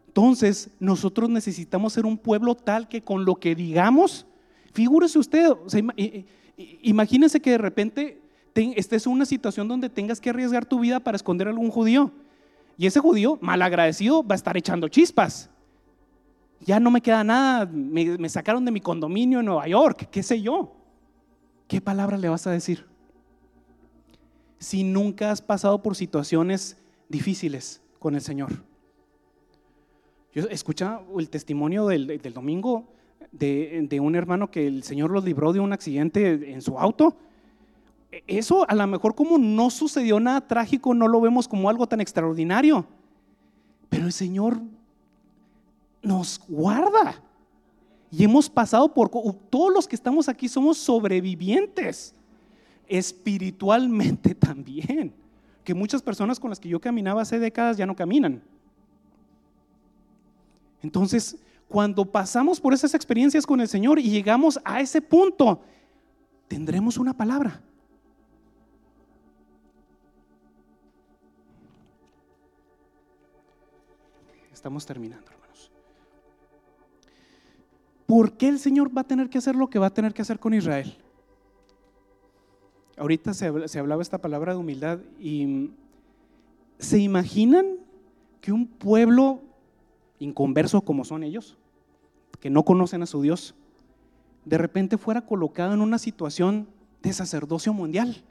Entonces, 0.06 0.70
nosotros 0.78 1.28
necesitamos 1.30 1.94
ser 1.94 2.06
un 2.06 2.16
pueblo 2.16 2.54
tal 2.54 2.88
que 2.88 3.02
con 3.02 3.24
lo 3.24 3.34
que 3.34 3.56
digamos, 3.56 4.24
figúrese 4.72 5.18
usted, 5.18 5.50
o 5.50 5.68
que 7.40 7.50
de 7.50 7.58
repente 7.58 8.22
estés 8.54 9.04
en 9.06 9.12
una 9.12 9.26
situación 9.26 9.66
donde 9.66 9.90
tengas 9.90 10.20
que 10.20 10.30
arriesgar 10.30 10.64
tu 10.64 10.78
vida 10.78 11.00
para 11.00 11.16
esconder 11.16 11.48
a 11.48 11.50
algún 11.50 11.70
judío. 11.70 12.12
Y 12.76 12.86
ese 12.86 13.00
judío, 13.00 13.36
malagradecido, 13.40 14.24
va 14.24 14.34
a 14.34 14.36
estar 14.36 14.56
echando 14.56 14.86
chispas 14.86 15.50
ya 16.60 16.80
no 16.80 16.90
me 16.90 17.00
queda 17.00 17.24
nada, 17.24 17.66
me, 17.66 18.28
sacaron 18.28 18.64
de 18.64 18.70
mi 18.70 18.80
condominio 18.80 19.40
en 19.40 19.46
Nueva 19.46 19.66
York, 19.68 20.08
qué 20.10 20.22
sé 20.22 20.40
yo. 20.40 20.74
¿Qué 21.66 21.80
palabra 21.80 22.16
le 22.16 22.28
vas 22.28 22.46
a 22.46 22.50
decir? 22.50 22.86
Si 24.58 24.82
nunca 24.82 25.30
has 25.30 25.42
pasado 25.42 25.82
por 25.82 25.94
situaciones 25.94 26.76
difíciles 27.08 27.82
con 27.98 28.14
el 28.14 28.20
Señor. 28.20 28.64
Yo 30.34 30.44
escuchaba 30.48 31.02
el 31.18 31.30
testimonio 31.30 31.86
del, 31.86 32.20
domingo 32.34 32.88
de, 33.32 33.86
de, 33.88 34.00
un 34.00 34.14
hermano 34.14 34.50
que 34.50 34.66
el 34.66 34.82
Señor 34.82 35.10
los 35.10 35.24
libró 35.24 35.52
de 35.52 35.60
un 35.60 35.72
accidente 35.72 36.52
en 36.52 36.62
su 36.62 36.78
auto. 36.78 37.16
Eso 38.26 38.68
a 38.68 38.74
lo 38.74 38.86
mejor 38.86 39.14
como 39.14 39.38
no 39.38 39.70
sucedió 39.70 40.18
nada 40.20 40.46
trágico, 40.46 40.94
no 40.94 41.08
lo 41.08 41.20
vemos 41.20 41.46
como 41.46 41.68
algo 41.68 41.86
tan 41.86 42.00
extraordinario. 42.00 42.86
Pero 43.88 44.06
el 44.06 44.12
Señor 44.12 44.60
nos 46.08 46.40
guarda. 46.48 47.22
Y 48.10 48.24
hemos 48.24 48.48
pasado 48.48 48.92
por, 48.92 49.10
todos 49.50 49.72
los 49.72 49.86
que 49.86 49.94
estamos 49.94 50.28
aquí 50.28 50.48
somos 50.48 50.78
sobrevivientes, 50.78 52.14
espiritualmente 52.86 54.34
también, 54.34 55.12
que 55.62 55.74
muchas 55.74 56.00
personas 56.00 56.40
con 56.40 56.48
las 56.48 56.58
que 56.58 56.70
yo 56.70 56.80
caminaba 56.80 57.20
hace 57.20 57.38
décadas 57.38 57.76
ya 57.76 57.84
no 57.84 57.94
caminan. 57.94 58.42
Entonces, 60.82 61.36
cuando 61.68 62.06
pasamos 62.06 62.58
por 62.58 62.72
esas 62.72 62.94
experiencias 62.94 63.44
con 63.44 63.60
el 63.60 63.68
Señor 63.68 63.98
y 63.98 64.04
llegamos 64.04 64.58
a 64.64 64.80
ese 64.80 65.02
punto, 65.02 65.60
tendremos 66.46 66.96
una 66.96 67.12
palabra. 67.12 67.60
Estamos 74.50 74.86
terminando. 74.86 75.37
¿Por 78.08 78.38
qué 78.38 78.48
el 78.48 78.58
Señor 78.58 78.96
va 78.96 79.02
a 79.02 79.06
tener 79.06 79.28
que 79.28 79.36
hacer 79.36 79.54
lo 79.54 79.68
que 79.68 79.78
va 79.78 79.88
a 79.88 79.92
tener 79.92 80.14
que 80.14 80.22
hacer 80.22 80.40
con 80.40 80.54
Israel? 80.54 80.96
Ahorita 82.96 83.34
se, 83.34 83.78
hablaba 83.78 84.00
esta 84.00 84.16
palabra 84.16 84.54
de 84.54 84.58
humildad 84.58 84.98
y 85.20 85.70
¿se 86.78 86.98
imaginan 86.98 87.66
que 88.40 88.50
un 88.50 88.66
pueblo 88.66 89.42
inconverso 90.18 90.80
como 90.80 91.04
son 91.04 91.22
ellos, 91.22 91.58
que 92.40 92.48
no 92.48 92.64
conocen 92.64 93.02
a 93.02 93.06
su 93.06 93.20
Dios, 93.20 93.54
de 94.46 94.56
repente 94.56 94.96
fuera 94.96 95.26
colocado 95.26 95.74
en 95.74 95.82
una 95.82 95.98
situación 95.98 96.66
de 97.02 97.12
sacerdocio 97.12 97.74
mundial? 97.74 98.24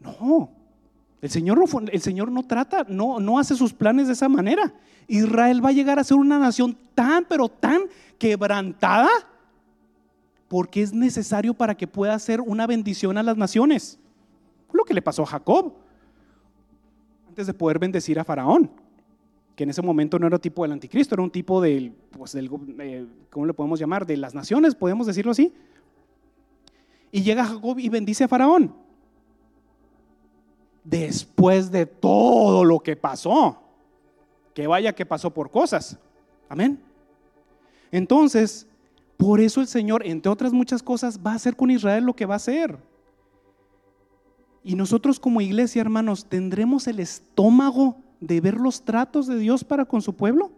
No, 0.00 0.50
El 1.22 1.30
Señor 1.30 2.32
no, 2.32 2.42
trata, 2.42 2.84
no, 2.88 3.20
no 3.20 3.38
hace 3.38 3.54
sus 3.54 3.72
planes 3.72 4.08
de 4.08 4.14
esa 4.14 4.28
manera. 4.28 4.74
Israel 5.06 5.64
va 5.64 5.68
a 5.68 5.72
llegar 5.72 6.00
a 6.00 6.04
ser 6.04 6.16
una 6.16 6.36
nación 6.36 6.76
tan, 6.96 7.24
pero 7.26 7.48
tan 7.48 7.82
quebrantada, 8.18 9.08
porque 10.48 10.82
es 10.82 10.92
necesario 10.92 11.54
para 11.54 11.76
que 11.76 11.86
pueda 11.86 12.18
ser 12.18 12.40
una 12.40 12.66
bendición 12.66 13.16
a 13.18 13.22
las 13.22 13.36
naciones. 13.36 14.00
Lo 14.72 14.84
que 14.84 14.94
le 14.94 15.00
pasó 15.00 15.22
a 15.22 15.26
Jacob, 15.26 15.74
antes 17.28 17.46
de 17.46 17.54
poder 17.54 17.78
bendecir 17.78 18.18
a 18.18 18.24
Faraón, 18.24 18.68
que 19.54 19.62
en 19.62 19.70
ese 19.70 19.80
momento 19.80 20.18
no 20.18 20.26
era 20.26 20.40
tipo 20.40 20.62
del 20.62 20.72
anticristo, 20.72 21.14
era 21.14 21.22
un 21.22 21.30
tipo 21.30 21.60
del, 21.60 21.92
pues 22.10 22.34
eh, 22.34 23.06
¿cómo 23.30 23.46
le 23.46 23.54
podemos 23.54 23.78
llamar? 23.78 24.06
De 24.06 24.16
las 24.16 24.34
naciones, 24.34 24.74
podemos 24.74 25.06
decirlo 25.06 25.30
así. 25.30 25.54
Y 27.12 27.22
llega 27.22 27.44
Jacob 27.44 27.78
y 27.78 27.88
bendice 27.88 28.24
a 28.24 28.28
Faraón 28.28 28.82
después 30.92 31.70
de 31.70 31.86
todo 31.86 32.64
lo 32.64 32.80
que 32.80 32.96
pasó. 32.96 33.58
Que 34.54 34.66
vaya 34.66 34.94
que 34.94 35.06
pasó 35.06 35.30
por 35.30 35.50
cosas. 35.50 35.98
Amén. 36.48 36.78
Entonces, 37.90 38.66
por 39.16 39.40
eso 39.40 39.62
el 39.62 39.66
Señor, 39.66 40.06
entre 40.06 40.30
otras 40.30 40.52
muchas 40.52 40.82
cosas, 40.82 41.18
va 41.18 41.32
a 41.32 41.36
hacer 41.36 41.56
con 41.56 41.70
Israel 41.70 42.04
lo 42.04 42.14
que 42.14 42.26
va 42.26 42.34
a 42.34 42.36
hacer. 42.36 42.76
Y 44.62 44.74
nosotros 44.74 45.18
como 45.18 45.40
iglesia, 45.40 45.80
hermanos, 45.80 46.26
¿tendremos 46.26 46.86
el 46.86 47.00
estómago 47.00 47.96
de 48.20 48.40
ver 48.42 48.56
los 48.56 48.82
tratos 48.82 49.26
de 49.26 49.38
Dios 49.38 49.64
para 49.64 49.86
con 49.86 50.02
su 50.02 50.14
pueblo? 50.14 50.52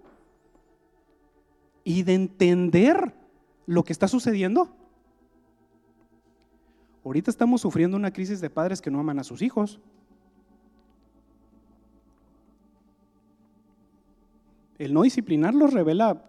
Y 1.84 2.02
de 2.02 2.14
entender 2.14 3.14
lo 3.66 3.84
que 3.84 3.92
está 3.92 4.08
sucediendo. 4.08 4.68
Ahorita 7.04 7.30
estamos 7.30 7.60
sufriendo 7.60 7.96
una 7.96 8.12
crisis 8.12 8.40
de 8.40 8.50
padres 8.50 8.80
que 8.82 8.90
no 8.90 8.98
aman 8.98 9.20
a 9.20 9.24
sus 9.24 9.40
hijos. 9.42 9.78
El 14.78 14.92
no 14.92 15.02
disciplinarlos 15.02 15.72
revela 15.72 16.24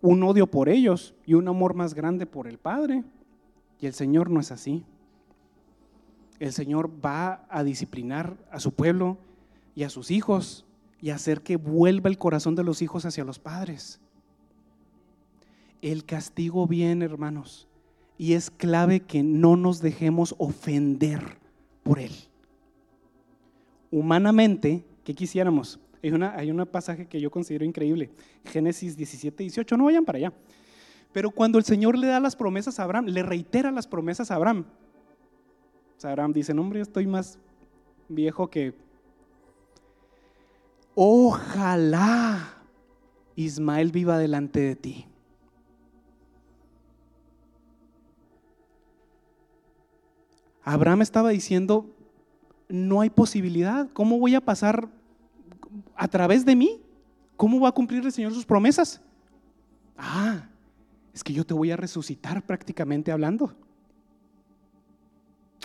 un 0.00 0.22
odio 0.22 0.46
por 0.46 0.68
ellos 0.68 1.14
y 1.24 1.34
un 1.34 1.48
amor 1.48 1.74
más 1.74 1.94
grande 1.94 2.26
por 2.26 2.46
el 2.46 2.58
Padre. 2.58 3.04
Y 3.80 3.86
el 3.86 3.94
Señor 3.94 4.30
no 4.30 4.40
es 4.40 4.52
así. 4.52 4.84
El 6.38 6.52
Señor 6.52 6.90
va 7.04 7.46
a 7.48 7.64
disciplinar 7.64 8.36
a 8.50 8.60
su 8.60 8.72
pueblo 8.72 9.18
y 9.74 9.84
a 9.84 9.90
sus 9.90 10.10
hijos 10.10 10.66
y 11.00 11.10
hacer 11.10 11.42
que 11.42 11.56
vuelva 11.56 12.08
el 12.08 12.18
corazón 12.18 12.54
de 12.54 12.64
los 12.64 12.82
hijos 12.82 13.04
hacia 13.04 13.24
los 13.24 13.38
padres. 13.38 14.00
El 15.82 16.04
castigo 16.04 16.66
viene, 16.66 17.04
hermanos, 17.04 17.68
y 18.16 18.32
es 18.32 18.50
clave 18.50 19.00
que 19.00 19.22
no 19.22 19.56
nos 19.56 19.80
dejemos 19.80 20.34
ofender 20.38 21.38
por 21.82 21.98
él. 21.98 22.12
Humanamente, 23.90 24.84
¿qué 25.04 25.14
quisiéramos? 25.14 25.78
Hay, 26.04 26.12
una, 26.12 26.36
hay 26.36 26.50
un 26.50 26.66
pasaje 26.66 27.06
que 27.06 27.18
yo 27.18 27.30
considero 27.30 27.64
increíble, 27.64 28.10
Génesis 28.44 28.94
17, 28.94 29.42
18, 29.42 29.74
no 29.78 29.86
vayan 29.86 30.04
para 30.04 30.18
allá. 30.18 30.34
Pero 31.14 31.30
cuando 31.30 31.56
el 31.56 31.64
Señor 31.64 31.96
le 31.96 32.08
da 32.08 32.20
las 32.20 32.36
promesas 32.36 32.78
a 32.78 32.82
Abraham, 32.82 33.06
le 33.06 33.22
reitera 33.22 33.70
las 33.70 33.86
promesas 33.86 34.30
a 34.30 34.34
Abraham. 34.34 34.66
O 36.02 36.06
Abraham 36.06 36.34
dice, 36.34 36.52
hombre, 36.52 36.82
estoy 36.82 37.06
más 37.06 37.38
viejo 38.06 38.50
que... 38.50 38.74
Ojalá 40.94 42.58
Ismael 43.34 43.90
viva 43.90 44.18
delante 44.18 44.60
de 44.60 44.76
ti. 44.76 45.06
Abraham 50.64 51.00
estaba 51.00 51.30
diciendo, 51.30 51.86
no 52.68 53.00
hay 53.00 53.08
posibilidad, 53.08 53.88
¿cómo 53.94 54.18
voy 54.18 54.34
a 54.34 54.42
pasar 54.42 54.90
a 55.96 56.08
través 56.08 56.44
de 56.44 56.56
mí. 56.56 56.80
¿Cómo 57.36 57.60
va 57.60 57.68
a 57.68 57.72
cumplir 57.72 58.04
el 58.04 58.12
Señor 58.12 58.32
sus 58.32 58.46
promesas? 58.46 59.00
Ah, 59.96 60.48
es 61.12 61.22
que 61.22 61.32
yo 61.32 61.44
te 61.44 61.54
voy 61.54 61.70
a 61.70 61.76
resucitar 61.76 62.42
prácticamente 62.42 63.12
hablando. 63.12 63.54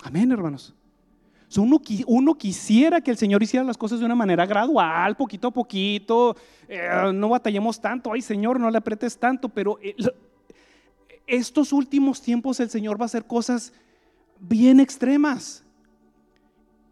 Amén, 0.02 0.30
hermanos. 0.32 0.74
Uno, 1.56 1.80
uno, 2.06 2.38
quisiera 2.38 3.00
que 3.00 3.10
el 3.10 3.16
Señor 3.16 3.42
hiciera 3.42 3.64
las 3.64 3.76
cosas 3.76 3.98
de 3.98 4.04
una 4.04 4.14
manera 4.14 4.46
gradual, 4.46 5.16
poquito 5.16 5.48
a 5.48 5.50
poquito. 5.50 6.36
Eh, 6.68 7.10
no 7.12 7.28
batallemos 7.28 7.80
tanto. 7.80 8.12
Ay, 8.12 8.22
Señor, 8.22 8.60
no 8.60 8.70
le 8.70 8.78
apretes 8.78 9.18
tanto. 9.18 9.48
Pero 9.48 9.78
eh, 9.82 9.96
estos 11.26 11.72
últimos 11.72 12.22
tiempos 12.22 12.60
el 12.60 12.70
Señor 12.70 13.00
va 13.00 13.04
a 13.04 13.06
hacer 13.06 13.26
cosas 13.26 13.72
bien 14.38 14.78
extremas. 14.78 15.64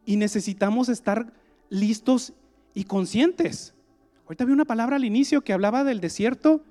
Y 0.05 0.17
necesitamos 0.17 0.89
estar 0.89 1.33
listos 1.71 2.33
y 2.79 2.85
conscientes. 2.85 3.75
Ahorita 4.23 4.45
vi 4.45 4.53
una 4.53 4.65
palabra 4.65 4.95
al 4.95 5.05
inicio 5.05 5.43
que 5.43 5.53
hablaba 5.53 5.83
del 5.83 6.01
desierto 6.01 6.63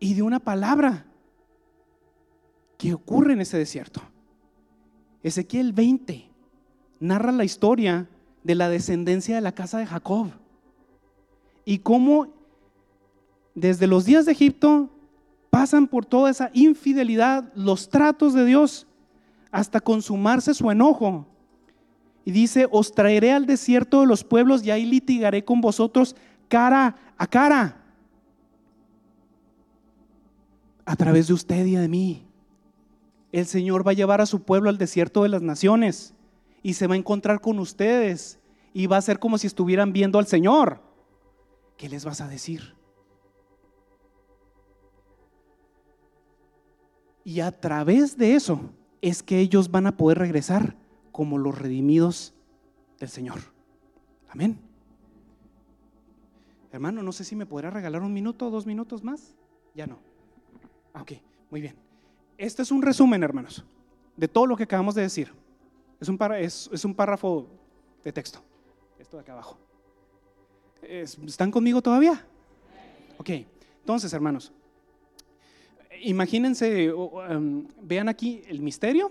y 0.00 0.14
de 0.14 0.22
una 0.22 0.40
palabra 0.40 1.04
que 2.78 2.94
ocurre 2.94 3.34
en 3.34 3.42
ese 3.42 3.58
desierto. 3.58 4.00
Ezequiel 5.22 5.74
20 5.74 6.26
narra 7.00 7.32
la 7.32 7.44
historia 7.44 8.08
de 8.42 8.54
la 8.54 8.70
descendencia 8.70 9.34
de 9.34 9.42
la 9.42 9.52
casa 9.52 9.76
de 9.76 9.84
Jacob 9.84 10.30
y 11.66 11.80
cómo 11.80 12.28
desde 13.54 13.86
los 13.86 14.06
días 14.06 14.24
de 14.24 14.32
Egipto 14.32 14.88
pasan 15.50 15.86
por 15.86 16.06
toda 16.06 16.30
esa 16.30 16.50
infidelidad, 16.54 17.52
los 17.54 17.90
tratos 17.90 18.32
de 18.32 18.46
Dios, 18.46 18.86
hasta 19.50 19.80
consumarse 19.80 20.54
su 20.54 20.70
enojo 20.70 21.26
y 22.24 22.30
dice, 22.30 22.68
os 22.70 22.92
traeré 22.92 23.32
al 23.32 23.46
desierto 23.46 24.00
de 24.00 24.06
los 24.06 24.24
pueblos 24.24 24.64
y 24.64 24.70
ahí 24.70 24.84
litigaré 24.84 25.44
con 25.44 25.60
vosotros 25.60 26.14
cara 26.48 26.96
a 27.16 27.26
cara. 27.26 27.78
A 30.84 30.96
través 30.96 31.28
de 31.28 31.34
usted 31.34 31.66
y 31.66 31.74
de 31.74 31.88
mí. 31.88 32.26
El 33.32 33.46
Señor 33.46 33.86
va 33.86 33.92
a 33.92 33.94
llevar 33.94 34.20
a 34.20 34.26
su 34.26 34.42
pueblo 34.42 34.68
al 34.68 34.78
desierto 34.78 35.22
de 35.22 35.30
las 35.30 35.42
naciones 35.42 36.14
y 36.62 36.74
se 36.74 36.86
va 36.86 36.94
a 36.94 36.98
encontrar 36.98 37.40
con 37.40 37.58
ustedes 37.58 38.38
y 38.74 38.86
va 38.86 38.98
a 38.98 39.02
ser 39.02 39.18
como 39.18 39.38
si 39.38 39.46
estuvieran 39.46 39.92
viendo 39.92 40.18
al 40.18 40.26
Señor. 40.26 40.80
¿Qué 41.76 41.88
les 41.88 42.04
vas 42.04 42.20
a 42.20 42.28
decir? 42.28 42.74
Y 47.24 47.40
a 47.40 47.52
través 47.52 48.16
de 48.16 48.34
eso 48.34 48.60
es 49.00 49.22
que 49.22 49.38
ellos 49.38 49.70
van 49.70 49.86
a 49.86 49.96
poder 49.96 50.18
regresar 50.18 50.76
como 51.12 51.38
los 51.38 51.56
redimidos 51.56 52.34
del 52.98 53.10
Señor. 53.10 53.38
Amén. 54.28 54.58
Hermano, 56.72 57.02
no 57.02 57.12
sé 57.12 57.22
si 57.22 57.36
me 57.36 57.44
podrá 57.44 57.70
regalar 57.70 58.02
un 58.02 58.14
minuto 58.14 58.46
o 58.46 58.50
dos 58.50 58.64
minutos 58.64 59.04
más. 59.04 59.34
Ya 59.74 59.86
no. 59.86 59.98
Ah, 60.94 61.02
ok, 61.02 61.12
muy 61.50 61.60
bien. 61.60 61.76
Este 62.38 62.62
es 62.62 62.72
un 62.72 62.82
resumen, 62.82 63.22
hermanos, 63.22 63.64
de 64.16 64.26
todo 64.26 64.46
lo 64.46 64.56
que 64.56 64.64
acabamos 64.64 64.94
de 64.94 65.02
decir. 65.02 65.32
Es 66.00 66.08
un, 66.08 66.18
es, 66.32 66.84
un 66.84 66.94
párrafo 66.94 67.46
de 68.02 68.12
texto. 68.12 68.40
Esto 68.98 69.18
de 69.18 69.22
acá 69.22 69.32
abajo. 69.34 69.58
¿Están 70.82 71.50
conmigo 71.50 71.80
todavía? 71.80 72.26
Ok, 73.18 73.30
entonces, 73.80 74.12
hermanos, 74.12 74.52
imagínense, 76.00 76.86
em, 77.28 77.68
vean 77.82 78.08
aquí 78.08 78.42
el 78.48 78.60
misterio 78.60 79.10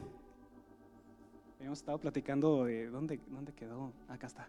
Habíamos 1.62 1.78
estado 1.78 2.00
platicando 2.00 2.66
de 2.66 2.88
dónde, 2.88 3.20
dónde 3.28 3.54
quedó. 3.54 3.92
Acá 4.08 4.26
está, 4.26 4.48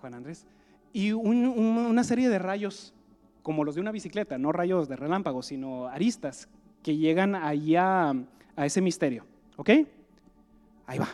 Juan 0.00 0.14
Andrés. 0.14 0.48
Y 0.92 1.12
una 1.12 2.02
serie 2.02 2.28
de 2.28 2.40
rayos, 2.40 2.92
como 3.44 3.62
los 3.62 3.76
de 3.76 3.80
una 3.80 3.92
bicicleta, 3.92 4.36
no 4.36 4.50
rayos 4.50 4.88
de 4.88 4.96
relámpago, 4.96 5.44
sino 5.44 5.86
aristas 5.86 6.48
que 6.82 6.96
llegan 6.96 7.36
allá 7.36 8.10
a 8.56 8.66
ese 8.66 8.80
misterio. 8.80 9.24
¿Ok? 9.54 9.70
Ahí 10.86 10.98
va. 10.98 11.08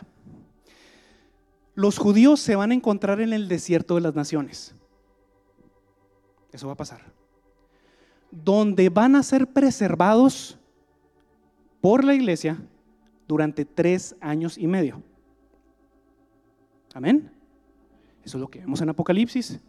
Los 1.75 1.99
judíos 1.99 2.39
se 2.39 2.55
van 2.55 2.71
a 2.71 2.73
encontrar 2.73 3.21
en 3.21 3.31
el 3.31 3.47
desierto 3.47 3.93
de 3.93 4.01
las 4.01 4.15
naciones. 4.15 4.73
Eso 6.51 6.65
va 6.65 6.73
a 6.73 6.77
pasar. 6.77 7.01
Donde 8.31 8.89
van 8.89 9.15
a 9.15 9.21
ser 9.21 9.45
preservados 9.45 10.57
por 11.79 12.03
la 12.03 12.15
iglesia 12.15 12.57
durante 13.27 13.65
tres 13.65 14.15
años 14.19 14.57
y 14.57 14.65
medio. 14.65 15.03
Amén. 16.93 17.31
Eso 18.23 18.37
es 18.37 18.41
lo 18.41 18.47
que 18.49 18.59
vemos 18.59 18.81
en 18.81 18.89
Apocalipsis. 18.89 19.59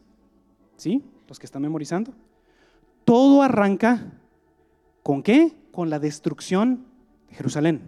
¿Sí? 0.76 1.02
Los 1.28 1.38
que 1.38 1.46
están 1.46 1.62
memorizando. 1.62 2.12
Todo 3.04 3.42
arranca 3.42 4.12
con 5.02 5.22
qué? 5.22 5.54
Con 5.70 5.90
la 5.90 5.98
destrucción 5.98 6.84
de 7.28 7.36
Jerusalén. 7.36 7.82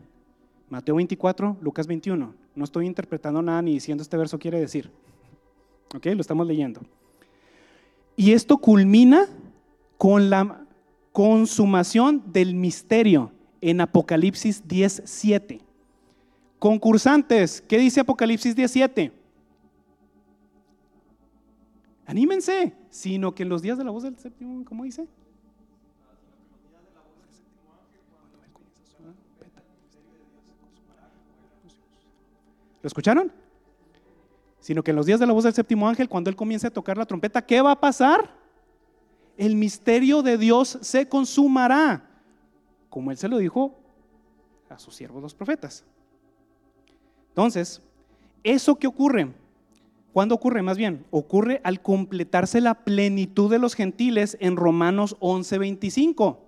Mateo 0.70 0.96
24, 0.96 1.56
Lucas 1.60 1.86
21. 1.86 2.34
No 2.54 2.64
estoy 2.64 2.86
interpretando 2.86 3.42
nada 3.42 3.62
ni 3.62 3.74
diciendo 3.74 4.02
este 4.02 4.16
verso 4.16 4.38
quiere 4.38 4.60
decir. 4.60 4.90
¿Ok? 5.94 6.06
Lo 6.06 6.20
estamos 6.20 6.46
leyendo. 6.46 6.80
Y 8.16 8.32
esto 8.32 8.58
culmina 8.58 9.26
con 9.98 10.30
la 10.30 10.64
consumación 11.12 12.22
del 12.32 12.54
misterio 12.54 13.32
en 13.60 13.80
Apocalipsis 13.80 14.66
10, 14.66 15.02
7 15.04 15.60
Concursantes, 16.64 17.60
¿qué 17.60 17.76
dice 17.76 18.00
Apocalipsis 18.00 18.56
17? 18.56 19.12
Anímense, 22.06 22.74
sino 22.90 23.34
que 23.34 23.44
en 23.44 23.48
los 23.48 23.62
días 23.62 23.78
de 23.78 23.84
la 23.84 23.90
voz 23.90 24.02
del 24.02 24.18
séptimo, 24.18 24.64
¿cómo 24.64 24.84
dice? 24.84 25.06
¿Lo 32.82 32.88
escucharon? 32.88 33.32
Sino 34.60 34.82
que 34.82 34.90
en 34.90 34.96
los 34.96 35.06
días 35.06 35.18
de 35.18 35.26
la 35.26 35.32
voz 35.32 35.44
del 35.44 35.54
séptimo 35.54 35.88
ángel, 35.88 36.08
cuando 36.08 36.28
él 36.28 36.36
comience 36.36 36.66
a 36.66 36.70
tocar 36.70 36.98
la 36.98 37.06
trompeta, 37.06 37.40
¿qué 37.40 37.62
va 37.62 37.72
a 37.72 37.80
pasar? 37.80 38.30
El 39.38 39.56
misterio 39.56 40.22
de 40.22 40.36
Dios 40.36 40.78
se 40.82 41.08
consumará, 41.08 42.06
como 42.90 43.10
él 43.10 43.16
se 43.16 43.28
lo 43.28 43.38
dijo 43.38 43.74
a 44.68 44.78
sus 44.78 44.94
siervos 44.94 45.22
los 45.22 45.34
profetas. 45.34 45.84
Entonces, 47.28 47.80
¿eso 48.42 48.76
qué 48.76 48.86
ocurre? 48.86 49.32
¿Cuándo 50.14 50.36
ocurre? 50.36 50.62
Más 50.62 50.78
bien, 50.78 51.04
ocurre 51.10 51.60
al 51.64 51.82
completarse 51.82 52.60
la 52.60 52.84
plenitud 52.84 53.50
de 53.50 53.58
los 53.58 53.74
gentiles 53.74 54.36
en 54.38 54.54
Romanos 54.54 55.16
11:25. 55.18 56.38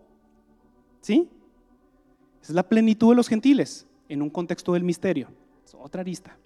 ¿Sí? 1.00 1.28
Es 2.40 2.50
la 2.50 2.62
plenitud 2.62 3.10
de 3.10 3.16
los 3.16 3.26
gentiles 3.26 3.84
en 4.08 4.22
un 4.22 4.30
contexto 4.30 4.74
del 4.74 4.84
misterio. 4.84 5.30
Es 5.64 5.74
otra 5.74 6.02
arista. 6.02 6.38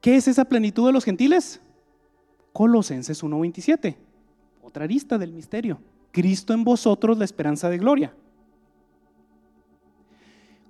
¿Qué 0.00 0.14
es 0.14 0.28
esa 0.28 0.44
plenitud 0.44 0.86
de 0.86 0.92
los 0.92 1.04
gentiles? 1.04 1.60
Colosenses 2.52 3.24
1:27. 3.24 3.96
Otra 4.62 4.84
arista 4.84 5.18
del 5.18 5.32
misterio. 5.32 5.80
Cristo 6.12 6.54
en 6.54 6.62
vosotros 6.62 7.18
la 7.18 7.24
esperanza 7.24 7.68
de 7.68 7.78
gloria. 7.78 8.14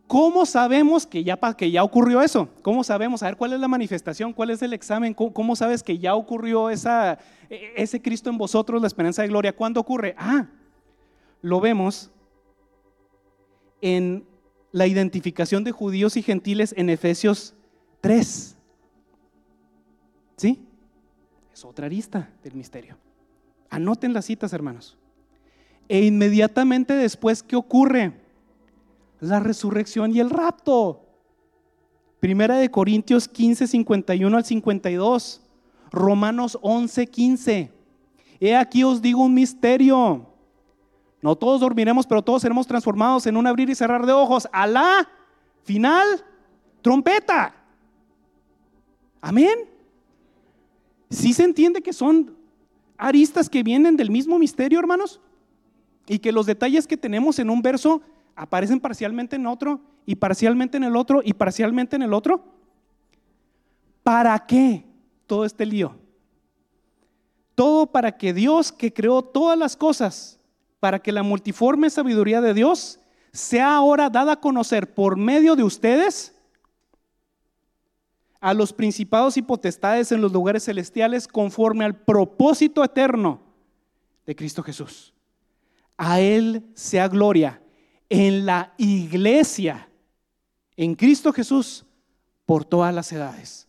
¿Cómo 0.06 0.46
sabemos 0.46 1.04
que 1.04 1.24
ya, 1.24 1.36
que 1.56 1.70
ya 1.70 1.82
ocurrió 1.82 2.22
eso? 2.22 2.48
¿Cómo 2.62 2.84
sabemos? 2.84 3.22
A 3.22 3.26
ver, 3.26 3.36
¿cuál 3.36 3.52
es 3.54 3.60
la 3.60 3.66
manifestación? 3.66 4.32
¿Cuál 4.32 4.50
es 4.50 4.62
el 4.62 4.72
examen? 4.72 5.12
¿Cómo, 5.14 5.56
sabes 5.56 5.82
que 5.82 5.98
ya 5.98 6.14
ocurrió 6.14 6.70
e, 6.70 6.76
ese 7.76 8.00
Cristo 8.00 8.30
en 8.30 8.38
vosotros, 8.38 8.80
la 8.80 8.86
esperanza 8.86 9.22
de 9.22 9.28
gloria? 9.28 9.54
¿Cuándo 9.54 9.80
ocurre? 9.80 10.14
Ah, 10.16 10.46
lo 11.42 11.60
vemos 11.60 12.10
en 13.80 14.24
la 14.70 14.86
identificación 14.86 15.64
de 15.64 15.72
judíos 15.72 16.16
y 16.16 16.22
gentiles 16.22 16.72
en 16.76 16.88
Efesios 16.88 17.54
3. 18.00 18.56
¿Sí? 20.36 20.64
Es 21.52 21.64
otra 21.64 21.86
arista 21.86 22.30
del 22.44 22.54
misterio. 22.54 22.96
Anoten 23.70 24.12
las 24.12 24.26
citas, 24.26 24.52
hermanos. 24.52 24.96
E 25.88 26.04
inmediatamente 26.04 26.94
después, 26.94 27.42
¿qué 27.42 27.56
ocurre? 27.56 28.25
La 29.20 29.40
resurrección 29.40 30.14
y 30.14 30.20
el 30.20 30.30
rapto. 30.30 31.02
Primera 32.20 32.56
de 32.56 32.70
Corintios 32.70 33.28
15, 33.28 33.66
51 33.66 34.36
al 34.36 34.44
52. 34.44 35.40
Romanos 35.90 36.58
11, 36.60 37.06
15. 37.06 37.72
He 38.40 38.56
aquí 38.56 38.84
os 38.84 39.00
digo 39.00 39.22
un 39.22 39.34
misterio. 39.34 40.26
No 41.22 41.36
todos 41.36 41.60
dormiremos, 41.60 42.06
pero 42.06 42.22
todos 42.22 42.42
seremos 42.42 42.66
transformados 42.66 43.26
en 43.26 43.36
un 43.36 43.46
abrir 43.46 43.70
y 43.70 43.74
cerrar 43.74 44.06
de 44.06 44.12
ojos. 44.12 44.48
A 44.52 44.66
la 44.66 45.08
final, 45.64 46.06
trompeta. 46.82 47.54
Amén. 49.20 49.70
Si 51.10 51.32
se 51.32 51.44
entiende 51.44 51.82
que 51.82 51.92
son 51.92 52.36
aristas 52.98 53.48
que 53.48 53.62
vienen 53.62 53.96
del 53.96 54.10
mismo 54.10 54.38
misterio, 54.38 54.78
hermanos? 54.78 55.20
Y 56.06 56.18
que 56.18 56.32
los 56.32 56.46
detalles 56.46 56.86
que 56.86 56.96
tenemos 56.96 57.38
en 57.38 57.50
un 57.50 57.62
verso 57.62 58.02
aparecen 58.36 58.78
parcialmente 58.78 59.36
en 59.36 59.46
otro 59.46 59.80
y 60.04 60.14
parcialmente 60.14 60.76
en 60.76 60.84
el 60.84 60.94
otro 60.94 61.22
y 61.24 61.32
parcialmente 61.32 61.96
en 61.96 62.02
el 62.02 62.12
otro. 62.12 62.44
¿Para 64.02 64.38
qué 64.46 64.84
todo 65.26 65.44
este 65.44 65.66
lío? 65.66 65.96
Todo 67.54 67.86
para 67.86 68.16
que 68.16 68.34
Dios 68.34 68.70
que 68.70 68.92
creó 68.92 69.22
todas 69.22 69.58
las 69.58 69.76
cosas, 69.76 70.38
para 70.78 71.00
que 71.00 71.10
la 71.10 71.22
multiforme 71.22 71.90
sabiduría 71.90 72.40
de 72.40 72.54
Dios 72.54 73.00
sea 73.32 73.74
ahora 73.74 74.10
dada 74.10 74.32
a 74.32 74.40
conocer 74.40 74.94
por 74.94 75.16
medio 75.16 75.56
de 75.56 75.64
ustedes 75.64 76.34
a 78.38 78.54
los 78.54 78.72
principados 78.72 79.36
y 79.38 79.42
potestades 79.42 80.12
en 80.12 80.20
los 80.20 80.30
lugares 80.30 80.64
celestiales 80.64 81.26
conforme 81.26 81.84
al 81.84 81.96
propósito 81.96 82.84
eterno 82.84 83.40
de 84.26 84.36
Cristo 84.36 84.62
Jesús. 84.62 85.14
A 85.96 86.20
Él 86.20 86.62
sea 86.74 87.08
gloria 87.08 87.60
en 88.08 88.46
la 88.46 88.74
iglesia, 88.78 89.88
en 90.76 90.94
Cristo 90.94 91.32
Jesús, 91.32 91.84
por 92.44 92.64
todas 92.64 92.94
las 92.94 93.10
edades, 93.12 93.68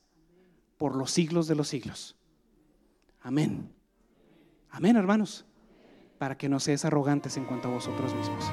por 0.78 0.96
los 0.96 1.12
siglos 1.12 1.48
de 1.48 1.56
los 1.56 1.68
siglos. 1.68 2.16
Amén. 3.22 3.72
Amén, 4.70 4.96
hermanos. 4.96 5.46
Para 6.18 6.38
que 6.38 6.50
no 6.50 6.60
seas 6.60 6.86
arrogantes 6.86 7.38
en 7.38 7.46
cuanto 7.46 7.68
a 7.68 7.72
vosotros 7.72 8.14
mismos. 8.14 8.46